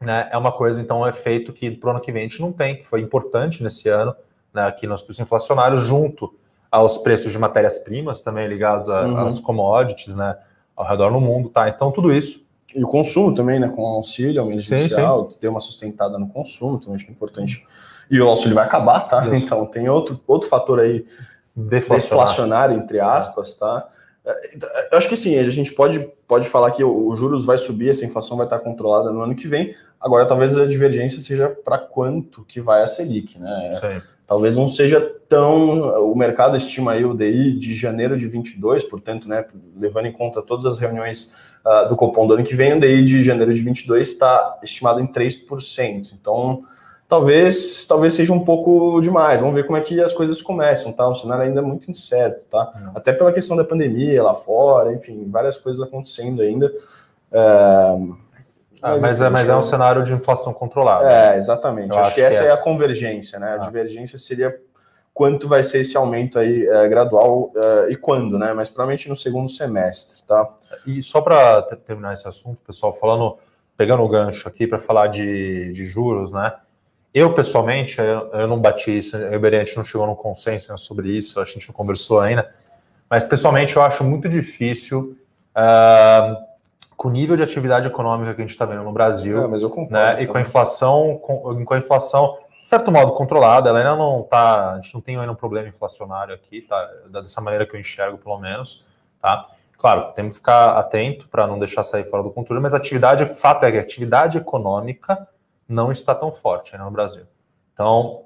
né, 0.00 0.28
é 0.30 0.36
uma 0.36 0.52
coisa, 0.52 0.80
então, 0.80 1.00
um 1.00 1.06
efeito 1.06 1.52
que 1.52 1.70
para 1.70 1.88
o 1.88 1.90
ano 1.90 2.00
que 2.00 2.12
vem 2.12 2.24
a 2.24 2.28
gente 2.28 2.40
não 2.40 2.52
tem, 2.52 2.76
que 2.76 2.86
foi 2.86 3.00
importante 3.00 3.62
nesse 3.62 3.88
ano, 3.88 4.14
né, 4.52 4.66
aqui 4.66 4.86
nos 4.86 5.02
preços 5.02 5.20
inflacionários, 5.20 5.80
junto 5.80 6.34
aos 6.70 6.98
preços 6.98 7.32
de 7.32 7.38
matérias-primas, 7.38 8.20
também 8.20 8.46
ligados 8.48 8.88
uhum. 8.88 9.26
às 9.26 9.38
commodities, 9.38 10.14
né, 10.14 10.36
ao 10.74 10.84
redor 10.84 11.10
do 11.10 11.20
mundo, 11.20 11.48
tá? 11.48 11.68
Então, 11.68 11.90
tudo 11.90 12.12
isso 12.12 12.45
e 12.74 12.82
o 12.82 12.86
consumo 12.86 13.34
também, 13.34 13.58
né? 13.58 13.68
Com 13.68 13.82
o 13.82 13.86
auxílio 13.86 14.42
emergencial, 14.42 15.24
ter 15.26 15.48
uma 15.48 15.60
sustentada 15.60 16.18
no 16.18 16.28
consumo 16.28 16.78
também 16.78 16.96
acho 16.96 17.04
que 17.04 17.10
é 17.10 17.14
importante. 17.14 17.64
E 18.10 18.20
o 18.20 18.28
auxílio 18.28 18.54
vai 18.54 18.64
acabar, 18.64 19.00
tá? 19.00 19.26
Isso. 19.26 19.44
Então 19.44 19.66
tem 19.66 19.88
outro, 19.88 20.20
outro 20.26 20.48
fator 20.48 20.80
aí 20.80 21.04
deflacionário. 21.54 22.02
deflacionário, 22.02 22.76
entre 22.76 23.00
aspas, 23.00 23.54
tá? 23.54 23.88
É, 24.24 24.88
eu 24.92 24.98
acho 24.98 25.08
que 25.08 25.16
sim, 25.16 25.38
a 25.38 25.42
gente 25.44 25.72
pode, 25.72 26.00
pode 26.26 26.48
falar 26.48 26.72
que 26.72 26.82
o 26.82 27.14
juros 27.16 27.44
vai 27.44 27.56
subir, 27.56 27.90
essa 27.90 28.04
inflação 28.04 28.36
vai 28.36 28.46
estar 28.46 28.58
controlada 28.58 29.10
no 29.12 29.22
ano 29.22 29.34
que 29.34 29.46
vem. 29.46 29.74
Agora, 30.00 30.26
talvez 30.26 30.56
a 30.56 30.66
divergência 30.66 31.20
seja 31.20 31.48
para 31.48 31.78
quanto 31.78 32.44
que 32.44 32.60
vai 32.60 32.82
a 32.82 32.86
Selic, 32.86 33.38
né? 33.38 33.70
Sim. 33.72 34.02
Talvez 34.26 34.56
não 34.56 34.68
seja 34.68 35.00
tão. 35.28 36.10
O 36.10 36.16
mercado 36.16 36.56
estima 36.56 36.92
aí 36.92 37.04
o 37.04 37.14
DI 37.14 37.52
de 37.52 37.74
janeiro 37.76 38.16
de 38.16 38.26
22, 38.26 38.82
portanto, 38.84 39.28
né, 39.28 39.44
levando 39.78 40.06
em 40.06 40.12
conta 40.12 40.42
todas 40.42 40.66
as 40.66 40.78
reuniões 40.78 41.32
uh, 41.64 41.88
do 41.88 41.94
Copom 41.94 42.26
do 42.26 42.34
ano 42.34 42.44
que 42.44 42.54
vem, 42.54 42.74
o 42.74 42.80
DI 42.80 43.04
de 43.04 43.24
janeiro 43.24 43.54
de 43.54 43.60
22 43.60 44.08
está 44.08 44.58
estimado 44.62 45.00
em 45.00 45.06
3%. 45.06 46.12
Então, 46.20 46.62
talvez 47.08 47.84
talvez 47.86 48.14
seja 48.14 48.32
um 48.32 48.44
pouco 48.44 49.00
demais. 49.00 49.40
Vamos 49.40 49.54
ver 49.54 49.64
como 49.64 49.78
é 49.78 49.80
que 49.80 50.00
as 50.00 50.12
coisas 50.12 50.42
começam, 50.42 50.92
tá? 50.92 51.06
O 51.08 51.14
cenário 51.14 51.44
ainda 51.44 51.60
é 51.60 51.64
muito 51.64 51.88
incerto, 51.88 52.44
tá? 52.50 52.72
É. 52.74 52.98
Até 52.98 53.12
pela 53.12 53.32
questão 53.32 53.56
da 53.56 53.64
pandemia 53.64 54.22
lá 54.24 54.34
fora, 54.34 54.92
enfim, 54.92 55.24
várias 55.30 55.56
coisas 55.56 55.80
acontecendo 55.80 56.42
ainda. 56.42 56.72
É... 57.30 58.25
Mas, 58.80 59.04
ah, 59.04 59.06
mas, 59.06 59.20
é, 59.20 59.28
mas 59.30 59.48
é 59.48 59.56
um 59.56 59.62
cenário 59.62 60.04
de 60.04 60.12
inflação 60.12 60.52
controlada. 60.52 61.10
É, 61.10 61.38
exatamente. 61.38 61.90
Acho, 61.90 62.00
acho 62.00 62.10
que, 62.10 62.20
que 62.20 62.26
essa 62.26 62.44
é 62.44 62.52
a 62.52 62.56
convergência, 62.56 63.38
né? 63.38 63.52
A 63.52 63.54
ah. 63.54 63.58
divergência 63.58 64.18
seria 64.18 64.54
quanto 65.16 65.48
vai 65.48 65.62
ser 65.62 65.80
esse 65.80 65.96
aumento 65.96 66.38
aí 66.38 66.66
é, 66.66 66.86
gradual 66.88 67.50
é, 67.56 67.90
e 67.90 67.96
quando, 67.96 68.38
né? 68.38 68.52
Mas 68.52 68.68
provavelmente 68.68 69.08
no 69.08 69.16
segundo 69.16 69.48
semestre, 69.48 70.22
tá? 70.26 70.46
E 70.86 71.02
só 71.02 71.22
para 71.22 71.62
terminar 71.62 72.12
esse 72.12 72.28
assunto, 72.28 72.58
pessoal, 72.66 72.92
falando, 72.92 73.38
pegando 73.76 74.02
o 74.02 74.08
gancho 74.08 74.46
aqui 74.46 74.66
para 74.66 74.78
falar 74.78 75.06
de, 75.06 75.72
de 75.72 75.86
juros, 75.86 76.32
né? 76.32 76.52
Eu, 77.14 77.32
pessoalmente, 77.32 77.98
eu, 77.98 78.30
eu 78.30 78.46
não 78.46 78.60
bati 78.60 78.98
isso, 78.98 79.16
eu 79.16 79.42
e 79.42 79.56
a 79.56 79.64
gente 79.64 79.74
não 79.78 79.84
chegou 79.84 80.06
num 80.06 80.14
consenso 80.14 80.70
né, 80.70 80.76
sobre 80.76 81.08
isso, 81.16 81.40
a 81.40 81.46
gente 81.46 81.66
não 81.66 81.74
conversou 81.74 82.20
ainda, 82.20 82.52
mas 83.08 83.24
pessoalmente 83.24 83.74
eu 83.74 83.80
acho 83.80 84.04
muito 84.04 84.28
difícil, 84.28 85.16
uh, 85.56 86.36
com 86.96 87.08
o 87.08 87.10
nível 87.10 87.36
de 87.36 87.42
atividade 87.42 87.86
econômica 87.86 88.34
que 88.34 88.40
a 88.40 88.44
gente 88.44 88.52
está 88.52 88.64
vendo 88.64 88.82
no 88.82 88.92
Brasil, 88.92 89.38
é, 89.38 89.68
concordo, 89.68 89.92
né, 89.92 90.22
e 90.22 90.26
com 90.26 90.38
a 90.38 90.40
inflação, 90.40 91.18
com, 91.22 91.64
com, 91.64 91.74
a 91.74 91.78
inflação, 91.78 92.38
de 92.62 92.68
certo 92.68 92.90
modo, 92.90 93.12
controlada, 93.12 93.68
ela 93.68 93.78
ainda 93.78 93.96
não 93.96 94.22
está, 94.22 94.72
a 94.72 94.76
gente 94.76 94.94
não 94.94 95.00
tem 95.00 95.16
ainda 95.16 95.30
um 95.30 95.36
problema 95.36 95.68
inflacionário 95.68 96.34
aqui, 96.34 96.62
tá, 96.62 96.90
dessa 97.10 97.40
maneira 97.40 97.66
que 97.66 97.76
eu 97.76 97.80
enxergo, 97.80 98.16
pelo 98.16 98.38
menos, 98.38 98.84
tá? 99.20 99.46
Claro, 99.78 100.12
temos 100.14 100.32
que 100.32 100.38
ficar 100.38 100.78
atento 100.78 101.28
para 101.28 101.46
não 101.46 101.58
deixar 101.58 101.82
sair 101.82 102.04
fora 102.04 102.22
do 102.22 102.30
controle, 102.30 102.62
mas 102.62 102.72
a 102.72 102.78
atividade, 102.78 103.24
o 103.24 103.34
fato 103.34 103.64
é 103.64 103.72
que 103.72 103.78
a 103.78 103.82
atividade 103.82 104.38
econômica 104.38 105.28
não 105.68 105.92
está 105.92 106.14
tão 106.14 106.32
forte 106.32 106.74
ainda 106.74 106.86
no 106.86 106.90
Brasil. 106.90 107.24
Então, 107.72 108.22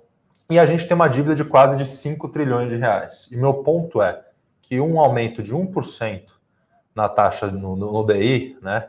e 0.49 0.59
a 0.59 0.67
gente 0.67 0.87
tem 0.87 0.95
uma 0.95 1.09
dívida 1.09 1.35
de 1.35 1.45
quase 1.45 1.77
de 1.77 1.85
5 1.85 2.29
trilhões 2.29 2.71
de 2.71 2.77
reais. 2.77 3.29
E 3.33 3.37
meu 3.37 3.55
ponto 3.55 4.01
é 4.01 4.21
que 4.63 4.81
um 4.81 5.01
aumento 5.01 5.43
de 5.43 5.53
1% 5.53 6.40
na 6.95 7.09
taxa 7.09 7.47
no, 7.47 7.77
no, 7.77 7.93
no 7.93 8.07
DI, 8.07 8.59
né, 8.63 8.89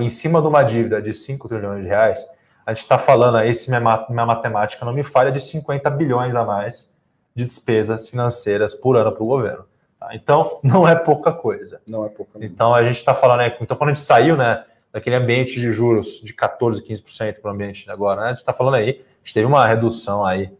em 0.00 0.10
cima 0.10 0.40
de 0.40 0.48
uma 0.48 0.62
dívida 0.62 1.00
de 1.00 1.14
5 1.14 1.48
trilhões 1.48 1.82
de 1.82 1.88
reais, 1.88 2.26
a 2.66 2.74
gente 2.74 2.82
está 2.82 2.98
falando 2.98 3.38
aí, 3.38 3.54
se 3.54 3.70
minha, 3.70 4.06
minha 4.10 4.26
matemática 4.26 4.84
não 4.84 4.92
me 4.92 5.02
falha, 5.02 5.32
de 5.32 5.40
50 5.40 5.88
bilhões 5.90 6.34
a 6.34 6.44
mais 6.44 6.94
de 7.34 7.44
despesas 7.46 8.08
financeiras 8.08 8.74
por 8.74 8.96
ano 8.96 9.10
para 9.12 9.22
o 9.22 9.26
governo. 9.26 9.64
Tá? 9.98 10.14
Então, 10.14 10.60
não 10.62 10.86
é 10.86 10.94
pouca 10.94 11.32
coisa. 11.32 11.80
Não 11.88 12.04
é 12.04 12.10
pouca. 12.10 12.38
Então, 12.44 12.74
a 12.74 12.82
gente 12.82 12.96
está 12.96 13.14
falando 13.14 13.40
aí, 13.40 13.56
então 13.60 13.76
quando 13.76 13.90
a 13.90 13.94
gente 13.94 14.04
saiu, 14.04 14.36
né, 14.36 14.64
daquele 14.92 15.16
ambiente 15.16 15.60
de 15.60 15.70
juros 15.70 16.20
de 16.22 16.32
14%, 16.34 16.82
15% 16.82 17.40
para 17.40 17.50
o 17.50 17.54
ambiente 17.54 17.90
agora, 17.90 18.20
né? 18.20 18.26
A 18.26 18.30
gente 18.30 18.38
está 18.38 18.52
falando 18.52 18.74
aí, 18.74 18.90
a 18.90 19.18
gente 19.24 19.34
teve 19.34 19.46
uma 19.46 19.66
redução 19.66 20.24
aí, 20.24 20.50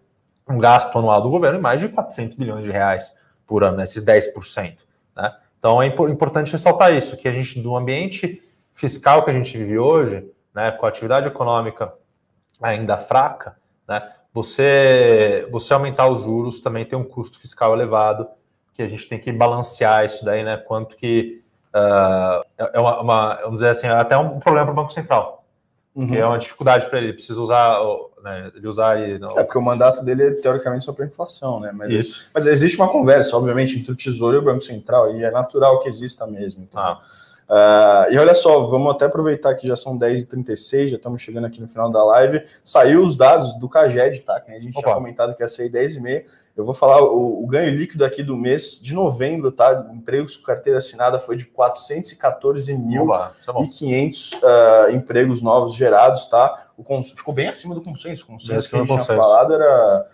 um 0.48 0.58
gasto 0.58 0.96
anual 0.98 1.20
do 1.20 1.30
governo 1.30 1.58
em 1.58 1.62
mais 1.62 1.80
de 1.80 1.88
400 1.88 2.36
bilhões 2.36 2.64
de 2.64 2.70
reais 2.70 3.16
por 3.46 3.64
ano, 3.64 3.78
né? 3.78 3.84
esses 3.84 4.04
10%. 4.04 4.78
Né? 5.16 5.34
Então 5.58 5.82
é 5.82 5.86
importante 5.86 6.52
ressaltar 6.52 6.94
isso, 6.94 7.16
que 7.16 7.28
a 7.28 7.32
gente, 7.32 7.60
do 7.60 7.76
ambiente 7.76 8.42
fiscal 8.74 9.24
que 9.24 9.30
a 9.30 9.34
gente 9.34 9.56
vive 9.56 9.78
hoje, 9.78 10.30
né, 10.54 10.70
com 10.70 10.86
a 10.86 10.88
atividade 10.88 11.26
econômica 11.26 11.92
ainda 12.60 12.96
fraca, 12.96 13.56
né, 13.86 14.12
você, 14.32 15.48
você 15.50 15.74
aumentar 15.74 16.08
os 16.08 16.20
juros 16.20 16.60
também 16.60 16.84
tem 16.84 16.98
um 16.98 17.04
custo 17.04 17.40
fiscal 17.40 17.74
elevado, 17.74 18.28
que 18.78 18.82
a 18.82 18.88
gente 18.88 19.08
tem 19.08 19.18
que 19.18 19.32
balancear 19.32 20.04
isso 20.04 20.24
daí, 20.24 20.44
né? 20.44 20.56
Quanto 20.56 20.94
que 20.96 21.42
uh, 21.74 22.46
é 22.56 22.78
uma, 22.78 23.00
uma, 23.00 23.34
vamos 23.42 23.56
dizer 23.56 23.70
assim, 23.70 23.88
é 23.88 23.90
até 23.90 24.16
um 24.16 24.38
problema 24.38 24.66
para 24.66 24.72
o 24.72 24.76
Banco 24.76 24.92
Central. 24.92 25.37
Uhum. 25.98 26.14
É 26.14 26.24
uma 26.24 26.38
dificuldade 26.38 26.88
para 26.88 26.98
ele, 26.98 27.08
ele 27.08 27.14
precisa 27.14 27.40
usar, 27.40 27.76
né, 28.22 28.52
ele 28.54 28.68
usar 28.68 29.00
e 29.00 29.18
não... 29.18 29.36
É 29.36 29.42
porque 29.42 29.58
o 29.58 29.62
mandato 29.62 30.04
dele 30.04 30.22
é 30.22 30.30
teoricamente 30.30 30.84
só 30.84 30.92
para 30.92 31.04
inflação, 31.04 31.58
né? 31.58 31.72
Mas, 31.74 31.90
Isso. 31.90 32.24
mas 32.32 32.46
existe 32.46 32.78
uma 32.78 32.88
conversa, 32.88 33.36
obviamente, 33.36 33.76
entre 33.76 33.90
o 33.90 33.96
Tesouro 33.96 34.36
e 34.36 34.38
o 34.38 34.42
Banco 34.42 34.60
Central, 34.60 35.12
e 35.16 35.24
é 35.24 35.30
natural 35.32 35.80
que 35.80 35.88
exista 35.88 36.24
mesmo. 36.24 36.62
Então, 36.62 36.80
ah. 36.80 37.00
Uh, 37.48 38.12
e 38.12 38.18
olha 38.18 38.34
só, 38.34 38.62
vamos 38.64 38.94
até 38.94 39.06
aproveitar 39.06 39.54
que 39.54 39.66
já 39.66 39.74
são 39.74 39.98
10h36, 39.98 40.88
já 40.88 40.96
estamos 40.96 41.22
chegando 41.22 41.46
aqui 41.46 41.60
no 41.60 41.66
final 41.66 41.90
da 41.90 42.04
live. 42.04 42.44
Saiu 42.62 43.02
os 43.02 43.16
dados 43.16 43.58
do 43.58 43.68
CAGED, 43.68 44.20
tá? 44.20 44.38
Que 44.38 44.52
a 44.52 44.60
gente 44.60 44.76
Opa. 44.76 44.82
tinha 44.82 44.94
comentado 44.94 45.34
que 45.34 45.42
ia 45.42 45.48
sair 45.48 45.70
10h30. 45.70 46.24
Eu 46.58 46.64
vou 46.64 46.74
falar 46.74 47.00
o, 47.00 47.44
o, 47.44 47.46
ganho 47.46 47.72
líquido 47.72 48.04
aqui 48.04 48.20
do 48.20 48.36
mês 48.36 48.80
de 48.82 48.92
novembro, 48.92 49.52
tá? 49.52 49.88
Empregos 49.94 50.36
com 50.36 50.42
carteira 50.42 50.78
assinada 50.78 51.16
foi 51.16 51.36
de 51.36 51.44
414.500 51.44 54.34
uh, 54.34 54.38
ah, 54.44 54.88
empregos 54.90 55.40
novos 55.40 55.76
gerados, 55.76 56.26
tá? 56.26 56.66
O 56.76 56.82
cons... 56.82 57.12
Ficou 57.12 57.32
bem 57.32 57.46
acima 57.46 57.76
do 57.76 57.80
consenso. 57.80 58.24
O 58.24 58.26
consenso 58.26 58.70
que 58.70 58.74
a 58.74 58.78
gente 58.80 58.88
tinha 58.88 59.04
falado 59.04 59.54
era 59.54 60.04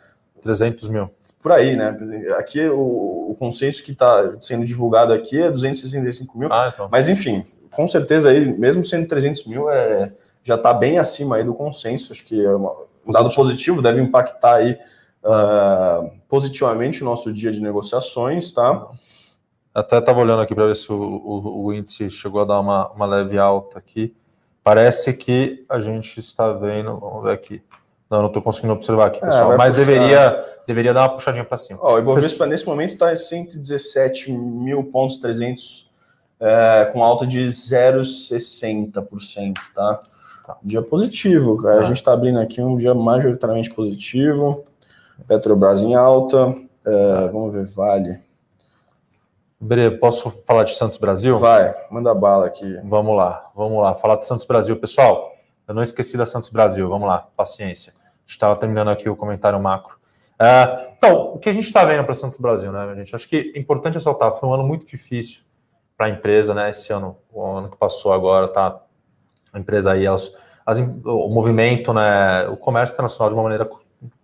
300 0.43 0.87
mil. 0.89 1.09
Por 1.41 1.51
aí, 1.51 1.77
né? 1.77 1.97
Aqui 2.37 2.69
o, 2.69 3.31
o 3.31 3.37
consenso 3.39 3.83
que 3.83 3.93
está 3.93 4.35
sendo 4.39 4.67
divulgado 4.67 5.15
aqui 5.15 5.41
é 5.41 5.51
265 5.51 6.39
mil. 6.39 6.53
Ah, 6.53 6.71
então. 6.75 6.91
Mas 6.93 7.09
enfim, 7.09 7.47
com 7.71 7.89
certeza 7.89 8.29
aí, 8.29 8.45
mesmo 8.45 8.85
sendo 8.85 9.09
300 9.09 9.47
mil, 9.47 9.71
é, 9.71 10.13
já 10.43 10.57
está 10.57 10.75
bem 10.75 10.99
acima 10.99 11.37
aí 11.37 11.45
do 11.45 11.55
consenso. 11.55 12.13
Acho 12.13 12.23
que 12.23 12.45
é 12.45 12.55
um 12.55 13.11
dado 13.11 13.35
positivo, 13.35 13.81
deve 13.81 14.03
impactar 14.03 14.57
aí 14.57 14.79
uh, 15.25 16.13
positivamente 16.29 17.03
o 17.03 17.05
nosso 17.05 17.33
dia 17.33 17.51
de 17.51 17.61
negociações, 17.61 18.53
tá? 18.53 18.87
Até 19.75 19.99
estava 19.99 20.21
olhando 20.21 20.43
aqui 20.43 20.55
para 20.55 20.67
ver 20.67 20.77
se 20.77 20.93
o, 20.93 20.97
o, 20.97 21.65
o, 21.65 21.73
índice 21.73 22.09
chegou 22.09 22.43
a 22.43 22.45
dar 22.45 22.61
uma, 22.61 22.89
uma 22.91 23.07
leve 23.07 23.37
alta 23.39 23.77
aqui. 23.79 24.15
Parece 24.63 25.13
que 25.13 25.65
a 25.69 25.81
gente 25.81 26.21
está 26.21 26.53
vendo, 26.53 26.97
vamos 26.99 27.25
ver 27.25 27.33
aqui. 27.33 27.61
Não, 28.09 28.21
não 28.21 28.29
estou 28.29 28.41
conseguindo 28.41 28.73
observar 28.73 29.07
aqui, 29.07 29.19
é, 29.19 29.27
pessoal. 29.27 29.55
É, 29.55 29.57
mas 29.57 29.77
deveria, 29.77 30.45
deveria 30.67 30.95
dar 30.95 31.03
uma 31.03 31.11
puxadinha 31.11 31.45
para 31.45 31.59
cima. 31.59 31.81
Ó, 31.83 31.95
o 31.95 31.99
Ibovespa 31.99 32.47
nesse 32.47 32.65
momento 32.67 32.93
está 32.93 33.13
em 33.13 33.17
117 33.17 34.31
mil 34.31 34.85
pontos 34.85 35.17
300, 35.19 35.91
é, 36.39 36.89
com 36.93 37.03
alta 37.03 37.27
de 37.27 37.45
0,60%, 37.47 39.55
tá? 39.75 40.03
tá? 40.47 40.57
Dia 40.63 40.83
positivo, 40.83 41.61
cara. 41.61 41.81
A 41.81 41.83
é. 41.83 41.87
gente 41.87 41.97
está 41.97 42.13
abrindo 42.13 42.39
aqui 42.39 42.63
um 42.63 42.77
dia 42.77 42.95
majoritariamente 42.95 43.75
positivo. 43.75 44.63
Petrobras 45.27 45.83
em 45.83 45.95
alta. 45.95 46.55
É, 46.85 47.29
vamos 47.29 47.55
ver, 47.55 47.65
Vale. 47.67 48.21
Bre, 49.61 49.93
posso 49.93 50.31
falar 50.47 50.65
de 50.65 50.75
Santos 50.77 50.99
Brasil? 50.99 51.35
Vai, 51.37 51.75
manda 51.91 52.15
bala 52.15 52.47
aqui. 52.47 52.79
Vamos 52.85 53.17
lá, 53.17 53.51
vamos 53.55 53.83
lá. 53.83 53.95
Falar 53.95 54.17
de 54.17 54.27
Santos 54.27 54.45
Brasil. 54.45 54.77
Pessoal, 54.77 55.33
eu 55.67 55.75
não 55.75 55.83
esqueci 55.83 56.19
da 56.19 56.27
Santos 56.27 56.51
Brasil. 56.51 56.87
Vamos 56.87 57.09
lá, 57.09 57.27
paciência. 57.35 57.95
A 57.97 58.21
gente 58.27 58.31
estava 58.31 58.57
terminando 58.57 58.89
aqui 58.89 59.09
o 59.09 59.17
comentário 59.17 59.59
macro. 59.59 59.97
É, 60.39 60.91
então, 60.99 61.35
o 61.35 61.39
que 61.39 61.49
a 61.49 61.53
gente 61.53 61.67
está 61.67 61.85
vendo 61.85 62.05
para 62.05 62.13
Santos 62.13 62.39
Brasil, 62.39 62.71
né, 62.73 62.95
gente? 62.97 63.17
Acho 63.17 63.27
que 63.27 63.53
é 63.55 63.59
importante 63.59 63.95
ressaltar, 63.95 64.33
foi 64.33 64.49
um 64.49 64.53
ano 64.53 64.65
muito 64.65 64.85
difícil 64.85 65.43
para 65.97 66.09
a 66.09 66.11
empresa, 66.11 66.53
né? 66.53 66.69
Esse 66.69 66.93
ano, 66.93 67.17
o 67.33 67.43
ano 67.43 67.71
que 67.71 67.77
passou 67.77 68.13
agora, 68.13 68.49
tá? 68.49 68.81
A 69.53 69.59
empresa 69.59 69.93
aí, 69.93 70.05
elas, 70.05 70.37
as, 70.67 70.79
o 70.79 71.29
movimento, 71.29 71.93
né? 71.95 72.49
O 72.49 72.57
comércio 72.57 72.93
internacional 72.93 73.31
de 73.31 73.35
uma 73.35 73.45
maneira 73.45 73.69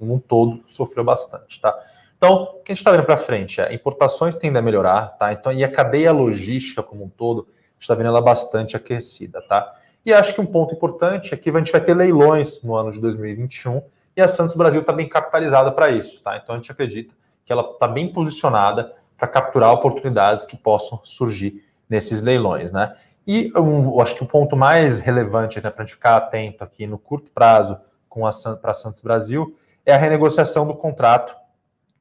um 0.01 0.19
todo 0.19 0.62
sofreu 0.66 1.05
bastante, 1.05 1.61
tá? 1.61 1.77
Então, 2.16 2.43
o 2.43 2.47
que 2.62 2.73
a 2.73 2.75
gente 2.75 2.83
está 2.83 2.90
vendo 2.90 3.05
para 3.05 3.16
frente 3.16 3.61
é 3.61 3.73
importações 3.73 4.37
tendem 4.37 4.59
a 4.59 4.62
melhorar, 4.62 5.16
tá? 5.19 5.33
Então, 5.33 5.51
e 5.51 5.64
a 5.64 5.73
cadeia 5.73 6.12
logística 6.12 6.83
como 6.83 7.05
um 7.05 7.09
todo, 7.09 7.49
a 7.49 7.73
gente 7.73 7.83
está 7.83 7.95
vendo 7.95 8.09
ela 8.09 8.21
bastante 8.21 8.77
aquecida, 8.77 9.40
tá? 9.40 9.75
E 10.05 10.12
acho 10.12 10.35
que 10.35 10.40
um 10.40 10.47
ponto 10.47 10.75
importante 10.75 11.33
é 11.33 11.37
que 11.37 11.51
a 11.51 11.59
gente 11.59 11.73
vai 11.73 11.81
ter 11.81 11.95
leilões 11.95 12.62
no 12.62 12.75
ano 12.75 12.93
de 12.93 13.01
2021 13.01 13.83
e 14.16 14.21
a 14.21 14.29
Santos 14.29 14.55
Brasil 14.55 14.81
está 14.81 14.93
bem 14.93 15.09
capitalizada 15.09 15.71
para 15.73 15.90
isso, 15.90 16.23
tá? 16.23 16.37
Então 16.37 16.55
a 16.55 16.59
gente 16.59 16.71
acredita 16.71 17.14
que 17.45 17.53
ela 17.53 17.62
está 17.62 17.88
bem 17.88 18.12
posicionada 18.12 18.95
para 19.16 19.29
capturar 19.29 19.73
oportunidades 19.73 20.46
que 20.46 20.57
possam 20.57 21.00
surgir 21.04 21.65
nesses 21.88 22.21
leilões, 22.21 22.73
né? 22.73 22.94
E 23.27 23.52
eu 23.54 24.00
acho 24.00 24.15
que 24.15 24.23
o 24.23 24.27
ponto 24.27 24.57
mais 24.57 24.98
relevante 24.98 25.61
né, 25.63 25.71
para 25.71 25.85
a 25.85 25.87
gente 25.87 25.94
ficar 25.94 26.17
atento 26.17 26.65
aqui 26.65 26.87
no 26.87 26.98
curto 26.98 27.31
prazo 27.31 27.79
com 28.09 28.27
a 28.27 28.31
para 28.61 28.71
a 28.71 28.75
Santos 28.75 29.02
Brasil 29.02 29.57
é 29.91 29.95
a 29.95 29.99
renegociação 29.99 30.67
do 30.67 30.75
contrato 30.75 31.35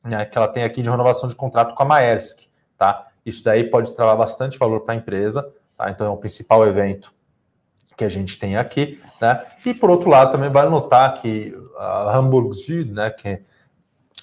né, 0.04 0.26
que 0.26 0.38
ela 0.38 0.48
tem 0.48 0.64
aqui 0.64 0.82
de 0.82 0.90
renovação 0.90 1.28
de 1.28 1.36
contrato 1.36 1.76
com 1.76 1.84
a 1.84 1.86
Maersk, 1.86 2.48
tá? 2.78 3.08
Isso 3.26 3.44
daí 3.44 3.66
pode 3.66 3.94
travar 3.94 4.18
bastante 4.18 4.58
valor 4.58 4.82
para 4.82 4.94
a 4.94 4.98
empresa, 4.98 5.54
tá? 5.78 5.90
Então 5.90 6.08
é 6.08 6.10
o 6.10 6.18
principal 6.18 6.66
evento 6.66 7.14
que 7.98 8.06
a 8.06 8.10
gente 8.10 8.40
tem 8.40 8.56
aqui, 8.56 9.00
né? 9.20 9.44
E 9.66 9.74
por 9.74 9.90
outro 9.90 10.10
lado 10.10 10.32
também 10.32 10.50
vai 10.50 10.68
notar 10.70 11.14
que 11.16 11.54
a 11.78 12.18
Hamburg 12.18 12.56
Süd, 12.56 12.94
né, 12.94 13.10
que 13.10 13.42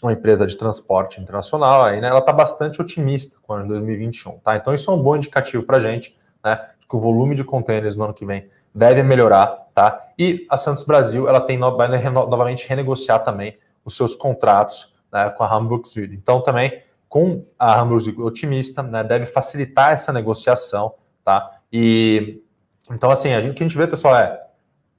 uma 0.01 0.13
empresa 0.13 0.47
de 0.47 0.57
transporte 0.57 1.21
internacional, 1.21 1.85
aí, 1.85 2.01
né, 2.01 2.09
ela 2.09 2.21
está 2.21 2.33
bastante 2.33 2.81
otimista 2.81 3.39
com 3.43 3.53
o 3.53 3.57
ano 3.57 3.65
de 3.65 3.71
2021, 3.71 4.39
tá? 4.39 4.57
Então 4.57 4.73
isso 4.73 4.91
é 4.91 4.95
um 4.95 5.03
bom 5.03 5.17
indicativo 5.17 5.63
para 5.63 5.77
a 5.77 5.81
gente, 5.81 6.17
né, 6.43 6.71
que 6.89 6.97
o 6.97 7.01
volume 7.01 7.35
de 7.35 7.45
contêineres 7.45 7.97
no 7.97 8.05
ano 8.05 8.15
que 8.15 8.25
vem 8.25 8.49
deve 8.77 9.03
melhorar, 9.03 9.69
tá? 9.75 10.07
E 10.19 10.47
a 10.51 10.57
Santos 10.59 10.85
Brasil, 10.85 11.27
ela 11.27 11.41
tem 11.41 11.59
vai 11.59 11.89
novamente 12.11 12.69
renegociar 12.69 13.25
também 13.25 13.57
os 13.83 13.97
seus 13.97 14.15
contratos 14.15 14.95
né, 15.11 15.31
com 15.31 15.43
a 15.43 15.55
Hamburg 15.55 15.89
Süd. 15.89 16.15
Então 16.15 16.43
também 16.43 16.83
com 17.09 17.47
a 17.59 17.81
Hamburg 17.81 18.05
Süd 18.05 18.21
otimista, 18.21 18.83
né, 18.83 19.03
deve 19.03 19.25
facilitar 19.25 19.93
essa 19.93 20.13
negociação, 20.13 20.95
tá? 21.25 21.59
E 21.73 22.43
então 22.91 23.11
assim, 23.11 23.33
a 23.33 23.41
gente, 23.41 23.53
o 23.53 23.55
que 23.55 23.65
a 23.65 23.67
gente 23.67 23.79
vê, 23.79 23.87
pessoal, 23.87 24.15
é 24.17 24.43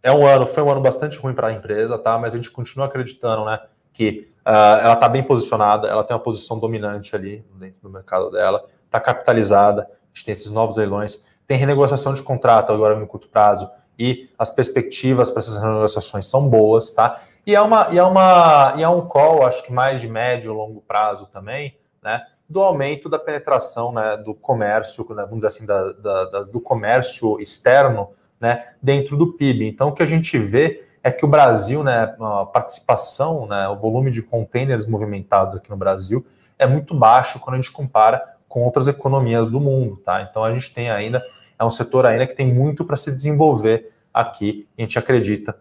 é 0.01 0.11
um 0.11 0.25
ano, 0.25 0.45
foi 0.45 0.63
um 0.63 0.71
ano 0.71 0.82
bastante 0.82 1.17
ruim 1.17 1.34
para 1.34 1.47
a 1.47 1.53
empresa, 1.53 1.97
tá? 1.97 2.17
Mas 2.17 2.34
a 2.34 2.38
gente 2.38 2.49
continua 2.49 2.88
acreditando, 2.88 3.45
né, 3.45 3.59
que 3.93 4.32
uh, 4.45 4.80
ela 4.82 4.93
está 4.93 5.09
bem 5.09 5.21
posicionada, 5.21 5.88
ela 5.88 6.03
tem 6.03 6.15
uma 6.15 6.23
posição 6.23 6.57
dominante 6.59 7.15
ali 7.15 7.45
dentro 7.55 7.82
do 7.82 7.89
mercado 7.89 8.32
dela, 8.32 8.63
está 8.86 8.99
capitalizada, 8.99 9.84
a 9.84 10.07
gente 10.13 10.25
tem 10.25 10.32
esses 10.32 10.49
novos 10.49 10.78
leilões, 10.78 11.25
tem 11.47 11.57
renegociação 11.57 12.13
de 12.13 12.21
contrato 12.21 12.73
agora 12.73 12.99
no 12.99 13.07
curto 13.07 13.29
prazo 13.29 13.71
e 13.97 14.29
as 14.37 14.51
perspectivas 14.51 15.31
para 15.31 15.39
essas 15.39 15.57
renegociações 15.57 16.27
são 16.27 16.47
boas, 16.47 16.91
tá? 16.91 17.19
E 17.45 17.55
é 17.55 17.61
uma 17.61 17.87
e 17.91 17.97
é 17.97 18.03
uma 18.03 18.73
e 18.75 18.83
é 18.83 18.89
um 18.89 19.07
call, 19.07 19.47
acho 19.47 19.63
que 19.63 19.71
mais 19.71 20.01
de 20.01 20.07
médio 20.07 20.51
e 20.51 20.55
longo 20.55 20.81
prazo 20.81 21.27
também, 21.27 21.77
né? 22.03 22.21
Do 22.47 22.61
aumento 22.61 23.09
da 23.09 23.17
penetração, 23.17 23.91
né, 23.91 24.15
do 24.15 24.33
comércio, 24.33 25.05
né, 25.09 25.23
vamos 25.23 25.37
dizer 25.37 25.47
assim, 25.47 25.65
da, 25.65 25.91
da, 25.91 26.43
do 26.43 26.61
comércio 26.61 27.41
externo, 27.41 28.11
né, 28.39 28.63
dentro 28.81 29.17
do 29.17 29.33
PIB. 29.33 29.67
Então, 29.67 29.89
o 29.89 29.91
que 29.91 30.01
a 30.01 30.05
gente 30.05 30.37
vê 30.37 30.81
é 31.03 31.11
que 31.11 31.25
o 31.25 31.27
Brasil, 31.27 31.83
né, 31.83 32.15
a 32.17 32.45
participação, 32.45 33.45
né, 33.47 33.67
o 33.67 33.75
volume 33.75 34.11
de 34.11 34.21
containers 34.21 34.87
movimentados 34.87 35.55
aqui 35.55 35.69
no 35.69 35.75
Brasil 35.75 36.25
é 36.57 36.65
muito 36.65 36.95
baixo 36.95 37.37
quando 37.39 37.55
a 37.55 37.57
gente 37.57 37.71
compara 37.71 38.23
com 38.47 38.63
outras 38.63 38.87
economias 38.87 39.49
do 39.49 39.59
mundo, 39.59 39.97
tá? 39.97 40.21
Então 40.21 40.43
a 40.43 40.53
gente 40.53 40.73
tem 40.73 40.89
ainda 40.89 41.21
é 41.59 41.65
um 41.65 41.69
setor 41.69 42.05
ainda 42.05 42.27
que 42.27 42.35
tem 42.35 42.51
muito 42.51 42.85
para 42.85 42.97
se 42.97 43.11
desenvolver 43.11 43.91
aqui. 44.13 44.67
A 44.77 44.81
gente 44.81 44.97
acredita 44.97 45.57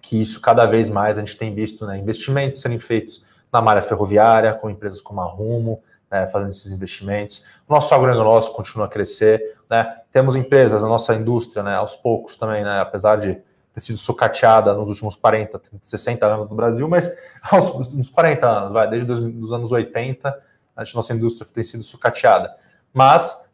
que 0.00 0.20
isso 0.20 0.40
cada 0.40 0.66
vez 0.66 0.88
mais 0.88 1.16
a 1.16 1.20
gente 1.20 1.36
tem 1.36 1.54
visto 1.54 1.86
né, 1.86 1.98
investimentos 1.98 2.60
serem 2.60 2.78
feitos 2.78 3.24
na 3.52 3.62
malha 3.62 3.80
ferroviária, 3.80 4.52
com 4.52 4.68
empresas 4.68 5.00
como 5.00 5.20
a 5.20 5.24
Rumo, 5.24 5.82
né, 6.10 6.26
fazendo 6.26 6.50
esses 6.50 6.70
investimentos. 6.72 7.44
O 7.68 7.72
nosso 7.72 7.94
agronegócio 7.94 8.52
continua 8.52 8.86
a 8.86 8.88
crescer. 8.88 9.56
Né? 9.68 10.00
Temos 10.12 10.36
empresas, 10.36 10.84
a 10.84 10.88
nossa 10.88 11.14
indústria, 11.14 11.62
né, 11.62 11.74
aos 11.74 11.96
poucos 11.96 12.36
também, 12.36 12.62
né, 12.62 12.80
apesar 12.80 13.16
de 13.16 13.38
ter 13.72 13.80
sido 13.80 13.98
sucateada 13.98 14.72
nos 14.74 14.88
últimos 14.88 15.16
40, 15.16 15.58
30, 15.58 15.78
60 15.84 16.26
anos 16.26 16.48
no 16.48 16.54
Brasil, 16.54 16.88
mas 16.88 17.12
aos, 17.50 17.92
uns 17.94 18.08
40 18.08 18.46
anos, 18.46 18.72
vai, 18.72 18.88
desde 18.88 19.10
os 19.10 19.52
anos 19.52 19.72
80, 19.72 20.28
a 20.76 20.82
nossa 20.94 21.12
indústria 21.12 21.48
tem 21.52 21.64
sido 21.64 21.82
sucateada. 21.82 22.54
Mas 22.92 23.48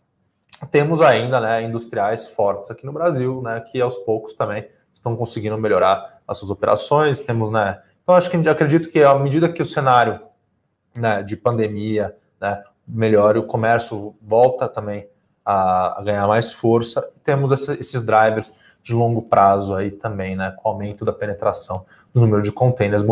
temos 0.66 1.00
ainda 1.00 1.40
né, 1.40 1.62
industriais 1.62 2.26
fortes 2.28 2.70
aqui 2.70 2.84
no 2.84 2.92
Brasil, 2.92 3.40
né, 3.42 3.60
que 3.60 3.80
aos 3.80 3.96
poucos 3.98 4.34
também 4.34 4.68
estão 4.92 5.16
conseguindo 5.16 5.56
melhorar 5.56 6.20
as 6.26 6.38
suas 6.38 6.50
operações. 6.50 7.18
Temos, 7.20 7.50
né, 7.50 7.80
então 8.02 8.14
acho 8.14 8.30
que 8.30 8.48
acredito 8.48 8.90
que 8.90 9.02
à 9.02 9.14
medida 9.14 9.48
que 9.48 9.62
o 9.62 9.64
cenário 9.64 10.20
né, 10.94 11.22
de 11.22 11.36
pandemia 11.36 12.16
né, 12.40 12.62
melhora, 12.86 13.38
o 13.38 13.46
comércio 13.46 14.14
volta 14.20 14.68
também 14.68 15.08
a, 15.44 16.00
a 16.00 16.02
ganhar 16.02 16.26
mais 16.26 16.52
força. 16.52 17.08
Temos 17.24 17.52
essa, 17.52 17.74
esses 17.74 18.02
drivers 18.02 18.52
de 18.82 18.94
longo 18.94 19.22
prazo 19.22 19.74
aí 19.74 19.90
também, 19.90 20.36
né, 20.36 20.54
com 20.56 20.68
aumento 20.68 21.04
da 21.04 21.12
penetração 21.12 21.84
do 22.12 22.20
número 22.20 22.42
de 22.42 22.50
containers. 22.50 23.02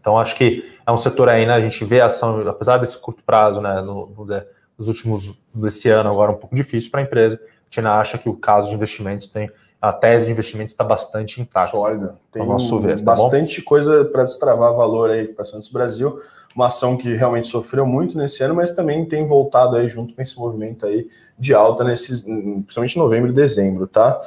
Então, 0.00 0.18
acho 0.18 0.34
que 0.34 0.64
é 0.86 0.90
um 0.90 0.96
setor 0.96 1.28
aí, 1.28 1.46
né, 1.46 1.52
a 1.52 1.60
gente 1.60 1.84
vê 1.84 2.00
a 2.00 2.06
ação, 2.06 2.46
apesar 2.48 2.78
desse 2.78 2.98
curto 2.98 3.22
prazo, 3.22 3.60
né, 3.60 3.80
no, 3.80 4.06
vamos 4.06 4.30
dizer, 4.30 4.48
nos 4.78 4.88
últimos, 4.88 5.34
desse 5.52 5.88
ano 5.88 6.10
agora 6.10 6.32
um 6.32 6.36
pouco 6.36 6.54
difícil 6.54 6.90
para 6.90 7.00
a 7.00 7.02
empresa, 7.02 7.36
a 7.36 7.64
gente 7.64 7.80
ainda 7.80 7.98
acha 7.98 8.16
que 8.16 8.28
o 8.28 8.34
caso 8.34 8.68
de 8.68 8.74
investimentos 8.74 9.26
tem, 9.26 9.50
a 9.80 9.92
tese 9.92 10.26
de 10.26 10.32
investimentos 10.32 10.72
está 10.72 10.84
bastante 10.84 11.40
intacta. 11.40 11.70
Sólida. 11.70 12.16
Tem 12.32 12.46
nosso 12.46 12.78
ver, 12.80 12.98
tá 12.98 13.02
bastante 13.02 13.60
bom? 13.60 13.66
coisa 13.66 14.04
para 14.04 14.24
destravar 14.24 14.74
valor 14.74 15.10
aí 15.10 15.26
para 15.26 15.44
Santos 15.44 15.68
Brasil, 15.68 16.20
uma 16.54 16.66
ação 16.66 16.96
que 16.96 17.12
realmente 17.12 17.48
sofreu 17.48 17.86
muito 17.86 18.16
nesse 18.16 18.42
ano, 18.42 18.54
mas 18.54 18.72
também 18.72 19.04
tem 19.04 19.26
voltado 19.26 19.76
aí 19.76 19.88
junto 19.88 20.14
com 20.14 20.22
esse 20.22 20.38
movimento 20.38 20.86
aí 20.86 21.08
de 21.38 21.54
alta, 21.54 21.84
nesses, 21.84 22.22
principalmente 22.22 22.96
em 22.96 22.98
novembro 22.98 23.30
e 23.30 23.34
dezembro, 23.34 23.86
tá? 23.86 24.18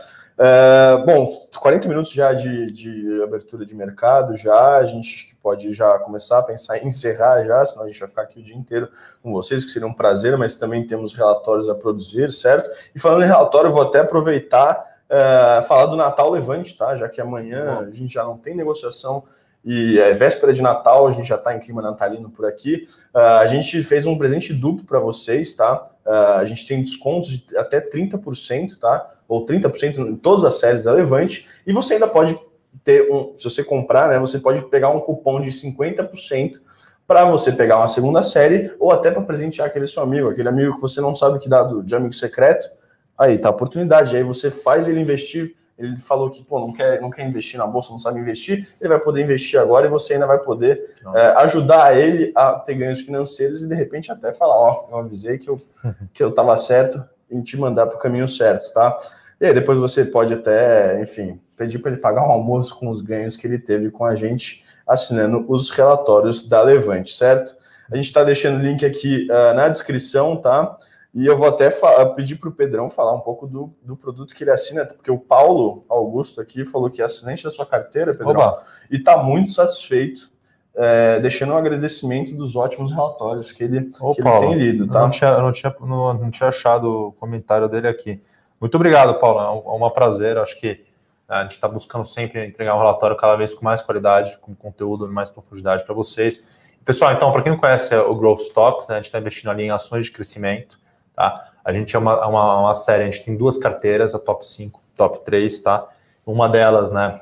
É, 0.44 0.98
bom, 1.06 1.30
40 1.60 1.88
minutos 1.88 2.12
já 2.12 2.34
de, 2.34 2.72
de, 2.72 3.22
abertura 3.22 3.64
de 3.64 3.76
mercado, 3.76 4.36
já 4.36 4.78
a 4.78 4.86
gente 4.88 5.38
pode 5.40 5.72
já 5.72 6.00
começar 6.00 6.40
a 6.40 6.42
pensar 6.42 6.80
em 6.80 6.88
encerrar 6.88 7.44
já, 7.44 7.64
senão 7.64 7.86
a 7.86 7.88
gente 7.88 8.00
vai 8.00 8.10
ficar 8.10 8.24
aqui 8.24 8.40
o 8.40 8.44
dia 8.44 8.56
inteiro 8.56 8.90
com 9.22 9.32
vocês, 9.32 9.64
que 9.64 9.70
seria 9.70 9.88
um 9.88 9.94
prazer, 9.94 10.36
mas 10.40 10.58
também 10.58 10.84
temos 10.84 11.14
relatórios 11.14 11.70
a 11.70 11.76
produzir, 11.76 12.32
certo? 12.32 12.72
E 12.96 13.00
falando 13.00 13.22
em 13.22 13.28
relatório, 13.28 13.70
vou 13.70 13.84
até 13.84 14.00
aproveitar 14.00 14.84
é, 15.08 15.62
falar 15.62 15.86
do 15.86 15.96
Natal 15.96 16.32
Levante, 16.32 16.76
tá? 16.76 16.96
Já 16.96 17.08
que 17.08 17.22
amanhã 17.22 17.82
a 17.88 17.92
gente 17.92 18.12
já 18.12 18.24
não 18.24 18.36
tem 18.36 18.56
negociação 18.56 19.24
e 19.64 20.00
é 20.00 20.14
véspera 20.14 20.52
de 20.52 20.62
Natal, 20.62 21.08
a 21.08 21.12
gente 21.12 21.28
já 21.28 21.36
está 21.36 21.56
em 21.56 21.60
clima 21.60 21.82
natalino 21.82 22.30
por 22.30 22.46
aqui. 22.46 22.88
Uh, 23.14 23.20
a 23.20 23.46
gente 23.46 23.82
fez 23.84 24.06
um 24.06 24.18
presente 24.18 24.54
duplo 24.54 24.86
para 24.86 25.00
vocês, 25.00 25.54
tá? 25.54 25.88
Uh, 26.06 26.40
a 26.40 26.46
gente 26.46 26.68
tem 26.68 26.82
descontos 26.82 27.30
de 27.30 27.58
até 27.58 27.80
30%, 27.80 28.80
tá? 28.80 29.08
Ou 29.28 29.46
30% 29.46 30.00
em 30.00 30.16
todas 30.16 30.44
as 30.44 30.60
séries 30.60 30.84
da 30.84 30.92
Levante. 30.92 31.48
E 31.66 31.72
você 31.72 31.94
ainda 31.94 32.08
pode 32.08 32.40
ter 32.84 33.12
um, 33.12 33.34
se 33.38 33.44
você 33.44 33.64
comprar, 33.64 34.10
né? 34.10 34.18
Você 34.18 34.40
pode 34.40 34.64
pegar 34.70 34.90
um 34.90 35.00
cupom 35.00 35.40
de 35.40 35.52
50% 35.52 36.60
para 37.06 37.26
você 37.26 37.52
pegar 37.52 37.78
uma 37.78 37.88
segunda 37.88 38.24
série 38.24 38.74
ou 38.80 38.92
até 38.92 39.12
para 39.12 39.22
presentear 39.22 39.68
aquele 39.68 39.86
seu 39.86 40.02
amigo, 40.02 40.30
aquele 40.30 40.48
amigo 40.48 40.76
que 40.76 40.82
você 40.82 41.02
não 41.02 41.16
sabe 41.16 41.40
que 41.40 41.50
dá 41.50 41.64
de 41.84 41.96
amigo 41.96 42.14
secreto. 42.14 42.68
Aí 43.16 43.38
tá 43.38 43.50
a 43.50 43.52
oportunidade. 43.52 44.16
Aí 44.16 44.24
você 44.24 44.50
faz 44.50 44.88
ele 44.88 45.00
investir 45.00 45.56
ele 45.82 45.98
falou 45.98 46.30
que 46.30 46.44
pô, 46.44 46.60
não, 46.60 46.72
quer, 46.72 47.02
não 47.02 47.10
quer 47.10 47.28
investir 47.28 47.58
na 47.58 47.68
bolsa, 47.68 47.92
não 47.92 48.00
sabe 48.00 48.20
investir, 48.20 48.68
ele 48.80 48.90
vai 48.90 49.00
poder 49.00 49.24
investir 49.24 49.60
agora 49.60 49.88
e 49.88 49.90
você 49.90 50.14
ainda 50.14 50.28
vai 50.28 50.40
poder 50.40 50.96
é, 51.16 51.28
ajudar 51.38 51.98
ele 51.98 52.32
a 52.36 52.54
ter 52.54 52.76
ganhos 52.76 53.02
financeiros 53.02 53.64
e 53.64 53.68
de 53.68 53.76
repente 53.76 54.12
até 54.12 54.32
falar, 54.32 54.58
ó, 54.58 54.88
eu 54.92 54.98
avisei 54.98 55.38
que 55.38 55.50
eu, 55.50 55.62
que 56.14 56.24
eu 56.24 56.32
tava 56.32 56.56
certo 56.58 57.04
em 57.30 57.42
te 57.42 57.58
mandar 57.58 57.88
para 57.88 57.96
o 57.96 58.00
caminho 58.00 58.28
certo, 58.28 58.74
tá? 58.74 58.98
E 59.40 59.46
aí 59.46 59.54
depois 59.54 59.80
você 59.80 60.06
pode 60.06 60.34
até, 60.34 61.02
enfim, 61.02 61.42
pedir 61.58 61.80
para 61.80 61.92
ele 61.92 62.00
pagar 62.00 62.28
um 62.28 62.32
almoço 62.32 62.78
com 62.78 62.90
os 62.90 63.02
ganhos 63.02 63.36
que 63.36 63.48
ele 63.48 63.58
teve 63.58 63.90
com 63.90 64.06
a 64.06 64.14
gente 64.14 64.64
assinando 64.88 65.46
os 65.48 65.70
relatórios 65.70 66.48
da 66.48 66.62
Levante, 66.62 67.14
certo? 67.14 67.56
A 67.92 67.96
gente 67.96 68.06
está 68.06 68.24
deixando 68.24 68.60
o 68.60 68.62
link 68.62 68.86
aqui 68.86 69.28
uh, 69.30 69.54
na 69.56 69.68
descrição, 69.68 70.36
tá? 70.36 70.78
E 71.14 71.26
eu 71.26 71.36
vou 71.36 71.48
até 71.48 71.70
pedir 72.16 72.38
para 72.38 72.48
o 72.48 72.54
Pedrão 72.54 72.90
falar 72.90 73.14
um 73.14 73.20
pouco 73.20 73.46
do, 73.46 73.74
do 73.84 73.98
produto 73.98 74.34
que 74.34 74.44
ele 74.44 74.52
assina, 74.52 74.86
porque 74.86 75.12
o 75.12 75.18
Paulo 75.18 75.84
Augusto 75.90 76.40
aqui 76.40 76.64
falou 76.64 76.90
que 76.90 77.02
é 77.02 77.06
assinante 77.06 77.44
da 77.44 77.52
sua 77.52 77.66
carteira, 77.66 78.14
Pedrão, 78.14 78.40
Oba. 78.40 78.64
e 78.90 78.96
está 78.96 79.18
muito 79.18 79.52
satisfeito, 79.52 80.32
é, 80.74 81.20
deixando 81.20 81.54
um 81.54 81.58
agradecimento 81.58 82.34
dos 82.34 82.56
ótimos 82.56 82.92
relatórios 82.92 83.52
que 83.52 83.62
ele, 83.62 83.92
Ô, 84.00 84.16
que 84.16 84.24
Paulo, 84.24 84.54
ele 84.54 84.56
tem 84.56 84.72
lido. 84.72 84.88
Tá? 84.88 85.00
Eu, 85.00 85.04
não 85.04 85.12
tinha, 85.12 85.30
eu 85.32 85.42
não, 85.42 85.52
tinha, 85.52 85.76
não, 85.82 86.14
não 86.14 86.32
tinha 86.32 86.48
achado 86.48 87.08
o 87.08 87.12
comentário 87.12 87.68
dele 87.68 87.90
aqui. 87.90 88.22
Muito 88.60 88.76
obrigado, 88.76 89.20
Paulo. 89.20 89.40
É 89.68 89.74
um, 89.74 89.86
é 89.86 89.90
prazer. 89.90 90.38
Acho 90.38 90.58
que 90.60 90.86
a 91.28 91.42
gente 91.42 91.54
está 91.54 91.68
buscando 91.68 92.06
sempre 92.06 92.46
entregar 92.46 92.76
um 92.76 92.78
relatório 92.78 93.18
cada 93.18 93.36
vez 93.36 93.54
com 93.54 93.66
mais 93.66 93.82
qualidade, 93.82 94.38
com 94.38 94.56
conteúdo 94.56 95.12
mais 95.12 95.30
profundidade 95.30 95.84
para 95.84 95.94
vocês. 95.94 96.42
Pessoal, 96.86 97.12
então, 97.12 97.32
para 97.32 97.42
quem 97.42 97.52
não 97.52 97.60
conhece 97.60 97.94
o 97.96 98.16
Growth 98.16 98.42
Stocks, 98.42 98.88
né, 98.88 98.96
a 98.96 98.98
gente 98.98 99.06
está 99.06 99.20
investindo 99.20 99.50
ali 99.50 99.64
em 99.64 99.72
ações 99.72 100.06
de 100.06 100.12
crescimento. 100.12 100.80
Tá? 101.22 101.52
A 101.64 101.72
gente 101.72 101.96
é 101.96 102.00
uma, 102.00 102.26
uma, 102.26 102.60
uma, 102.62 102.74
série, 102.74 103.04
a 103.04 103.06
gente 103.06 103.24
tem 103.24 103.38
duas 103.38 103.56
carteiras, 103.56 104.16
a 104.16 104.20
top 104.20 104.44
5, 104.44 104.82
top 104.96 105.24
3, 105.24 105.60
tá? 105.60 105.88
Uma 106.26 106.50
delas, 106.50 106.90
né, 106.90 107.22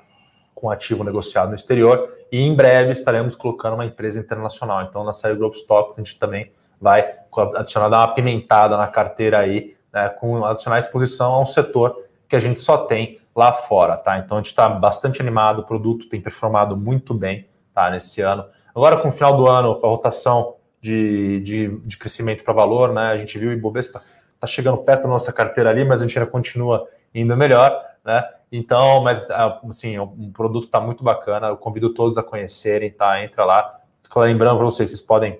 com 0.55 0.71
ativo 0.71 1.03
negociado 1.03 1.49
no 1.49 1.55
exterior, 1.55 2.09
e 2.31 2.39
em 2.41 2.55
breve 2.55 2.93
estaremos 2.93 3.35
colocando 3.35 3.73
uma 3.73 3.85
empresa 3.85 4.17
internacional. 4.17 4.83
Então, 4.83 5.03
na 5.03 5.11
série 5.11 5.35
Growth 5.35 5.55
Stocks, 5.55 5.99
a 5.99 6.01
gente 6.01 6.17
também 6.17 6.49
vai 6.79 7.13
adicionar, 7.57 7.87
uma 7.89 8.13
pimentada 8.13 8.77
na 8.77 8.87
carteira 8.87 9.39
aí, 9.39 9.75
né, 9.91 10.07
com 10.07 10.45
adicionar 10.45 10.77
exposição 10.77 11.33
a 11.33 11.41
um 11.41 11.45
setor 11.45 12.01
que 12.29 12.37
a 12.37 12.39
gente 12.39 12.61
só 12.61 12.77
tem 12.77 13.19
lá 13.35 13.51
fora, 13.51 13.97
tá? 13.97 14.17
Então, 14.17 14.37
a 14.37 14.39
gente 14.39 14.51
está 14.51 14.69
bastante 14.69 15.21
animado, 15.21 15.59
o 15.59 15.65
produto 15.65 16.07
tem 16.07 16.21
performado 16.21 16.77
muito 16.77 17.13
bem, 17.13 17.49
tá, 17.73 17.89
nesse 17.89 18.21
ano. 18.21 18.45
Agora, 18.73 18.95
com 18.95 19.09
o 19.09 19.11
final 19.11 19.35
do 19.35 19.45
ano, 19.45 19.77
a 19.83 19.87
rotação 19.87 20.55
de, 20.81 21.39
de, 21.41 21.77
de 21.81 21.97
crescimento 21.97 22.43
para 22.43 22.53
valor, 22.53 22.93
né? 22.93 23.11
A 23.11 23.17
gente 23.17 23.37
viu 23.37 23.49
o 23.49 23.53
Ibovespa 23.53 24.01
está 24.39 24.47
chegando 24.47 24.77
perto 24.77 25.03
da 25.03 25.09
nossa 25.09 25.33
carteira 25.33 25.69
ali, 25.69 25.83
mas 25.83 26.01
a 26.01 26.07
gente 26.07 26.17
ainda 26.17 26.31
continua 26.31 26.87
indo 27.13 27.35
melhor, 27.35 27.77
né? 28.03 28.23
Então, 28.51 29.03
mas 29.03 29.29
ah, 29.29 29.59
assim, 29.69 29.99
o 29.99 30.31
produto 30.33 30.65
está 30.65 30.79
muito 30.79 31.03
bacana, 31.03 31.47
eu 31.47 31.57
convido 31.57 31.93
todos 31.93 32.17
a 32.17 32.23
conhecerem, 32.23 32.89
tá? 32.89 33.23
Entra 33.23 33.45
lá. 33.45 33.79
Lembrando 34.15 34.57
para 34.57 34.65
vocês, 34.65 34.89
vocês 34.89 35.01
podem 35.01 35.39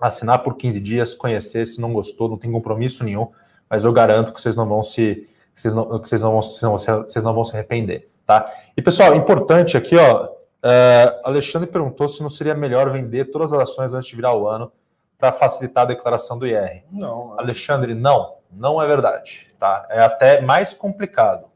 assinar 0.00 0.42
por 0.42 0.56
15 0.56 0.80
dias, 0.80 1.14
conhecer, 1.14 1.64
se 1.66 1.80
não 1.80 1.92
gostou, 1.92 2.28
não 2.28 2.38
tem 2.38 2.50
compromisso 2.50 3.04
nenhum, 3.04 3.28
mas 3.68 3.84
eu 3.84 3.92
garanto 3.92 4.32
que 4.32 4.40
vocês 4.40 4.56
não 4.56 4.66
vão 4.66 4.82
se 4.82 5.28
vocês 5.54 5.74
não, 5.74 5.84
vocês 5.86 6.22
não 6.22 6.30
vão, 6.32 6.40
vocês 6.40 7.22
não 7.22 7.34
vão 7.34 7.44
se 7.44 7.54
arrepender, 7.54 8.08
tá? 8.26 8.50
E 8.76 8.80
pessoal, 8.80 9.14
importante 9.14 9.76
aqui, 9.76 9.94
ó, 9.96 10.28
Uh, 10.62 11.20
Alexandre 11.24 11.68
perguntou 11.68 12.06
se 12.06 12.22
não 12.22 12.28
seria 12.28 12.54
melhor 12.54 12.90
vender 12.90 13.26
todas 13.26 13.52
as 13.52 13.60
ações 13.60 13.94
antes 13.94 14.08
de 14.08 14.16
virar 14.16 14.34
o 14.34 14.46
ano 14.46 14.70
para 15.18 15.32
facilitar 15.32 15.84
a 15.84 15.86
declaração 15.86 16.38
do 16.38 16.46
IR. 16.46 16.82
Não. 16.90 17.38
Alexandre, 17.38 17.94
não, 17.94 18.36
não 18.50 18.80
é 18.80 18.86
verdade. 18.86 19.50
Tá? 19.58 19.86
É 19.90 20.00
até 20.00 20.40
mais 20.40 20.72
complicado. 20.72 21.46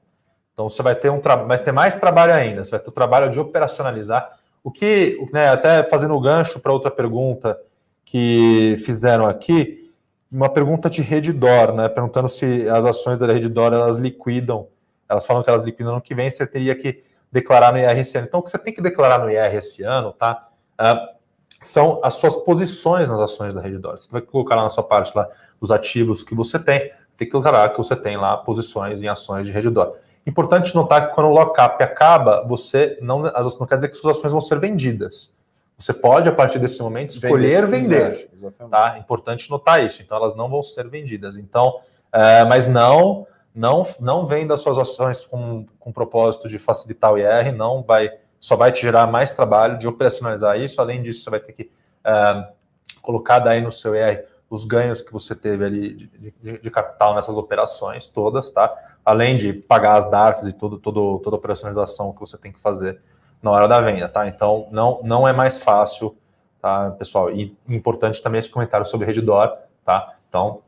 Então 0.53 0.69
você 0.69 0.83
vai 0.83 0.95
ter 0.95 1.11
um 1.11 1.21
vai 1.47 1.59
ter 1.59 1.73
mais 1.73 1.97
trabalho 1.97 2.33
ainda. 2.33 2.63
Você 2.63 2.71
vai 2.71 2.81
ter 2.81 2.89
o 2.89 2.93
trabalho 2.93 3.31
de 3.31 3.41
operacionalizar. 3.41 4.39
O 4.63 4.71
que, 4.71 5.19
né, 5.33 5.49
até 5.49 5.83
fazendo 5.83 6.15
o 6.15 6.21
gancho 6.21 6.61
para 6.61 6.73
outra 6.73 6.91
pergunta 6.91 7.59
que 8.05 8.77
fizeram 8.85 9.27
aqui, 9.27 9.91
uma 10.31 10.49
pergunta 10.49 10.89
de 10.89 11.03
Redditor, 11.03 11.75
né, 11.75 11.89
perguntando 11.89 12.29
se 12.29 12.69
as 12.69 12.85
ações 12.85 13.19
da 13.19 13.27
Redditor 13.27 13.73
elas 13.73 13.97
liquidam. 13.97 14.69
Elas 15.09 15.27
falam 15.27 15.43
que 15.43 15.51
elas 15.51 15.63
liquidam 15.63 15.95
no 15.95 16.01
que 16.01 16.15
vem. 16.15 16.31
Você 16.31 16.47
teria 16.47 16.75
que 16.75 17.03
declarar 17.35 17.73
no 17.73 17.79
IR 17.79 17.99
esse 17.99 18.17
ano. 18.17 18.29
Então 18.29 18.39
o 18.39 18.43
que 18.43 18.51
você 18.51 18.59
tem 18.59 18.73
que 18.73 18.81
declarar 18.81 19.19
no 19.19 19.29
IR 19.29 19.57
esse 19.57 19.83
ano, 19.83 20.13
tá? 20.13 20.49
Uh, 20.81 21.15
são 21.61 22.01
as 22.05 22.15
suas 22.15 22.37
posições 22.37 23.09
nas 23.09 23.19
ações 23.19 23.53
da 23.53 23.61
Redditor. 23.61 23.97
Você 23.97 24.09
vai 24.09 24.21
colocar 24.21 24.55
lá 24.55 24.63
na 24.63 24.69
sua 24.69 24.85
parte 24.85 25.13
lá 25.17 25.29
os 25.61 25.73
ativos 25.73 26.23
que 26.23 26.35
você 26.35 26.59
tem 26.59 26.93
tem 27.17 27.29
que 27.29 27.37
declarar 27.37 27.69
que 27.71 27.79
você 27.79 27.95
tem 27.95 28.17
lá 28.17 28.37
posições 28.37 29.01
em 29.01 29.09
ações 29.09 29.47
de 29.47 29.53
Redditor. 29.53 29.97
Importante 30.27 30.75
notar 30.75 31.09
que 31.09 31.15
quando 31.15 31.27
o 31.27 31.31
lockup 31.31 31.83
acaba, 31.83 32.45
você 32.47 32.99
não, 33.01 33.21
não 33.21 33.67
quer 33.67 33.77
dizer 33.77 33.89
que 33.89 33.97
suas 33.97 34.17
ações 34.17 34.33
vão 34.33 34.41
ser 34.41 34.59
vendidas. 34.59 35.37
Você 35.79 35.93
pode, 35.93 36.29
a 36.29 36.33
partir 36.33 36.59
desse 36.59 36.81
momento, 36.81 37.11
escolher 37.11 37.67
vender. 37.67 38.31
Tá? 38.71 38.99
Importante 38.99 39.51
notar 39.51 39.85
isso. 39.85 40.03
Então, 40.03 40.17
elas 40.17 40.35
não 40.35 40.49
vão 40.49 40.63
ser 40.63 40.89
vendidas. 40.89 41.37
Então, 41.37 41.81
é, 42.13 42.45
mas 42.45 42.67
não, 42.67 43.27
não, 43.55 43.83
não 44.01 44.27
venda 44.27 44.57
suas 44.57 44.79
ações 44.79 45.25
com, 45.25 45.65
com 45.79 45.93
propósito 45.93 46.49
de 46.49 46.59
facilitar 46.59 47.13
o 47.13 47.19
IR, 47.19 47.55
não 47.55 47.83
vai, 47.83 48.11
só 48.41 48.57
vai 48.57 48.73
te 48.73 48.83
gerar 48.83 49.07
mais 49.07 49.31
trabalho 49.31 49.79
de 49.79 49.87
operacionalizar 49.87 50.59
isso. 50.59 50.81
Além 50.81 51.01
disso, 51.01 51.23
você 51.23 51.31
vai 51.31 51.41
ter 51.41 51.53
que 51.53 51.71
é, 52.05 52.49
colocar 53.01 53.39
daí 53.39 53.61
no 53.61 53.71
seu 53.71 53.95
IR 53.95 54.25
os 54.51 54.65
ganhos 54.65 55.01
que 55.01 55.13
você 55.13 55.35
teve 55.35 55.65
ali 55.65 55.95
de, 55.95 56.07
de, 56.09 56.59
de, 56.59 56.71
capital 56.71 57.15
nessas 57.15 57.37
operações 57.37 58.07
todas, 58.07 58.51
tá? 58.51 58.73
Além 59.05 59.37
de 59.37 59.53
pagar 59.53 59.97
as 59.97 60.11
DARFs 60.11 60.47
e 60.47 60.53
tudo, 60.53 60.79
tudo, 60.79 61.21
toda 61.21 61.37
a 61.37 61.39
operacionalização 61.39 62.13
que 62.13 62.21
você 62.21 62.37
tem 62.37 62.53
que 62.53 62.61
fazer 62.61 63.01
na 63.43 63.51
hora 63.51 63.67
da 63.67 63.81
venda, 63.81 64.09
tá? 64.09 64.27
Então, 64.29 64.69
não, 64.71 65.01
não 65.03 65.27
é 65.27 65.33
mais 65.33 65.59
fácil, 65.59 66.17
tá, 66.61 66.91
pessoal? 66.93 67.31
E 67.31 67.57
importante 67.69 68.23
também 68.23 68.39
esse 68.39 68.51
comentário 68.51 68.87
sobre 68.87 69.07
Redditor, 69.07 69.57
tá? 69.85 70.15
Então, 70.29 70.63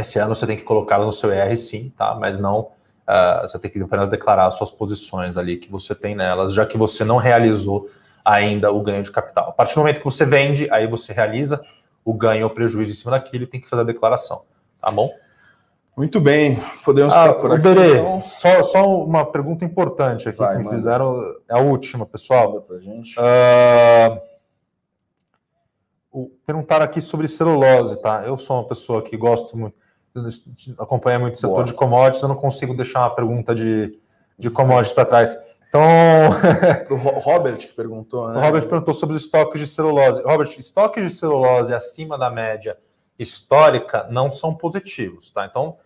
esse 0.00 0.18
ano 0.18 0.34
você 0.34 0.46
tem 0.46 0.56
que 0.56 0.62
colocá-lo 0.62 1.04
no 1.04 1.12
seu 1.12 1.32
ER 1.32 1.56
sim, 1.56 1.92
tá? 1.96 2.14
Mas 2.14 2.38
não, 2.38 2.60
uh, 2.60 3.42
você 3.42 3.58
tem 3.58 3.70
que 3.70 3.80
apenas 3.80 4.08
declarar 4.08 4.46
as 4.46 4.54
suas 4.54 4.70
posições 4.70 5.36
ali 5.36 5.56
que 5.56 5.70
você 5.70 5.94
tem 5.94 6.14
nelas, 6.14 6.52
já 6.52 6.66
que 6.66 6.76
você 6.76 7.04
não 7.04 7.16
realizou 7.16 7.88
ainda 8.24 8.72
o 8.72 8.80
ganho 8.82 9.02
de 9.02 9.10
capital. 9.10 9.50
A 9.50 9.52
partir 9.52 9.74
do 9.74 9.78
momento 9.78 9.98
que 9.98 10.04
você 10.04 10.24
vende, 10.24 10.68
aí 10.70 10.86
você 10.86 11.12
realiza 11.12 11.62
o 12.04 12.12
ganho 12.12 12.44
ou 12.44 12.50
prejuízo 12.50 12.90
em 12.90 12.94
cima 12.94 13.12
daquilo 13.12 13.44
e 13.44 13.46
tem 13.46 13.60
que 13.60 13.68
fazer 13.68 13.82
a 13.82 13.86
declaração. 13.86 14.44
Tá 14.80 14.90
bom? 14.90 15.10
Muito 15.96 16.20
bem, 16.20 16.58
podemos 16.84 17.14
ah, 17.14 17.22
ficar 17.22 17.34
por 17.40 17.52
aqui. 17.52 17.62
Berê, 17.62 17.98
então. 17.98 18.20
só, 18.20 18.62
só 18.62 19.02
uma 19.02 19.24
pergunta 19.24 19.64
importante 19.64 20.28
aqui 20.28 20.36
Vai, 20.36 20.58
que 20.58 20.64
me 20.64 20.68
fizeram, 20.68 21.18
é 21.48 21.54
a 21.54 21.58
última, 21.58 22.04
pessoal. 22.04 22.60
Pra 22.60 22.78
gente. 22.78 23.18
Uh, 23.18 24.20
perguntaram 26.44 26.84
aqui 26.84 27.00
sobre 27.00 27.26
celulose, 27.28 27.96
tá? 28.00 28.22
Eu 28.26 28.36
sou 28.36 28.58
uma 28.58 28.68
pessoa 28.68 29.02
que 29.02 29.16
gosto 29.16 29.56
muito, 29.56 29.74
acompanha 30.78 31.18
muito 31.18 31.34
o 31.34 31.38
setor 31.38 31.54
Boa. 31.54 31.64
de 31.64 31.72
commodities, 31.74 32.22
eu 32.22 32.28
não 32.28 32.36
consigo 32.36 32.74
deixar 32.74 33.00
uma 33.00 33.14
pergunta 33.14 33.54
de, 33.54 33.98
de 34.38 34.50
commodities 34.50 34.92
para 34.92 35.04
trás. 35.04 35.36
Então. 35.68 35.82
o 36.90 37.18
Robert 37.18 37.58
que 37.58 37.68
perguntou, 37.68 38.28
né? 38.28 38.38
O 38.38 38.40
Robert 38.40 38.66
perguntou 38.68 38.94
sobre 38.94 39.16
os 39.16 39.22
estoques 39.22 39.60
de 39.60 39.66
celulose. 39.66 40.22
Robert, 40.22 40.50
estoques 40.58 41.02
de 41.02 41.10
celulose 41.10 41.74
acima 41.74 42.16
da 42.16 42.30
média 42.30 42.76
histórica 43.18 44.06
não 44.10 44.30
são 44.30 44.54
positivos, 44.54 45.30
tá? 45.30 45.46
Então, 45.46 45.76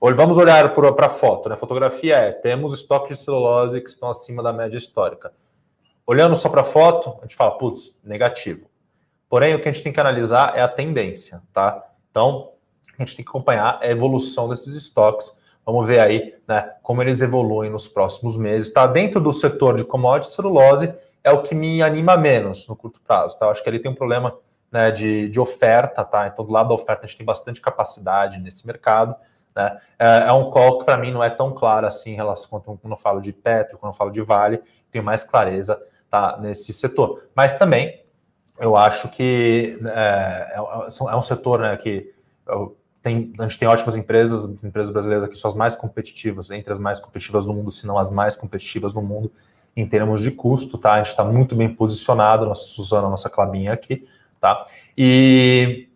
vamos 0.00 0.38
olhar 0.38 0.74
para 0.74 1.06
a 1.06 1.10
foto, 1.10 1.48
né? 1.48 1.56
fotografia 1.56 2.16
é: 2.16 2.32
temos 2.32 2.74
estoques 2.74 3.18
de 3.18 3.24
celulose 3.24 3.80
que 3.80 3.90
estão 3.90 4.08
acima 4.08 4.42
da 4.42 4.52
média 4.52 4.76
histórica. 4.76 5.32
Olhando 6.06 6.36
só 6.36 6.48
para 6.48 6.60
a 6.60 6.64
foto, 6.64 7.16
a 7.18 7.22
gente 7.22 7.34
fala, 7.34 7.58
putz, 7.58 8.00
negativo. 8.04 8.70
Porém, 9.28 9.54
o 9.54 9.60
que 9.60 9.68
a 9.68 9.72
gente 9.72 9.82
tem 9.82 9.92
que 9.92 9.98
analisar 9.98 10.56
é 10.56 10.62
a 10.62 10.68
tendência, 10.68 11.42
tá? 11.52 11.84
Então, 12.10 12.52
a 12.98 13.04
gente 13.04 13.16
tem 13.16 13.24
que 13.24 13.30
acompanhar 13.30 13.78
a 13.80 13.88
evolução 13.88 14.48
desses 14.48 14.74
estoques 14.74 15.36
Vamos 15.66 15.84
ver 15.84 15.98
aí 15.98 16.32
né, 16.46 16.74
como 16.80 17.02
eles 17.02 17.20
evoluem 17.20 17.68
nos 17.68 17.88
próximos 17.88 18.38
meses. 18.38 18.68
Está 18.68 18.86
dentro 18.86 19.20
do 19.20 19.32
setor 19.32 19.74
de 19.74 19.84
commodities, 19.84 20.32
celulose 20.32 20.94
é 21.24 21.32
o 21.32 21.42
que 21.42 21.56
me 21.56 21.82
anima 21.82 22.16
menos 22.16 22.68
no 22.68 22.76
curto 22.76 23.00
prazo. 23.00 23.36
Tá? 23.36 23.46
Eu 23.46 23.50
acho 23.50 23.64
que 23.64 23.68
ele 23.68 23.80
tem 23.80 23.90
um 23.90 23.94
problema 23.94 24.38
né, 24.70 24.92
de, 24.92 25.28
de 25.28 25.40
oferta, 25.40 26.04
tá? 26.04 26.28
Então, 26.28 26.44
do 26.44 26.52
lado 26.52 26.68
da 26.68 26.74
oferta, 26.74 27.04
a 27.04 27.06
gente 27.08 27.16
tem 27.16 27.26
bastante 27.26 27.60
capacidade 27.60 28.38
nesse 28.38 28.64
mercado. 28.64 29.16
Né? 29.56 29.76
É, 29.98 30.28
é 30.28 30.32
um 30.32 30.50
call 30.50 30.78
que 30.78 30.84
para 30.84 30.96
mim 30.96 31.10
não 31.10 31.24
é 31.24 31.30
tão 31.30 31.52
claro 31.52 31.84
assim 31.84 32.12
em 32.12 32.16
relação 32.16 32.60
quando, 32.60 32.78
eu 32.88 32.96
falo 32.96 33.20
de 33.20 33.32
Petro, 33.32 33.76
quando 33.76 33.92
eu 33.92 33.96
falo 33.96 34.12
de 34.12 34.20
Vale, 34.20 34.62
tenho 34.92 35.04
mais 35.04 35.24
clareza 35.24 35.82
tá, 36.08 36.38
nesse 36.40 36.72
setor. 36.72 37.24
Mas 37.34 37.58
também 37.58 38.04
eu 38.60 38.76
acho 38.76 39.08
que 39.08 39.80
é, 39.84 40.54
é, 40.54 40.56
é 40.58 41.16
um 41.16 41.22
setor 41.22 41.58
né, 41.58 41.76
que 41.76 42.14
tem, 43.06 43.32
a 43.38 43.42
gente 43.42 43.56
tem 43.56 43.68
ótimas 43.68 43.94
empresas, 43.94 44.64
empresas 44.64 44.92
brasileiras 44.92 45.22
aqui 45.22 45.38
são 45.38 45.48
as 45.48 45.54
mais 45.54 45.76
competitivas, 45.76 46.50
entre 46.50 46.72
as 46.72 46.78
mais 46.78 46.98
competitivas 46.98 47.44
do 47.44 47.54
mundo, 47.54 47.70
se 47.70 47.86
não 47.86 47.96
as 47.96 48.10
mais 48.10 48.34
competitivas 48.34 48.92
do 48.92 49.00
mundo 49.00 49.30
em 49.76 49.86
termos 49.86 50.20
de 50.20 50.32
custo, 50.32 50.76
tá? 50.76 50.94
A 50.94 50.96
gente 50.98 51.10
está 51.10 51.22
muito 51.22 51.54
bem 51.54 51.72
posicionado, 51.72 52.44
nossa 52.44 52.66
Suzana, 52.66 53.08
nossa 53.08 53.30
Clabinha 53.30 53.72
aqui, 53.72 54.04
tá? 54.40 54.66
E 54.98 55.88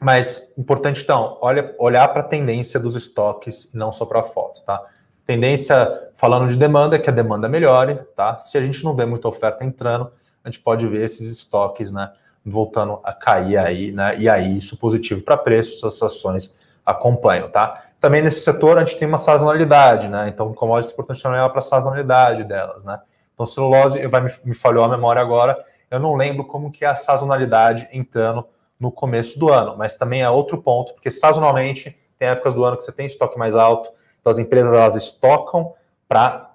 mas 0.00 0.52
importante 0.56 1.02
então, 1.02 1.38
olha, 1.40 1.74
olhar 1.78 2.08
para 2.08 2.20
a 2.20 2.24
tendência 2.24 2.80
dos 2.80 2.96
estoques 2.96 3.72
e 3.72 3.76
não 3.76 3.92
só 3.92 4.06
para 4.06 4.20
a 4.20 4.22
foto, 4.22 4.62
tá? 4.62 4.82
Tendência 5.26 6.10
falando 6.14 6.48
de 6.48 6.56
demanda 6.56 6.98
que 6.98 7.10
a 7.10 7.12
demanda 7.12 7.46
melhore, 7.46 7.96
tá? 8.16 8.38
Se 8.38 8.56
a 8.56 8.62
gente 8.62 8.82
não 8.82 8.96
vê 8.96 9.04
muita 9.04 9.28
oferta 9.28 9.64
entrando, 9.64 10.10
a 10.42 10.50
gente 10.50 10.60
pode 10.60 10.86
ver 10.86 11.02
esses 11.02 11.30
estoques, 11.30 11.92
né? 11.92 12.10
Voltando 12.44 13.00
a 13.02 13.12
cair 13.12 13.56
aí, 13.56 13.90
né? 13.90 14.16
E 14.18 14.28
aí, 14.28 14.58
isso 14.58 14.76
positivo 14.76 15.22
para 15.24 15.36
preços, 15.36 15.82
as 15.82 16.02
ações 16.02 16.54
acompanham, 16.84 17.48
tá? 17.48 17.84
Também 17.98 18.20
nesse 18.20 18.40
setor 18.40 18.76
a 18.76 18.84
gente 18.84 18.98
tem 18.98 19.08
uma 19.08 19.16
sazonalidade, 19.16 20.08
né? 20.08 20.28
Então, 20.28 20.52
commodities 20.52 20.90
é 20.90 20.94
importante 20.94 21.26
olhar 21.26 21.48
para 21.48 21.58
a 21.58 21.62
sazonalidade 21.62 22.44
delas, 22.44 22.84
né? 22.84 23.00
Então, 23.32 23.46
celulose, 23.46 24.06
vai 24.06 24.20
me, 24.20 24.30
me 24.44 24.54
falhou 24.54 24.84
a 24.84 24.88
memória 24.88 25.22
agora, 25.22 25.56
eu 25.90 25.98
não 25.98 26.14
lembro 26.14 26.44
como 26.44 26.70
que 26.70 26.84
é 26.84 26.88
a 26.88 26.96
sazonalidade 26.96 27.88
entrando 27.92 28.46
no 28.78 28.92
começo 28.92 29.38
do 29.38 29.50
ano, 29.50 29.76
mas 29.76 29.94
também 29.94 30.22
é 30.22 30.28
outro 30.28 30.60
ponto, 30.60 30.92
porque 30.92 31.10
sazonalmente 31.10 31.96
tem 32.18 32.28
épocas 32.28 32.52
do 32.52 32.64
ano 32.64 32.76
que 32.76 32.82
você 32.82 32.92
tem 32.92 33.06
estoque 33.06 33.38
mais 33.38 33.54
alto, 33.54 33.90
então 34.20 34.30
as 34.30 34.38
empresas 34.38 34.72
elas 34.72 34.96
estocam 34.96 35.72
para 36.08 36.50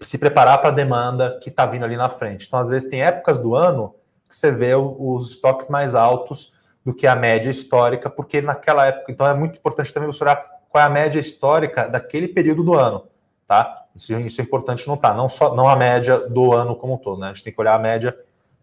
se 0.00 0.18
preparar 0.18 0.58
para 0.58 0.70
a 0.70 0.72
demanda 0.72 1.38
que 1.42 1.48
está 1.48 1.66
vindo 1.66 1.84
ali 1.84 1.96
na 1.96 2.08
frente. 2.08 2.46
Então, 2.46 2.58
às 2.58 2.68
vezes, 2.68 2.88
tem 2.88 3.02
épocas 3.02 3.38
do 3.38 3.54
ano 3.54 3.94
que 4.34 4.40
você 4.40 4.50
vê 4.50 4.74
os 4.74 5.30
estoques 5.30 5.68
mais 5.68 5.94
altos 5.94 6.52
do 6.84 6.92
que 6.92 7.06
a 7.06 7.16
média 7.16 7.50
histórica, 7.50 8.10
porque 8.10 8.42
naquela 8.42 8.86
época, 8.86 9.10
então 9.10 9.26
é 9.26 9.34
muito 9.34 9.56
importante 9.56 9.92
também 9.92 10.10
você 10.10 10.22
olhar 10.22 10.36
qual 10.68 10.82
é 10.82 10.86
a 10.86 10.90
média 10.90 11.18
histórica 11.18 11.88
daquele 11.88 12.28
período 12.28 12.62
do 12.62 12.74
ano, 12.74 13.06
tá? 13.46 13.86
Isso, 13.94 14.12
isso 14.20 14.40
é 14.40 14.44
importante 14.44 14.86
notar, 14.86 15.16
não 15.16 15.28
só 15.28 15.54
não 15.54 15.68
a 15.68 15.76
média 15.76 16.18
do 16.28 16.52
ano 16.52 16.76
como 16.76 16.94
um 16.94 16.98
todo, 16.98 17.20
né? 17.20 17.28
A 17.28 17.32
gente 17.32 17.44
tem 17.44 17.52
que 17.52 17.60
olhar 17.60 17.74
a 17.74 17.78
média 17.78 18.16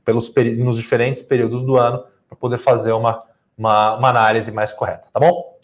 pelos 0.03 0.33
nos 0.57 0.75
diferentes 0.75 1.23
períodos 1.23 1.61
do 1.61 1.77
ano 1.77 2.03
para 2.27 2.37
poder 2.37 2.57
fazer 2.57 2.91
uma, 2.91 3.23
uma, 3.57 3.97
uma 3.97 4.09
análise 4.09 4.51
mais 4.51 4.73
correta, 4.73 5.05
tá 5.11 5.19
bom? 5.19 5.57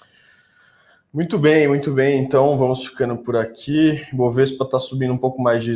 Muito 1.14 1.40
bem, 1.40 1.68
muito 1.68 1.92
bem. 1.92 2.20
Então 2.20 2.58
vamos 2.58 2.86
ficando 2.86 3.18
por 3.18 3.36
aqui. 3.36 4.06
Bovespa 4.14 4.64
está 4.64 4.78
subindo 4.78 5.14
um 5.14 5.18
pouco 5.18 5.42
mais 5.42 5.64
de 5.64 5.74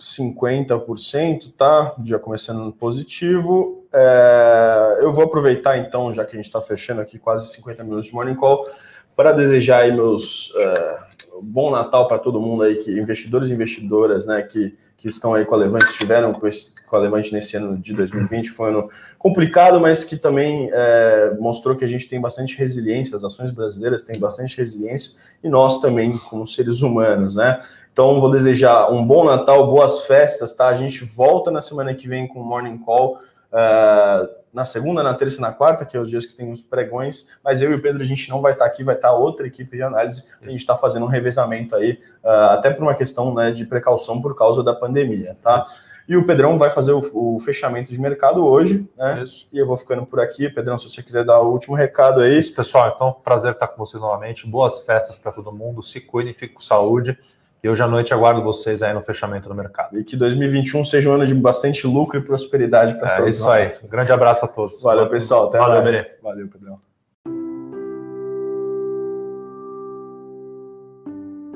0,50%, 0.00 1.52
tá? 1.56 1.94
Dia 1.98 2.18
começando 2.18 2.72
positivo. 2.72 3.84
É... 3.92 4.98
Eu 5.00 5.12
vou 5.12 5.24
aproveitar 5.24 5.76
então, 5.76 6.12
já 6.12 6.24
que 6.24 6.32
a 6.32 6.36
gente 6.36 6.46
está 6.46 6.60
fechando 6.60 7.00
aqui 7.00 7.18
quase 7.18 7.52
50 7.52 7.84
minutos 7.84 8.06
de 8.06 8.14
Morning 8.14 8.34
Call, 8.34 8.66
para 9.14 9.32
desejar 9.32 9.82
aí 9.82 9.92
meus 9.92 10.50
uh, 10.50 11.42
bom 11.42 11.70
Natal 11.70 12.08
para 12.08 12.18
todo 12.18 12.40
mundo 12.40 12.62
aí, 12.62 12.76
que 12.76 12.90
investidores 12.98 13.50
e 13.50 13.54
investidoras, 13.54 14.26
né, 14.26 14.42
que 14.42 14.74
que 15.00 15.08
estão 15.08 15.32
aí 15.32 15.46
com 15.46 15.54
a 15.54 15.58
Levante, 15.58 15.86
estiveram 15.86 16.30
com, 16.34 16.46
esse, 16.46 16.74
com 16.86 16.94
a 16.94 16.98
Levante 16.98 17.32
nesse 17.32 17.56
ano 17.56 17.78
de 17.78 17.94
2020, 17.94 18.50
foi 18.50 18.66
um 18.66 18.78
ano 18.80 18.90
complicado, 19.18 19.80
mas 19.80 20.04
que 20.04 20.14
também 20.14 20.68
é, 20.70 21.34
mostrou 21.40 21.74
que 21.74 21.82
a 21.82 21.88
gente 21.88 22.06
tem 22.06 22.20
bastante 22.20 22.54
resiliência, 22.58 23.16
as 23.16 23.24
ações 23.24 23.50
brasileiras 23.50 24.02
têm 24.02 24.20
bastante 24.20 24.58
resiliência, 24.58 25.12
e 25.42 25.48
nós 25.48 25.78
também, 25.78 26.18
como 26.18 26.46
seres 26.46 26.82
humanos, 26.82 27.34
né? 27.34 27.58
Então, 27.92 28.20
vou 28.20 28.30
desejar 28.30 28.90
um 28.90 29.04
bom 29.04 29.24
Natal, 29.24 29.66
boas 29.66 30.04
festas, 30.06 30.52
tá? 30.52 30.68
A 30.68 30.74
gente 30.74 31.04
volta 31.04 31.50
na 31.50 31.60
semana 31.60 31.94
que 31.94 32.08
vem 32.08 32.26
com 32.26 32.40
o 32.40 32.44
Morning 32.44 32.78
Call. 32.78 33.18
Uh, 33.52 34.40
na 34.52 34.64
segunda, 34.64 35.02
na 35.02 35.14
terça 35.14 35.38
e 35.38 35.40
na 35.40 35.52
quarta, 35.52 35.84
que 35.84 35.96
é 35.96 36.00
os 36.00 36.10
dias 36.10 36.26
que 36.26 36.36
tem 36.36 36.52
os 36.52 36.62
pregões, 36.62 37.28
mas 37.42 37.62
eu 37.62 37.70
e 37.70 37.74
o 37.74 37.82
Pedro 37.82 38.02
a 38.02 38.06
gente 38.06 38.28
não 38.28 38.40
vai 38.40 38.52
estar 38.52 38.64
aqui, 38.64 38.82
vai 38.82 38.96
estar 38.96 39.12
outra 39.12 39.46
equipe 39.46 39.76
de 39.76 39.82
análise, 39.82 40.24
a 40.42 40.46
gente 40.46 40.56
está 40.56 40.76
fazendo 40.76 41.06
um 41.06 41.08
revezamento 41.08 41.76
aí, 41.76 42.00
uh, 42.24 42.50
até 42.50 42.70
por 42.70 42.82
uma 42.82 42.94
questão 42.94 43.32
né, 43.32 43.50
de 43.50 43.64
precaução 43.64 44.20
por 44.20 44.36
causa 44.36 44.62
da 44.62 44.74
pandemia, 44.74 45.36
tá? 45.42 45.64
E 46.08 46.16
o 46.16 46.26
Pedrão 46.26 46.58
vai 46.58 46.70
fazer 46.70 46.90
o, 46.90 47.36
o 47.36 47.38
fechamento 47.38 47.92
de 47.92 48.00
mercado 48.00 48.44
hoje, 48.44 48.84
né? 48.96 49.22
Isso. 49.22 49.48
E 49.52 49.58
eu 49.58 49.64
vou 49.64 49.76
ficando 49.76 50.04
por 50.04 50.18
aqui. 50.18 50.48
Pedrão, 50.48 50.76
se 50.76 50.90
você 50.90 51.04
quiser 51.04 51.24
dar 51.24 51.40
o 51.40 51.52
último 51.52 51.76
recado 51.76 52.20
aí. 52.20 52.36
Isso, 52.36 52.52
pessoal. 52.52 52.92
Então, 52.92 53.12
prazer 53.12 53.52
estar 53.52 53.68
com 53.68 53.76
vocês 53.76 54.02
novamente. 54.02 54.44
Boas 54.44 54.80
festas 54.80 55.20
para 55.20 55.30
todo 55.30 55.52
mundo. 55.52 55.84
Se 55.84 56.00
cuidem, 56.00 56.34
fiquem 56.34 56.56
com 56.56 56.60
saúde. 56.60 57.16
E 57.62 57.68
hoje 57.68 57.82
à 57.82 57.86
noite 57.86 58.14
aguardo 58.14 58.42
vocês 58.42 58.82
aí 58.82 58.94
no 58.94 59.02
fechamento 59.02 59.48
do 59.48 59.54
mercado. 59.54 59.98
E 59.98 60.04
que 60.04 60.16
2021 60.16 60.82
seja 60.84 61.10
um 61.10 61.12
ano 61.12 61.26
de 61.26 61.34
bastante 61.34 61.86
lucro 61.86 62.18
e 62.18 62.22
prosperidade 62.22 62.98
para 62.98 63.12
é, 63.12 63.16
todos. 63.16 63.26
É 63.26 63.30
isso 63.30 63.50
aí. 63.50 63.68
Um 63.84 63.90
grande 63.90 64.12
abraço 64.12 64.44
a 64.44 64.48
todos. 64.48 64.80
Valeu, 64.80 65.08
pessoal. 65.08 65.48
Até 65.48 65.58
Valeu, 65.58 65.82
Benê. 65.82 66.06
Valeu, 66.22 66.48
Pedrão. 66.48 66.80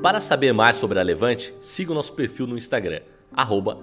Para 0.03 0.21
saber 0.21 0.53
mais 0.53 0.77
sobre 0.77 0.99
a 0.99 1.03
Levante, 1.03 1.55
siga 1.63 1.91
o 1.91 1.95
nosso 1.95 2.13
perfil 2.13 2.47
no 2.47 2.59
Instagram, 2.59 3.01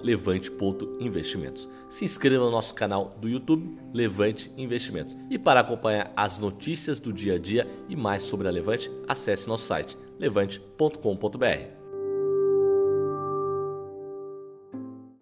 levante.investimentos. 0.04 1.68
Se 1.88 2.04
inscreva 2.04 2.44
no 2.44 2.50
nosso 2.52 2.72
canal 2.74 3.16
do 3.20 3.28
YouTube, 3.28 3.76
Levante 3.92 4.52
Investimentos. 4.56 5.16
E 5.28 5.36
para 5.36 5.58
acompanhar 5.58 6.12
as 6.16 6.38
notícias 6.38 7.00
do 7.00 7.12
dia 7.12 7.34
a 7.34 7.38
dia 7.40 7.66
e 7.88 7.96
mais 7.96 8.22
sobre 8.22 8.46
a 8.46 8.52
Levante, 8.52 8.88
acesse 9.08 9.48
nosso 9.48 9.64
site 9.64 9.98
levante.com.br. 10.16 11.81